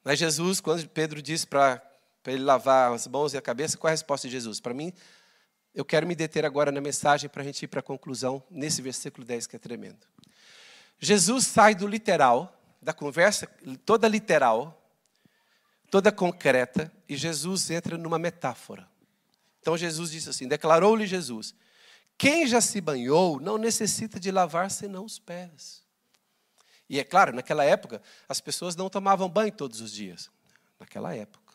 mas 0.04 0.20
Jesus, 0.20 0.62
quando 0.62 0.88
Pedro 0.90 1.22
disse 1.22 1.46
para 1.46 1.82
ele 2.26 2.44
lavar 2.44 2.94
as 2.94 3.08
mãos 3.08 3.34
e 3.34 3.38
a 3.38 3.42
cabeça, 3.42 3.78
qual 3.78 3.90
é 3.90 3.92
a 3.92 3.96
resposta 3.96 4.28
de 4.28 4.32
Jesus? 4.32 4.60
Para 4.60 4.74
mim, 4.74 4.94
eu 5.74 5.86
quero 5.86 6.08
me 6.08 6.16
deter 6.16 6.46
agora 6.46 6.72
na 6.72 6.82
mensagem 6.82 7.30
para 7.30 7.42
a 7.42 7.46
gente 7.46 7.64
ir 7.64 7.68
para 7.68 7.80
a 7.80 7.84
conclusão 7.84 8.44
nesse 8.50 8.82
versículo 8.82 9.26
10 9.26 9.48
que 9.48 9.56
é 9.56 9.60
tremendo. 9.60 10.08
Jesus 11.00 11.48
sai 11.48 11.76
do 11.76 11.88
literal, 11.88 12.54
da 12.82 12.94
conversa 12.94 13.48
toda 13.86 14.08
literal, 14.08 14.76
toda 15.90 16.12
concreta, 16.12 16.92
e 17.08 17.16
Jesus 17.16 17.70
entra 17.70 17.98
numa 17.98 18.20
metáfora. 18.20 18.88
Então 19.62 19.78
Jesus 19.78 20.12
disse 20.12 20.30
assim: 20.30 20.48
declarou-lhe 20.48 21.06
Jesus: 21.08 21.54
quem 22.20 22.46
já 22.46 22.60
se 22.60 22.82
banhou 22.82 23.40
não 23.40 23.58
necessita 23.58 24.20
de 24.20 24.30
lavar 24.30 24.70
senão 24.70 25.06
os 25.06 25.18
pés. 25.18 25.82
E 26.90 27.00
é 27.00 27.04
claro, 27.04 27.34
naquela 27.34 27.64
época, 27.64 28.02
as 28.28 28.42
pessoas 28.42 28.76
não 28.76 28.90
tomavam 28.90 29.30
banho 29.30 29.52
todos 29.52 29.80
os 29.80 29.92
dias. 29.92 30.30
Naquela 30.80 31.16
época. 31.16 31.50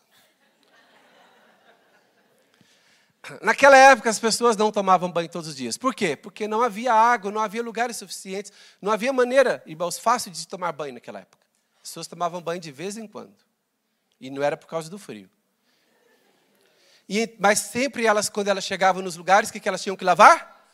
Naquela 3.40 3.76
época 3.76 4.10
as 4.10 4.18
pessoas 4.18 4.56
não 4.56 4.70
tomavam 4.70 5.10
banho 5.10 5.28
todos 5.28 5.48
os 5.48 5.56
dias. 5.56 5.78
Por 5.78 5.94
quê? 5.94 6.14
Porque 6.14 6.46
não 6.46 6.62
havia 6.62 6.92
água, 6.92 7.30
não 7.30 7.40
havia 7.40 7.62
lugares 7.62 7.96
suficientes, 7.96 8.52
não 8.80 8.92
havia 8.92 9.12
maneira, 9.12 9.62
irmãos, 9.66 9.98
fácil 9.98 10.30
de 10.30 10.46
tomar 10.46 10.72
banho 10.72 10.94
naquela 10.94 11.20
época. 11.20 11.44
As 11.82 11.88
pessoas 11.88 12.06
tomavam 12.06 12.40
banho 12.40 12.60
de 12.60 12.70
vez 12.70 12.96
em 12.96 13.06
quando. 13.06 13.34
E 14.20 14.30
não 14.30 14.42
era 14.42 14.56
por 14.56 14.66
causa 14.66 14.90
do 14.90 14.98
frio. 14.98 15.28
E, 17.08 17.34
mas 17.38 17.58
sempre 17.58 18.06
elas, 18.06 18.28
quando 18.28 18.48
elas 18.48 18.64
chegavam 18.64 19.02
nos 19.02 19.16
lugares, 19.16 19.50
o 19.50 19.52
que, 19.52 19.60
que 19.60 19.68
elas 19.68 19.82
tinham 19.82 19.96
que 19.96 20.04
lavar? 20.04 20.68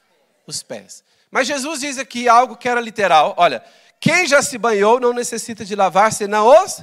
Os 0.46 0.62
pés. 0.62 1.04
Mas 1.30 1.46
Jesus 1.46 1.80
diz 1.80 1.98
aqui 1.98 2.28
algo 2.28 2.56
que 2.56 2.68
era 2.68 2.80
literal. 2.80 3.34
Olha, 3.36 3.64
quem 4.00 4.26
já 4.26 4.42
se 4.42 4.56
banhou 4.56 4.98
não 4.98 5.12
necessita 5.12 5.64
de 5.64 5.76
lavar 5.76 6.12
senão 6.12 6.46
os 6.64 6.82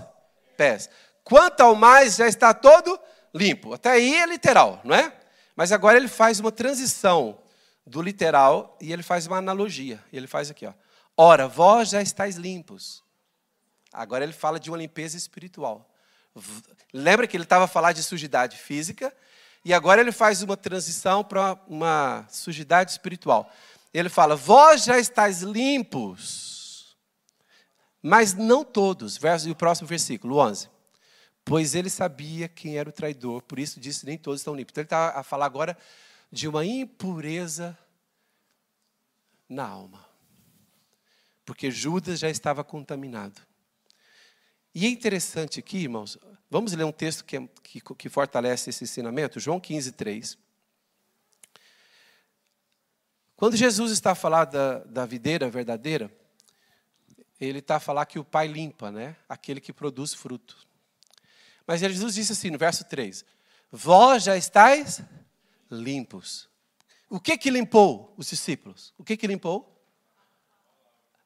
pés. 0.55 0.89
Quanto 1.23 1.61
ao 1.61 1.75
mais 1.75 2.15
já 2.15 2.27
está 2.27 2.53
todo 2.53 2.97
limpo. 3.33 3.73
Até 3.73 3.91
aí 3.91 4.15
é 4.15 4.25
literal, 4.25 4.79
não 4.83 4.95
é? 4.95 5.11
Mas 5.55 5.71
agora 5.71 5.97
ele 5.97 6.07
faz 6.07 6.39
uma 6.39 6.51
transição 6.51 7.39
do 7.85 8.01
literal 8.01 8.77
e 8.79 8.93
ele 8.93 9.01
faz 9.01 9.25
uma 9.25 9.37
analogia. 9.37 10.03
Ele 10.13 10.27
faz 10.27 10.51
aqui, 10.51 10.65
ó. 10.65 10.73
Ora, 11.17 11.47
vós 11.47 11.89
já 11.89 12.01
estáis 12.01 12.35
limpos. 12.35 13.03
Agora 13.91 14.23
ele 14.23 14.33
fala 14.33 14.59
de 14.59 14.69
uma 14.69 14.77
limpeza 14.77 15.17
espiritual. 15.17 15.89
Lembra 16.93 17.25
que 17.25 17.35
ele 17.35 17.43
estava 17.43 17.65
a 17.65 17.67
falar 17.67 17.93
de 17.93 18.03
sujidade 18.03 18.57
física 18.57 19.11
e 19.65 19.73
agora 19.73 20.01
ele 20.01 20.11
faz 20.11 20.43
uma 20.43 20.55
transição 20.55 21.23
para 21.23 21.57
uma 21.67 22.27
sujidade 22.29 22.91
espiritual. 22.91 23.51
Ele 23.91 24.09
fala: 24.09 24.35
Vós 24.35 24.83
já 24.83 24.99
estáis 24.99 25.41
limpos, 25.41 26.56
mas 28.07 28.33
não 28.33 28.63
todos. 28.63 29.17
Verso, 29.17 29.47
e 29.47 29.51
o 29.51 29.55
próximo 29.55 29.87
versículo, 29.87 30.37
11 30.37 30.69
pois 31.47 31.73
ele 31.73 31.89
sabia 31.89 32.49
quem 32.49 32.77
era 32.77 32.89
o 32.89 32.91
traidor, 32.91 33.41
por 33.41 33.57
isso 33.57 33.79
disse: 33.79 34.05
nem 34.05 34.17
todos 34.17 34.41
estão 34.41 34.53
limpos. 34.53 34.73
Então 34.73 34.81
ele 34.81 34.85
está 34.85 35.17
a 35.17 35.23
falar 35.23 35.45
agora 35.45 35.77
de 36.29 36.47
uma 36.47 36.65
impureza 36.65 37.77
na 39.47 39.65
alma, 39.65 40.05
porque 41.45 41.71
Judas 41.71 42.19
já 42.19 42.29
estava 42.29 42.63
contaminado. 42.65 43.41
E 44.75 44.85
é 44.85 44.89
interessante 44.89 45.59
aqui, 45.59 45.77
irmãos, 45.77 46.17
vamos 46.49 46.73
ler 46.73 46.83
um 46.83 46.91
texto 46.91 47.23
que, 47.23 47.37
é, 47.37 47.49
que, 47.63 47.79
que 47.79 48.09
fortalece 48.09 48.69
esse 48.69 48.83
ensinamento, 48.83 49.39
João 49.39 49.59
15, 49.59 49.93
3. 49.93 50.37
Quando 53.37 53.55
Jesus 53.55 53.91
está 53.91 54.11
a 54.11 54.15
falar 54.15 54.45
da, 54.45 54.79
da 54.79 55.05
videira 55.05 55.49
verdadeira, 55.49 56.11
ele 57.39 57.59
está 57.59 57.75
a 57.75 57.79
falar 57.79 58.05
que 58.05 58.17
o 58.17 58.25
Pai 58.25 58.47
limpa, 58.47 58.91
né? 58.91 59.15
Aquele 59.29 59.61
que 59.61 59.71
produz 59.71 60.13
fruto. 60.13 60.57
Mas 61.65 61.81
Jesus 61.81 62.15
disse 62.15 62.31
assim 62.31 62.49
no 62.49 62.57
verso 62.57 62.83
3: 62.85 63.23
Vós 63.71 64.23
já 64.23 64.35
estáis 64.35 65.01
limpos. 65.69 66.49
O 67.09 67.19
que 67.19 67.37
que 67.37 67.49
limpou 67.49 68.13
os 68.17 68.27
discípulos? 68.27 68.93
O 68.97 69.03
que 69.03 69.15
que 69.15 69.27
limpou? 69.27 69.73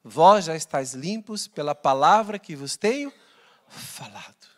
Vós 0.04 0.44
já 0.44 0.56
estáis 0.56 0.94
limpos 0.94 1.46
pela 1.46 1.74
palavra 1.74 2.38
que 2.38 2.56
vos 2.56 2.76
tenho 2.76 3.12
falado. 3.68 4.48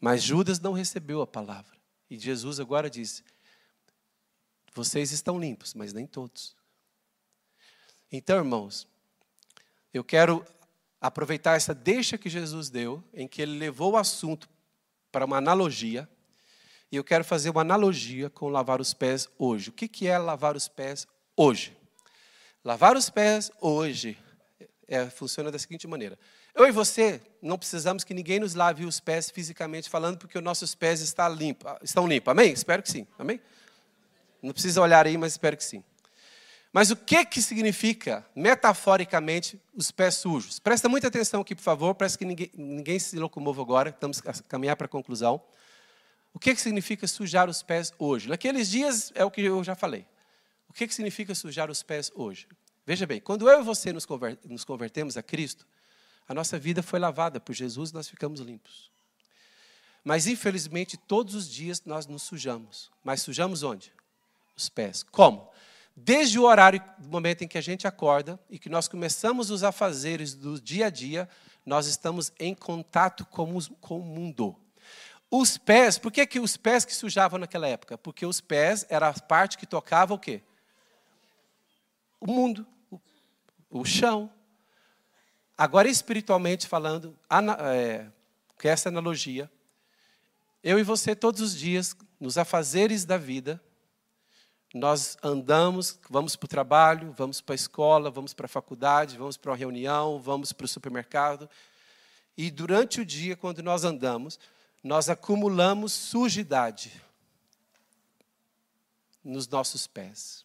Mas 0.00 0.22
Judas 0.22 0.60
não 0.60 0.72
recebeu 0.72 1.22
a 1.22 1.26
palavra. 1.26 1.76
E 2.10 2.18
Jesus 2.18 2.60
agora 2.60 2.90
disse: 2.90 3.24
Vocês 4.74 5.12
estão 5.12 5.40
limpos, 5.40 5.74
mas 5.74 5.92
nem 5.92 6.06
todos. 6.06 6.54
Então, 8.10 8.36
irmãos, 8.36 8.86
eu 9.92 10.04
quero 10.04 10.44
aproveitar 11.00 11.56
essa 11.56 11.74
deixa 11.74 12.16
que 12.16 12.30
Jesus 12.30 12.70
deu, 12.70 13.02
em 13.12 13.26
que 13.26 13.42
ele 13.42 13.58
levou 13.58 13.92
o 13.92 13.96
assunto 13.96 14.48
para 15.10 15.24
uma 15.24 15.36
analogia, 15.36 16.08
e 16.90 16.96
eu 16.96 17.04
quero 17.04 17.24
fazer 17.24 17.50
uma 17.50 17.62
analogia 17.62 18.28
com 18.28 18.48
lavar 18.48 18.80
os 18.80 18.92
pés 18.92 19.28
hoje. 19.38 19.70
O 19.70 19.72
que 19.72 20.06
é 20.06 20.18
lavar 20.18 20.56
os 20.56 20.68
pés 20.68 21.06
hoje? 21.36 21.76
Lavar 22.64 22.96
os 22.96 23.10
pés 23.10 23.50
hoje 23.60 24.16
é, 24.86 25.08
funciona 25.08 25.50
da 25.50 25.58
seguinte 25.58 25.86
maneira. 25.88 26.18
Eu 26.54 26.66
e 26.66 26.70
você 26.70 27.20
não 27.40 27.56
precisamos 27.56 28.04
que 28.04 28.12
ninguém 28.12 28.38
nos 28.38 28.54
lave 28.54 28.84
os 28.84 29.00
pés 29.00 29.30
fisicamente 29.30 29.88
falando, 29.88 30.18
porque 30.18 30.36
os 30.36 30.44
nossos 30.44 30.74
pés 30.74 31.00
estão 31.00 31.32
limpos. 31.34 31.72
Estão 31.82 32.06
limpos. 32.06 32.30
Amém? 32.30 32.52
Espero 32.52 32.82
que 32.82 32.90
sim. 32.90 33.06
Amém? 33.18 33.40
Não 34.42 34.52
precisa 34.52 34.80
olhar 34.82 35.06
aí, 35.06 35.16
mas 35.16 35.32
espero 35.32 35.56
que 35.56 35.64
sim. 35.64 35.82
Mas 36.72 36.90
o 36.90 36.96
que, 36.96 37.24
que 37.26 37.42
significa, 37.42 38.26
metaforicamente, 38.34 39.60
os 39.74 39.90
pés 39.90 40.14
sujos? 40.14 40.58
Presta 40.58 40.88
muita 40.88 41.08
atenção 41.08 41.42
aqui, 41.42 41.54
por 41.54 41.62
favor, 41.62 41.94
parece 41.94 42.16
que 42.16 42.24
ninguém, 42.24 42.50
ninguém 42.54 42.98
se 42.98 43.18
locomove 43.18 43.60
agora, 43.60 43.90
estamos 43.90 44.22
a 44.26 44.32
caminhar 44.44 44.74
para 44.74 44.86
a 44.86 44.88
conclusão. 44.88 45.42
O 46.32 46.38
que, 46.38 46.54
que 46.54 46.60
significa 46.60 47.06
sujar 47.06 47.48
os 47.50 47.62
pés 47.62 47.92
hoje? 47.98 48.26
Naqueles 48.26 48.70
dias 48.70 49.12
é 49.14 49.22
o 49.22 49.30
que 49.30 49.42
eu 49.42 49.62
já 49.62 49.74
falei. 49.74 50.06
O 50.66 50.72
que, 50.72 50.86
que 50.86 50.94
significa 50.94 51.34
sujar 51.34 51.70
os 51.70 51.82
pés 51.82 52.10
hoje? 52.14 52.48
Veja 52.86 53.06
bem, 53.06 53.20
quando 53.20 53.50
eu 53.50 53.60
e 53.60 53.62
você 53.62 53.92
nos, 53.92 54.06
nos 54.42 54.64
convertemos 54.64 55.18
a 55.18 55.22
Cristo, 55.22 55.66
a 56.26 56.32
nossa 56.32 56.58
vida 56.58 56.82
foi 56.82 56.98
lavada 56.98 57.38
por 57.38 57.52
Jesus 57.52 57.90
e 57.90 57.94
nós 57.94 58.08
ficamos 58.08 58.40
limpos. 58.40 58.90
Mas, 60.02 60.26
infelizmente, 60.26 60.96
todos 60.96 61.34
os 61.34 61.48
dias 61.48 61.82
nós 61.84 62.06
nos 62.06 62.22
sujamos. 62.22 62.90
Mas 63.04 63.20
sujamos 63.20 63.62
onde? 63.62 63.92
Os 64.56 64.70
pés. 64.70 65.02
Como? 65.02 65.52
Desde 65.94 66.38
o 66.38 66.44
horário, 66.44 66.82
do 66.98 67.08
momento 67.08 67.42
em 67.42 67.48
que 67.48 67.58
a 67.58 67.62
gente 67.62 67.86
acorda 67.86 68.40
e 68.48 68.58
que 68.58 68.68
nós 68.68 68.88
começamos 68.88 69.50
os 69.50 69.62
afazeres 69.62 70.34
do 70.34 70.60
dia 70.60 70.86
a 70.86 70.90
dia, 70.90 71.28
nós 71.64 71.86
estamos 71.86 72.32
em 72.38 72.54
contato 72.54 73.26
com, 73.26 73.54
os, 73.54 73.68
com 73.80 73.98
o 73.98 74.02
mundo. 74.02 74.56
Os 75.30 75.56
pés, 75.56 75.98
por 75.98 76.10
que, 76.10 76.26
que 76.26 76.40
os 76.40 76.56
pés 76.56 76.84
que 76.84 76.94
sujavam 76.94 77.38
naquela 77.38 77.66
época? 77.66 77.96
Porque 77.96 78.26
os 78.26 78.40
pés 78.40 78.84
era 78.88 79.08
a 79.08 79.14
parte 79.14 79.56
que 79.56 79.66
tocava 79.66 80.12
o 80.12 80.18
quê? 80.18 80.42
O 82.20 82.26
mundo, 82.26 82.66
o, 82.90 83.00
o 83.70 83.84
chão. 83.84 84.30
Agora, 85.56 85.88
espiritualmente 85.88 86.66
falando, 86.66 87.18
é, 87.72 88.06
com 88.60 88.68
essa 88.68 88.88
analogia, 88.88 89.50
eu 90.62 90.78
e 90.78 90.82
você 90.82 91.14
todos 91.14 91.40
os 91.40 91.56
dias, 91.56 91.96
nos 92.18 92.38
afazeres 92.38 93.04
da 93.04 93.16
vida, 93.16 93.62
nós 94.74 95.18
andamos, 95.22 95.98
vamos 96.08 96.34
para 96.34 96.46
o 96.46 96.48
trabalho, 96.48 97.12
vamos 97.12 97.40
para 97.40 97.54
a 97.54 97.56
escola, 97.56 98.10
vamos 98.10 98.32
para 98.32 98.46
a 98.46 98.48
faculdade, 98.48 99.18
vamos 99.18 99.36
para 99.36 99.50
uma 99.50 99.56
reunião, 99.56 100.18
vamos 100.18 100.52
para 100.52 100.64
o 100.64 100.68
supermercado. 100.68 101.48
E 102.36 102.50
durante 102.50 103.00
o 103.00 103.04
dia, 103.04 103.36
quando 103.36 103.62
nós 103.62 103.84
andamos, 103.84 104.38
nós 104.82 105.10
acumulamos 105.10 105.92
sujidade 105.92 107.02
nos 109.22 109.46
nossos 109.46 109.86
pés. 109.86 110.44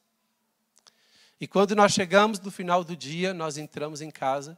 E 1.39 1.47
quando 1.47 1.75
nós 1.75 1.93
chegamos 1.93 2.39
no 2.39 2.51
final 2.51 2.83
do 2.83 2.95
dia, 2.95 3.33
nós 3.33 3.57
entramos 3.57 4.01
em 4.01 4.11
casa, 4.11 4.57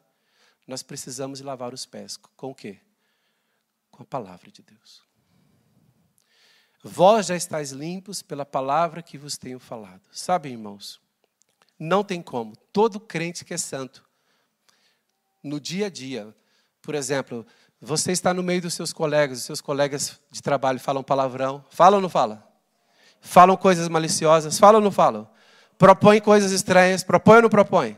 nós 0.66 0.82
precisamos 0.82 1.42
lavar 1.42 1.74
os 1.74 1.86
pés. 1.86 2.18
Com 2.18 2.52
o 2.52 2.56
quê? 2.56 2.80
Com 3.92 4.04
a 4.04 4.06
palavra 4.06 4.50
de 4.50 4.64
Deus. 4.64 5.09
Vós 6.84 7.26
já 7.26 7.36
estáis 7.36 7.72
limpos 7.72 8.22
pela 8.22 8.46
palavra 8.46 9.02
que 9.02 9.18
vos 9.18 9.38
tenho 9.38 9.60
falado. 9.60 10.02
Sabe, 10.12 10.50
irmãos, 10.50 11.02
não 11.78 12.04
tem 12.04 12.22
como. 12.22 12.56
Todo 12.72 13.00
crente 13.00 13.44
que 13.44 13.54
é 13.54 13.58
santo, 13.58 14.04
no 15.44 15.60
dia 15.60 15.88
a 15.88 15.90
dia, 15.90 16.34
por 16.82 16.96
exemplo, 16.96 17.46
você 17.82 18.12
está 18.12 18.34
no 18.34 18.44
meio 18.44 18.62
dos 18.62 18.74
seus 18.74 18.92
colegas, 18.92 19.40
os 19.40 19.44
seus 19.46 19.62
colegas 19.62 20.20
de 20.32 20.42
trabalho 20.42 20.80
falam 20.80 21.04
palavrão. 21.04 21.64
Falam 21.70 21.98
ou 21.98 22.02
não 22.02 22.10
falam? 22.10 22.42
Falam 23.22 23.56
coisas 23.56 23.88
maliciosas? 23.88 24.60
Falam 24.60 24.80
ou 24.80 24.84
não 24.84 24.92
falam? 24.92 25.30
Propõem 25.78 26.20
coisas 26.20 26.52
estranhas? 26.52 27.04
Propõem 27.04 27.38
ou 27.38 27.42
não 27.44 27.50
propõem? 27.50 27.98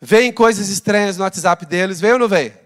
Veem 0.00 0.32
coisas 0.32 0.68
estranhas 0.68 1.16
no 1.16 1.24
WhatsApp 1.24 1.64
deles? 1.64 2.00
Vê 2.00 2.12
ou 2.12 2.18
não 2.18 2.28
vê? 2.28 2.60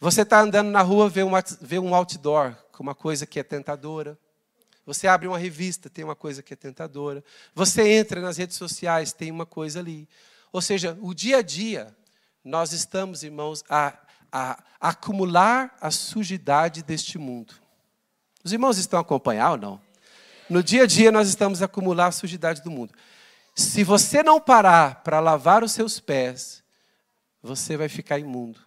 Você 0.00 0.22
está 0.22 0.40
andando 0.40 0.70
na 0.70 0.82
rua, 0.82 1.08
vê 1.08 1.22
um, 1.22 1.30
vê 1.60 1.78
um 1.78 1.94
outdoor 1.94 2.56
com 2.72 2.82
uma 2.82 2.94
coisa 2.94 3.26
que 3.26 3.38
é 3.38 3.42
tentadora. 3.42 4.18
Você 4.84 5.06
abre 5.06 5.28
uma 5.28 5.38
revista, 5.38 5.88
tem 5.88 6.04
uma 6.04 6.16
coisa 6.16 6.42
que 6.42 6.52
é 6.52 6.56
tentadora. 6.56 7.22
Você 7.54 7.88
entra 7.88 8.20
nas 8.20 8.36
redes 8.36 8.56
sociais, 8.56 9.12
tem 9.12 9.30
uma 9.30 9.46
coisa 9.46 9.78
ali. 9.78 10.08
Ou 10.52 10.60
seja, 10.60 10.98
o 11.00 11.14
dia 11.14 11.38
a 11.38 11.42
dia, 11.42 11.96
nós 12.44 12.72
estamos, 12.72 13.22
irmãos, 13.22 13.64
a, 13.68 13.96
a, 14.30 14.62
acumular 14.80 15.76
a 15.80 15.90
sujidade 15.90 16.82
deste 16.82 17.16
mundo. 17.16 17.54
Os 18.42 18.52
irmãos 18.52 18.76
estão 18.76 18.98
a 18.98 19.02
acompanhar 19.02 19.52
ou 19.52 19.56
não? 19.56 19.80
No 20.50 20.62
dia 20.62 20.82
a 20.82 20.86
dia, 20.86 21.12
nós 21.12 21.28
estamos 21.28 21.62
a 21.62 21.66
acumular 21.66 22.08
a 22.08 22.12
sujidade 22.12 22.60
do 22.60 22.70
mundo. 22.70 22.92
Se 23.54 23.84
você 23.84 24.22
não 24.22 24.40
parar 24.40 25.02
para 25.02 25.20
lavar 25.20 25.62
os 25.62 25.72
seus 25.72 26.00
pés, 26.00 26.62
você 27.42 27.76
vai 27.76 27.88
ficar 27.88 28.18
imundo, 28.18 28.58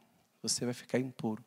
você 0.41 0.63
vai 0.63 0.73
ficar 0.73 0.99
impuro. 0.99 1.43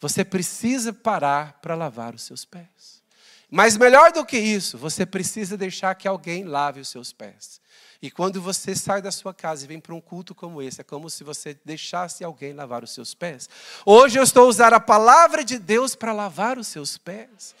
Você 0.00 0.24
precisa 0.24 0.92
parar 0.92 1.54
para 1.60 1.74
lavar 1.74 2.14
os 2.14 2.22
seus 2.22 2.44
pés. 2.44 3.02
Mas 3.50 3.76
melhor 3.76 4.12
do 4.12 4.24
que 4.24 4.38
isso, 4.38 4.76
você 4.78 5.04
precisa 5.04 5.56
deixar 5.56 5.94
que 5.94 6.08
alguém 6.08 6.44
lave 6.44 6.80
os 6.80 6.88
seus 6.88 7.12
pés. 7.12 7.60
E 8.02 8.10
quando 8.10 8.40
você 8.40 8.74
sai 8.76 9.00
da 9.00 9.10
sua 9.10 9.32
casa 9.32 9.64
e 9.64 9.68
vem 9.68 9.80
para 9.80 9.94
um 9.94 10.00
culto 10.00 10.34
como 10.34 10.60
esse, 10.60 10.80
é 10.80 10.84
como 10.84 11.08
se 11.08 11.24
você 11.24 11.58
deixasse 11.64 12.22
alguém 12.22 12.52
lavar 12.52 12.84
os 12.84 12.92
seus 12.92 13.14
pés. 13.14 13.48
Hoje 13.86 14.18
eu 14.18 14.22
estou 14.22 14.48
usar 14.48 14.74
a 14.74 14.80
palavra 14.80 15.42
de 15.42 15.58
Deus 15.58 15.94
para 15.94 16.12
lavar 16.12 16.58
os 16.58 16.68
seus 16.68 16.98
pés. 16.98 17.54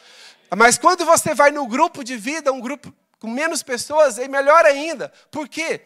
Mas 0.54 0.76
quando 0.76 1.04
você 1.04 1.34
vai 1.34 1.50
no 1.50 1.66
grupo 1.66 2.04
de 2.04 2.16
vida, 2.16 2.52
um 2.52 2.60
grupo 2.60 2.92
com 3.18 3.30
menos 3.30 3.62
pessoas, 3.62 4.18
é 4.18 4.28
melhor 4.28 4.66
ainda. 4.66 5.10
Por 5.30 5.48
quê? 5.48 5.80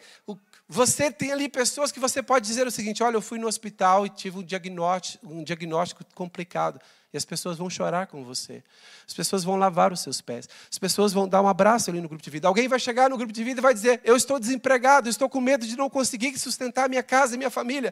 Você 0.71 1.11
tem 1.11 1.31
ali 1.31 1.49
pessoas 1.49 1.91
que 1.91 1.99
você 1.99 2.21
pode 2.21 2.45
dizer 2.45 2.67
o 2.67 2.71
seguinte: 2.71 3.01
olha, 3.01 3.15
eu 3.15 3.21
fui 3.21 3.39
no 3.39 3.47
hospital 3.47 4.05
e 4.05 4.09
tive 4.09 4.37
um 4.37 4.43
diagnóstico, 4.43 5.27
um 5.27 5.43
diagnóstico 5.43 6.05
complicado. 6.13 6.79
E 7.11 7.17
as 7.17 7.25
pessoas 7.25 7.57
vão 7.57 7.71
chorar 7.71 8.05
com 8.05 8.23
você. 8.23 8.63
As 9.07 9.15
pessoas 9.15 9.43
vão 9.43 9.55
lavar 9.55 9.91
os 9.91 9.99
seus 9.99 10.21
pés. 10.21 10.47
As 10.71 10.77
pessoas 10.77 11.11
vão 11.11 11.27
dar 11.27 11.41
um 11.41 11.47
abraço 11.47 11.89
ali 11.89 11.99
no 11.99 12.07
grupo 12.07 12.23
de 12.23 12.29
vida. 12.29 12.47
Alguém 12.47 12.67
vai 12.67 12.79
chegar 12.79 13.09
no 13.09 13.17
grupo 13.17 13.33
de 13.33 13.43
vida 13.43 13.59
e 13.59 13.63
vai 13.63 13.73
dizer: 13.73 13.99
Eu 14.03 14.15
estou 14.15 14.39
desempregado, 14.39 15.09
estou 15.09 15.27
com 15.27 15.41
medo 15.41 15.65
de 15.65 15.75
não 15.75 15.89
conseguir 15.89 16.37
sustentar 16.37 16.87
minha 16.87 17.01
casa 17.01 17.33
e 17.33 17.37
minha 17.39 17.49
família. 17.49 17.91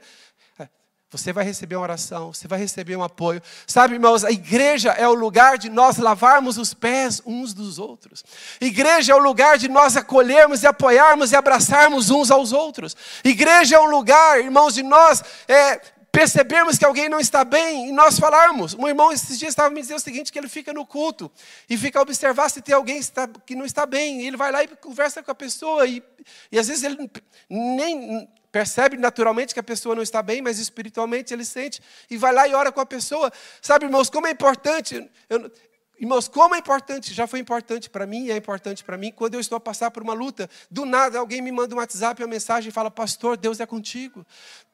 Você 1.10 1.32
vai 1.32 1.45
receber 1.45 1.78
uma 1.78 1.84
oração, 1.84 2.34
você 2.34 2.49
vai 2.49 2.60
receber 2.60 2.97
um 2.97 3.03
apoio. 3.03 3.41
Sabe, 3.66 3.93
irmãos, 3.93 4.26
a 4.26 4.32
igreja 4.32 4.91
é 4.91 5.08
o 5.08 5.14
lugar 5.14 5.58
de 5.58 5.70
nós 5.70 5.95
lavarmos 5.95 6.58
os 6.58 6.74
pés 6.74 7.22
uns 7.26 7.53
dos 7.53 7.80
outros. 7.80 8.26
Igreja 8.60 9.14
é 9.14 9.16
o 9.16 9.20
lugar 9.20 9.58
de 9.58 9.70
nós 9.70 9.95
acolhermos 9.95 10.64
e 10.64 10.68
apoiarmos 10.68 11.32
e 11.32 11.36
abraçarmos 11.38 12.10
uns 12.10 12.30
aos 12.30 12.51
outros. 12.51 12.93
Igreja 13.24 13.78
é 13.78 13.80
um 13.80 13.89
lugar, 13.89 14.38
irmãos, 14.39 14.74
de 14.74 14.84
nós 14.84 15.24
é, 15.47 15.80
percebermos 16.12 16.78
que 16.78 16.84
alguém 16.84 17.08
não 17.08 17.22
está 17.22 17.45
bem 17.45 17.88
e 17.88 17.91
nós 17.93 18.20
falarmos. 18.20 18.74
Um 18.74 18.86
irmão 18.86 19.10
esses 19.10 19.39
dias 19.39 19.51
estava 19.51 19.70
me 19.70 19.80
dizendo 19.80 19.99
o 19.99 20.01
seguinte, 20.01 20.30
que 20.30 20.38
ele 20.38 20.49
fica 20.49 20.74
no 20.74 20.86
culto 20.86 21.32
e 21.70 21.78
fica 21.78 21.99
a 21.99 22.01
observar 22.01 22.49
se 22.49 22.62
tem 22.62 22.76
alguém 22.76 22.99
que 23.45 23.55
não 23.55 23.64
está 23.64 23.86
bem. 23.86 24.28
Ele 24.28 24.36
vai 24.36 24.51
lá 24.51 24.62
e 24.62 24.68
conversa 24.68 25.24
com 25.24 25.32
a 25.32 25.36
pessoa 25.36 25.88
e, 25.88 26.03
e 26.51 26.60
às 26.60 26.68
vezes 26.68 26.84
ele 26.84 27.10
nem 27.49 28.28
percebe 28.52 28.98
naturalmente 28.98 29.54
que 29.54 29.60
a 29.60 29.64
pessoa 29.64 29.95
não 29.95 30.04
está 30.04 30.22
bem, 30.22 30.41
mas 30.41 30.60
espiritualmente 30.60 31.34
ele 31.34 31.45
sente 31.45 31.82
e 32.10 32.18
vai 32.18 32.34
lá 32.34 32.48
e 32.48 32.54
ora 32.54 32.72
com 32.72 32.82
a 32.82 32.86
pessoa. 32.86 33.32
Sabe, 33.62 33.86
irmãos, 33.86 34.10
como 34.10 34.28
é 34.28 34.32
importante. 34.32 35.10
Eu, 35.30 35.52
Irmãos, 36.00 36.28
como 36.28 36.54
é 36.54 36.60
importante, 36.60 37.12
já 37.12 37.26
foi 37.26 37.39
importante 37.39 37.89
para 37.89 38.06
mim 38.06 38.26
e 38.26 38.32
é 38.32 38.38
importante 38.38 38.84
para 38.84 38.95
mim, 38.98 39.12
quando 39.12 39.34
eu 39.34 39.39
estou 39.39 39.56
a 39.56 39.60
passar 39.60 39.89
por 39.89 40.04
uma 40.04 40.14
luta, 40.14 40.48
do 40.70 40.86
nada 40.86 41.18
alguém 41.18 41.41
me 41.41 41.52
manda 41.52 41.74
um 41.74 41.80
WhatsApp, 41.80 42.22
uma 42.22 42.30
mensagem 42.30 42.70
e 42.70 42.72
fala: 42.72 42.91
Pastor, 42.91 43.36
Deus 43.36 43.60
é 43.60 43.66
contigo, 43.66 44.24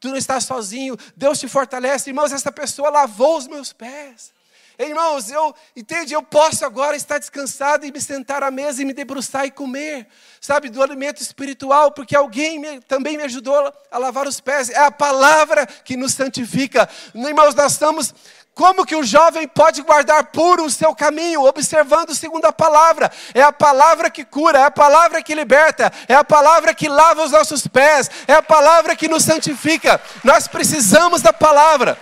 tu 0.02 0.10
não 0.10 0.18
estás 0.18 0.44
sozinho, 0.44 0.98
Deus 1.16 1.40
te 1.40 1.48
fortalece. 1.48 2.10
Irmãos, 2.10 2.34
essa 2.34 2.52
pessoa 2.52 2.90
lavou 2.90 3.38
os 3.38 3.48
meus 3.48 3.72
pés. 3.72 4.34
Irmãos, 4.78 5.30
eu 5.30 5.54
entende, 5.76 6.14
eu 6.14 6.24
posso 6.24 6.66
agora 6.66 6.96
estar 6.96 7.20
descansado 7.20 7.86
e 7.86 7.92
me 7.92 8.02
sentar 8.02 8.42
à 8.42 8.50
mesa 8.50 8.82
e 8.82 8.86
me 8.86 8.94
debruçar 8.94 9.46
e 9.46 9.52
comer, 9.52 10.08
sabe, 10.42 10.70
do 10.70 10.82
alimento 10.82 11.22
espiritual, 11.22 11.92
porque 11.92 12.16
alguém 12.16 12.60
me, 12.60 12.82
também 12.82 13.16
me 13.16 13.24
ajudou 13.24 13.72
a 13.92 13.98
lavar 13.98 14.28
os 14.28 14.40
pés. 14.40 14.70
É 14.70 14.80
a 14.80 14.92
palavra 14.92 15.68
que 15.68 15.96
nos 15.96 16.14
santifica. 16.14 16.90
Irmãos, 17.14 17.54
nós 17.54 17.74
estamos 17.74 18.14
como 18.56 18.86
que 18.86 18.96
o 18.96 19.04
jovem 19.04 19.48
pode 19.48 19.82
guardar 19.82 20.26
puro 20.26 20.66
o 20.66 20.70
seu 20.70 20.94
caminho, 20.94 21.44
observando 21.44 22.14
segundo 22.14 22.46
a 22.46 22.54
palavra? 22.54 23.12
É 23.34 23.42
a 23.42 23.52
palavra 23.52 24.12
que 24.12 24.24
cura, 24.24 24.60
é 24.60 24.64
a 24.64 24.72
palavra 24.72 25.24
que 25.24 25.34
liberta, 25.34 25.92
é 26.08 26.14
a 26.14 26.24
palavra 26.24 26.74
que 26.74 26.88
lava 26.88 27.24
os 27.24 27.32
nossos 27.32 27.66
pés, 27.66 28.12
é 28.28 28.34
a 28.34 28.44
palavra 28.44 28.96
que 28.96 29.08
nos 29.08 29.24
santifica. 29.24 30.00
Nós 30.24 30.48
precisamos 30.48 31.22
da 31.22 31.34
palavra. 31.34 31.98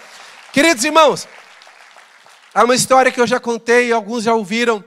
Queridos 0.52 0.84
irmãos, 0.84 1.26
há 2.54 2.64
uma 2.64 2.76
história 2.76 3.12
que 3.12 3.20
eu 3.20 3.28
já 3.28 3.40
contei, 3.40 3.92
alguns 3.92 4.24
já 4.24 4.34
ouviram, 4.34 4.84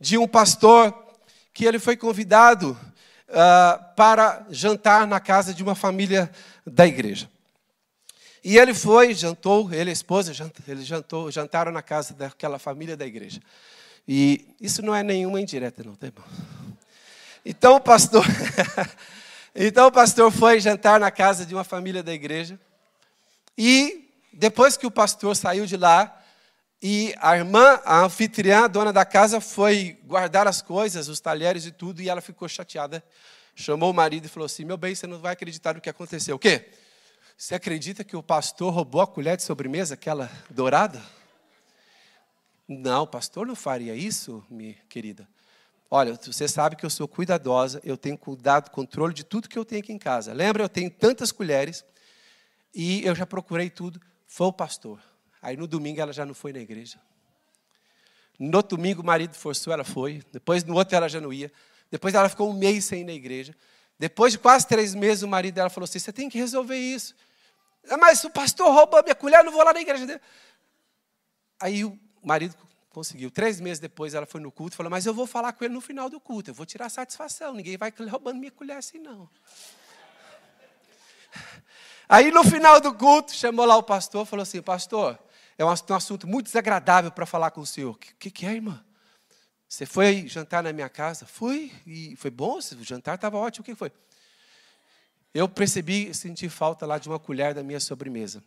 de 0.00 0.18
um 0.18 0.26
pastor 0.26 0.94
que 1.52 1.64
ele 1.64 1.78
foi 1.78 1.96
convidado 1.96 2.78
uh, 3.28 3.94
para 3.94 4.46
jantar 4.50 5.06
na 5.06 5.20
casa 5.20 5.54
de 5.54 5.62
uma 5.62 5.74
família 5.74 6.30
da 6.66 6.86
igreja. 6.86 7.28
E 8.44 8.58
ele 8.58 8.74
foi, 8.74 9.14
jantou, 9.14 9.72
ele 9.72 9.90
e 9.90 9.90
a 9.90 9.92
esposa, 9.92 10.32
ele 10.68 10.84
jantou, 10.84 11.30
jantaram 11.30 11.72
na 11.72 11.82
casa 11.82 12.14
daquela 12.14 12.58
família 12.58 12.96
da 12.96 13.06
igreja. 13.06 13.40
E 14.06 14.54
isso 14.60 14.82
não 14.82 14.94
é 14.94 15.02
nenhuma 15.02 15.40
indireta, 15.40 15.82
não, 15.82 15.96
tá 15.96 16.08
bom? 16.14 16.22
Então 17.44 17.76
o 17.76 17.80
pastor, 17.80 18.24
então 19.54 19.88
o 19.88 19.92
pastor 19.92 20.30
foi 20.30 20.60
jantar 20.60 21.00
na 21.00 21.10
casa 21.10 21.44
de 21.44 21.54
uma 21.54 21.64
família 21.64 22.02
da 22.02 22.12
igreja. 22.12 22.58
E 23.58 24.08
depois 24.32 24.76
que 24.76 24.86
o 24.86 24.90
pastor 24.90 25.34
saiu 25.34 25.66
de 25.66 25.76
lá, 25.76 26.15
e 26.82 27.14
a 27.18 27.36
irmã, 27.36 27.80
a 27.84 28.04
anfitriã, 28.04 28.64
a 28.64 28.68
dona 28.68 28.92
da 28.92 29.04
casa, 29.04 29.40
foi 29.40 29.98
guardar 30.04 30.46
as 30.46 30.60
coisas, 30.60 31.08
os 31.08 31.20
talheres 31.20 31.64
e 31.64 31.70
tudo, 31.70 32.02
e 32.02 32.08
ela 32.08 32.20
ficou 32.20 32.48
chateada. 32.48 33.02
Chamou 33.54 33.90
o 33.90 33.94
marido 33.94 34.26
e 34.26 34.28
falou 34.28 34.46
assim: 34.46 34.64
Meu 34.64 34.76
bem, 34.76 34.94
você 34.94 35.06
não 35.06 35.18
vai 35.18 35.32
acreditar 35.32 35.74
no 35.74 35.80
que 35.80 35.88
aconteceu. 35.88 36.36
O 36.36 36.38
quê? 36.38 36.68
Você 37.36 37.54
acredita 37.54 38.04
que 38.04 38.16
o 38.16 38.22
pastor 38.22 38.72
roubou 38.72 39.00
a 39.00 39.06
colher 39.06 39.36
de 39.36 39.42
sobremesa, 39.42 39.94
aquela 39.94 40.30
dourada? 40.50 41.02
Não, 42.68 43.04
o 43.04 43.06
pastor 43.06 43.46
não 43.46 43.54
faria 43.54 43.94
isso, 43.94 44.44
minha 44.50 44.74
querida. 44.88 45.28
Olha, 45.90 46.14
você 46.14 46.48
sabe 46.48 46.76
que 46.76 46.84
eu 46.84 46.90
sou 46.90 47.06
cuidadosa, 47.06 47.80
eu 47.84 47.96
tenho 47.96 48.18
cuidado, 48.18 48.70
controle 48.70 49.14
de 49.14 49.22
tudo 49.22 49.48
que 49.48 49.58
eu 49.58 49.64
tenho 49.64 49.80
aqui 49.80 49.92
em 49.92 49.98
casa. 49.98 50.32
Lembra, 50.32 50.64
eu 50.64 50.68
tenho 50.68 50.90
tantas 50.90 51.30
colheres 51.30 51.84
e 52.74 53.04
eu 53.06 53.14
já 53.14 53.24
procurei 53.24 53.70
tudo. 53.70 54.00
Foi 54.26 54.48
o 54.48 54.52
pastor. 54.52 55.00
Aí 55.46 55.56
no 55.56 55.68
domingo 55.68 56.00
ela 56.00 56.12
já 56.12 56.26
não 56.26 56.34
foi 56.34 56.52
na 56.52 56.58
igreja. 56.58 56.98
No 58.36 58.64
domingo 58.64 59.00
o 59.00 59.06
marido 59.06 59.32
forçou, 59.36 59.72
ela 59.72 59.84
foi. 59.84 60.20
Depois 60.32 60.64
no 60.64 60.74
outro 60.74 60.96
ela 60.96 61.08
já 61.08 61.20
não 61.20 61.32
ia. 61.32 61.52
Depois 61.88 62.12
ela 62.16 62.28
ficou 62.28 62.50
um 62.50 62.52
mês 62.52 62.84
sem 62.84 63.02
ir 63.02 63.04
na 63.04 63.12
igreja. 63.12 63.54
Depois 63.96 64.32
de 64.32 64.40
quase 64.40 64.66
três 64.66 64.92
meses, 64.92 65.22
o 65.22 65.28
marido 65.28 65.54
dela 65.54 65.70
falou 65.70 65.84
assim: 65.84 66.00
Você 66.00 66.12
tem 66.12 66.28
que 66.28 66.36
resolver 66.36 66.76
isso. 66.76 67.14
Ah, 67.88 67.96
mas 67.96 68.24
o 68.24 68.30
pastor 68.30 68.74
roubou 68.74 68.98
a 68.98 69.04
minha 69.04 69.14
colher, 69.14 69.38
eu 69.38 69.44
não 69.44 69.52
vou 69.52 69.62
lá 69.62 69.72
na 69.72 69.80
igreja 69.80 70.04
dele. 70.04 70.20
Aí 71.60 71.84
o 71.84 71.96
marido 72.24 72.56
conseguiu. 72.90 73.30
Três 73.30 73.60
meses 73.60 73.78
depois 73.78 74.14
ela 74.14 74.26
foi 74.26 74.40
no 74.40 74.50
culto 74.50 74.74
e 74.74 74.76
falou: 74.76 74.90
Mas 74.90 75.06
eu 75.06 75.14
vou 75.14 75.28
falar 75.28 75.52
com 75.52 75.64
ele 75.64 75.74
no 75.74 75.80
final 75.80 76.10
do 76.10 76.18
culto, 76.18 76.50
eu 76.50 76.54
vou 76.54 76.66
tirar 76.66 76.88
satisfação, 76.88 77.54
ninguém 77.54 77.76
vai 77.76 77.94
roubando 78.10 78.40
minha 78.40 78.50
colher 78.50 78.78
assim, 78.78 78.98
não. 78.98 79.30
Aí 82.08 82.32
no 82.32 82.42
final 82.42 82.80
do 82.80 82.92
culto, 82.92 83.32
chamou 83.32 83.64
lá 83.64 83.76
o 83.76 83.82
pastor 83.84 84.26
falou 84.26 84.42
assim: 84.42 84.60
Pastor, 84.60 85.16
é 85.58 85.64
um 85.64 85.68
assunto 85.68 86.26
muito 86.26 86.46
desagradável 86.46 87.10
para 87.10 87.24
falar 87.24 87.50
com 87.50 87.60
o 87.60 87.66
senhor. 87.66 87.94
O 87.94 87.98
que, 87.98 88.30
que, 88.30 88.44
é, 88.46 88.54
irmã? 88.54 88.84
Você 89.68 89.86
foi 89.86 90.28
jantar 90.28 90.62
na 90.62 90.72
minha 90.72 90.88
casa? 90.88 91.26
Fui, 91.26 91.72
e 91.86 92.14
foi 92.16 92.30
bom, 92.30 92.58
o 92.58 92.84
jantar 92.84 93.16
estava 93.16 93.36
ótimo. 93.38 93.62
O 93.62 93.64
que 93.64 93.74
foi? 93.74 93.90
Eu 95.34 95.48
percebi, 95.48 96.14
senti 96.14 96.48
falta 96.48 96.86
lá 96.86 96.98
de 96.98 97.08
uma 97.08 97.18
colher 97.18 97.52
da 97.52 97.62
minha 97.62 97.80
sobremesa. 97.80 98.42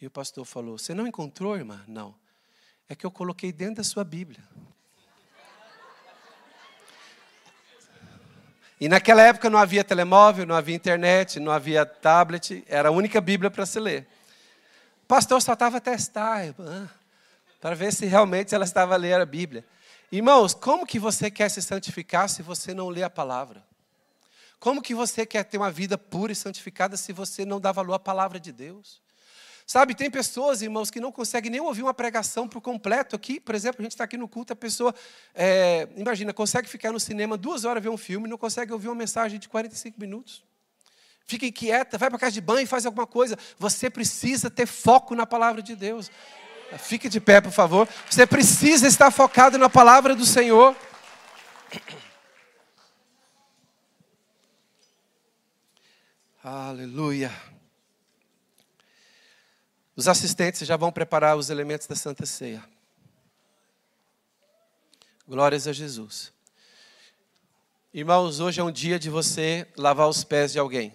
E 0.00 0.06
o 0.06 0.10
pastor 0.10 0.44
falou: 0.44 0.76
Você 0.76 0.92
não 0.94 1.06
encontrou, 1.06 1.56
irmã? 1.56 1.82
Não. 1.86 2.14
É 2.88 2.94
que 2.94 3.06
eu 3.06 3.10
coloquei 3.10 3.52
dentro 3.52 3.76
da 3.76 3.84
sua 3.84 4.04
Bíblia. 4.04 4.42
E 8.84 8.88
naquela 8.88 9.22
época 9.22 9.48
não 9.48 9.58
havia 9.58 9.82
telemóvel, 9.82 10.44
não 10.44 10.54
havia 10.54 10.76
internet, 10.76 11.40
não 11.40 11.50
havia 11.50 11.86
tablet, 11.86 12.62
era 12.68 12.90
a 12.90 12.92
única 12.92 13.18
Bíblia 13.18 13.50
para 13.50 13.64
se 13.64 13.80
ler. 13.80 14.06
O 15.04 15.06
pastor 15.06 15.40
só 15.40 15.54
estava 15.54 15.80
testar, 15.80 16.54
para 17.62 17.74
ver 17.74 17.94
se 17.94 18.04
realmente 18.04 18.54
ela 18.54 18.66
estava 18.66 18.92
a 18.92 18.98
ler 18.98 19.18
a 19.18 19.24
Bíblia. 19.24 19.64
Irmãos, 20.12 20.52
como 20.52 20.84
que 20.84 20.98
você 20.98 21.30
quer 21.30 21.48
se 21.48 21.62
santificar 21.62 22.28
se 22.28 22.42
você 22.42 22.74
não 22.74 22.90
lê 22.90 23.02
a 23.02 23.08
palavra? 23.08 23.64
Como 24.60 24.82
que 24.82 24.94
você 24.94 25.24
quer 25.24 25.44
ter 25.44 25.56
uma 25.56 25.70
vida 25.70 25.96
pura 25.96 26.32
e 26.32 26.36
santificada 26.36 26.94
se 26.94 27.10
você 27.10 27.46
não 27.46 27.58
dá 27.58 27.72
valor 27.72 27.94
à 27.94 27.98
palavra 27.98 28.38
de 28.38 28.52
Deus? 28.52 29.00
Sabe, 29.66 29.94
tem 29.94 30.10
pessoas, 30.10 30.60
irmãos, 30.60 30.90
que 30.90 31.00
não 31.00 31.10
conseguem 31.10 31.50
nem 31.50 31.60
ouvir 31.60 31.82
uma 31.82 31.94
pregação 31.94 32.46
por 32.46 32.60
completo 32.60 33.16
aqui. 33.16 33.40
Por 33.40 33.54
exemplo, 33.54 33.80
a 33.80 33.82
gente 33.82 33.92
está 33.92 34.04
aqui 34.04 34.16
no 34.16 34.28
culto, 34.28 34.52
a 34.52 34.56
pessoa, 34.56 34.94
é, 35.34 35.88
imagina, 35.96 36.34
consegue 36.34 36.68
ficar 36.68 36.92
no 36.92 37.00
cinema 37.00 37.36
duas 37.36 37.64
horas 37.64 37.82
ver 37.82 37.88
um 37.88 37.96
filme, 37.96 38.28
não 38.28 38.36
consegue 38.36 38.72
ouvir 38.72 38.88
uma 38.88 38.94
mensagem 38.94 39.38
de 39.38 39.48
45 39.48 39.98
minutos. 39.98 40.44
Fica 41.26 41.46
inquieta, 41.46 41.96
vai 41.96 42.10
para 42.10 42.18
casa 42.18 42.32
de 42.32 42.42
banho 42.42 42.64
e 42.64 42.66
faz 42.66 42.84
alguma 42.84 43.06
coisa. 43.06 43.38
Você 43.58 43.88
precisa 43.88 44.50
ter 44.50 44.66
foco 44.66 45.14
na 45.14 45.24
palavra 45.24 45.62
de 45.62 45.74
Deus. 45.74 46.10
Fique 46.78 47.08
de 47.08 47.18
pé, 47.18 47.40
por 47.40 47.52
favor. 47.52 47.88
Você 48.10 48.26
precisa 48.26 48.86
estar 48.86 49.10
focado 49.10 49.56
na 49.56 49.70
palavra 49.70 50.14
do 50.14 50.26
Senhor. 50.26 50.76
Aleluia. 56.42 57.32
Os 59.96 60.08
assistentes 60.08 60.66
já 60.66 60.76
vão 60.76 60.90
preparar 60.90 61.36
os 61.36 61.50
elementos 61.50 61.86
da 61.86 61.94
Santa 61.94 62.26
Ceia. 62.26 62.64
Glórias 65.28 65.68
a 65.68 65.72
Jesus. 65.72 66.32
Irmãos, 67.92 68.40
hoje 68.40 68.60
é 68.60 68.64
um 68.64 68.72
dia 68.72 68.98
de 68.98 69.08
você 69.08 69.68
lavar 69.76 70.08
os 70.08 70.24
pés 70.24 70.52
de 70.52 70.58
alguém. 70.58 70.92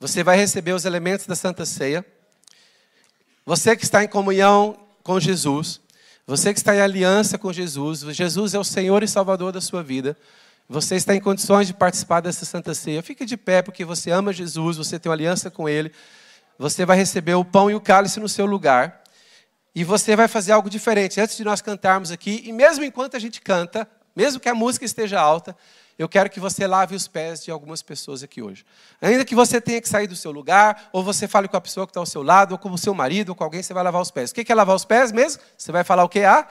Você 0.00 0.24
vai 0.24 0.38
receber 0.38 0.72
os 0.72 0.86
elementos 0.86 1.26
da 1.26 1.36
Santa 1.36 1.66
Ceia. 1.66 2.04
Você 3.44 3.76
que 3.76 3.84
está 3.84 4.02
em 4.02 4.08
comunhão 4.08 4.78
com 5.02 5.20
Jesus, 5.20 5.78
você 6.26 6.54
que 6.54 6.58
está 6.58 6.74
em 6.74 6.80
aliança 6.80 7.36
com 7.36 7.52
Jesus, 7.52 8.00
Jesus 8.00 8.54
é 8.54 8.58
o 8.58 8.64
Senhor 8.64 9.02
e 9.02 9.08
Salvador 9.08 9.52
da 9.52 9.60
sua 9.60 9.82
vida. 9.82 10.16
Você 10.66 10.96
está 10.96 11.14
em 11.14 11.20
condições 11.20 11.66
de 11.66 11.74
participar 11.74 12.20
dessa 12.20 12.46
Santa 12.46 12.72
Ceia. 12.74 13.02
Fique 13.02 13.26
de 13.26 13.36
pé 13.36 13.60
porque 13.60 13.84
você 13.84 14.10
ama 14.10 14.32
Jesus, 14.32 14.78
você 14.78 14.98
tem 14.98 15.10
uma 15.10 15.14
aliança 15.14 15.50
com 15.50 15.68
Ele. 15.68 15.92
Você 16.58 16.86
vai 16.86 16.96
receber 16.96 17.34
o 17.34 17.44
pão 17.44 17.70
e 17.70 17.74
o 17.74 17.80
cálice 17.80 18.18
no 18.18 18.28
seu 18.28 18.46
lugar. 18.46 19.02
E 19.74 19.84
você 19.84 20.16
vai 20.16 20.26
fazer 20.26 20.52
algo 20.52 20.70
diferente. 20.70 21.20
Antes 21.20 21.36
de 21.36 21.44
nós 21.44 21.60
cantarmos 21.60 22.10
aqui, 22.10 22.42
e 22.46 22.52
mesmo 22.52 22.84
enquanto 22.84 23.16
a 23.16 23.18
gente 23.18 23.40
canta, 23.40 23.88
mesmo 24.14 24.40
que 24.40 24.48
a 24.48 24.54
música 24.54 24.84
esteja 24.84 25.20
alta, 25.20 25.54
eu 25.98 26.08
quero 26.08 26.28
que 26.28 26.38
você 26.40 26.66
lave 26.66 26.94
os 26.94 27.08
pés 27.08 27.44
de 27.44 27.50
algumas 27.50 27.82
pessoas 27.82 28.22
aqui 28.22 28.42
hoje. 28.42 28.64
Ainda 29.00 29.24
que 29.24 29.34
você 29.34 29.60
tenha 29.60 29.80
que 29.80 29.88
sair 29.88 30.06
do 30.06 30.16
seu 30.16 30.30
lugar, 30.30 30.88
ou 30.92 31.02
você 31.02 31.26
fale 31.26 31.48
com 31.48 31.56
a 31.56 31.60
pessoa 31.60 31.86
que 31.86 31.90
está 31.90 32.00
ao 32.00 32.06
seu 32.06 32.22
lado, 32.22 32.52
ou 32.52 32.58
com 32.58 32.70
o 32.70 32.78
seu 32.78 32.94
marido, 32.94 33.30
ou 33.30 33.34
com 33.34 33.44
alguém, 33.44 33.62
você 33.62 33.72
vai 33.72 33.82
lavar 33.82 34.00
os 34.00 34.10
pés. 34.10 34.30
O 34.30 34.34
que 34.34 34.50
é 34.50 34.54
lavar 34.54 34.76
os 34.76 34.84
pés 34.84 35.12
mesmo? 35.12 35.42
Você 35.56 35.72
vai 35.72 35.84
falar 35.84 36.04
o 36.04 36.08
que? 36.08 36.20
A 36.20 36.46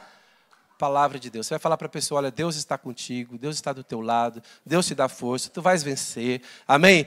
palavra 0.77 1.19
de 1.19 1.29
Deus. 1.29 1.47
Você 1.47 1.53
vai 1.53 1.59
falar 1.59 1.77
para 1.77 1.87
a 1.87 1.89
pessoa: 1.89 2.19
olha, 2.19 2.31
Deus 2.31 2.55
está 2.55 2.77
contigo, 2.77 3.37
Deus 3.37 3.55
está 3.55 3.71
do 3.71 3.83
teu 3.83 4.01
lado, 4.01 4.41
Deus 4.65 4.85
te 4.85 4.95
dá 4.95 5.07
força, 5.07 5.49
tu 5.49 5.61
vais 5.61 5.83
vencer. 5.83 6.41
Amém? 6.67 7.05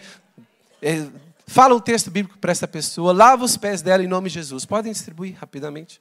Fala 1.48 1.74
um 1.74 1.80
texto 1.80 2.10
bíblico 2.10 2.38
para 2.38 2.52
essa 2.52 2.68
pessoa, 2.68 3.10
lava 3.10 3.42
os 3.42 3.56
pés 3.56 3.80
dela 3.80 4.04
em 4.04 4.06
nome 4.06 4.28
de 4.28 4.34
Jesus. 4.34 4.66
Podem 4.66 4.92
distribuir 4.92 5.34
rapidamente. 5.34 5.98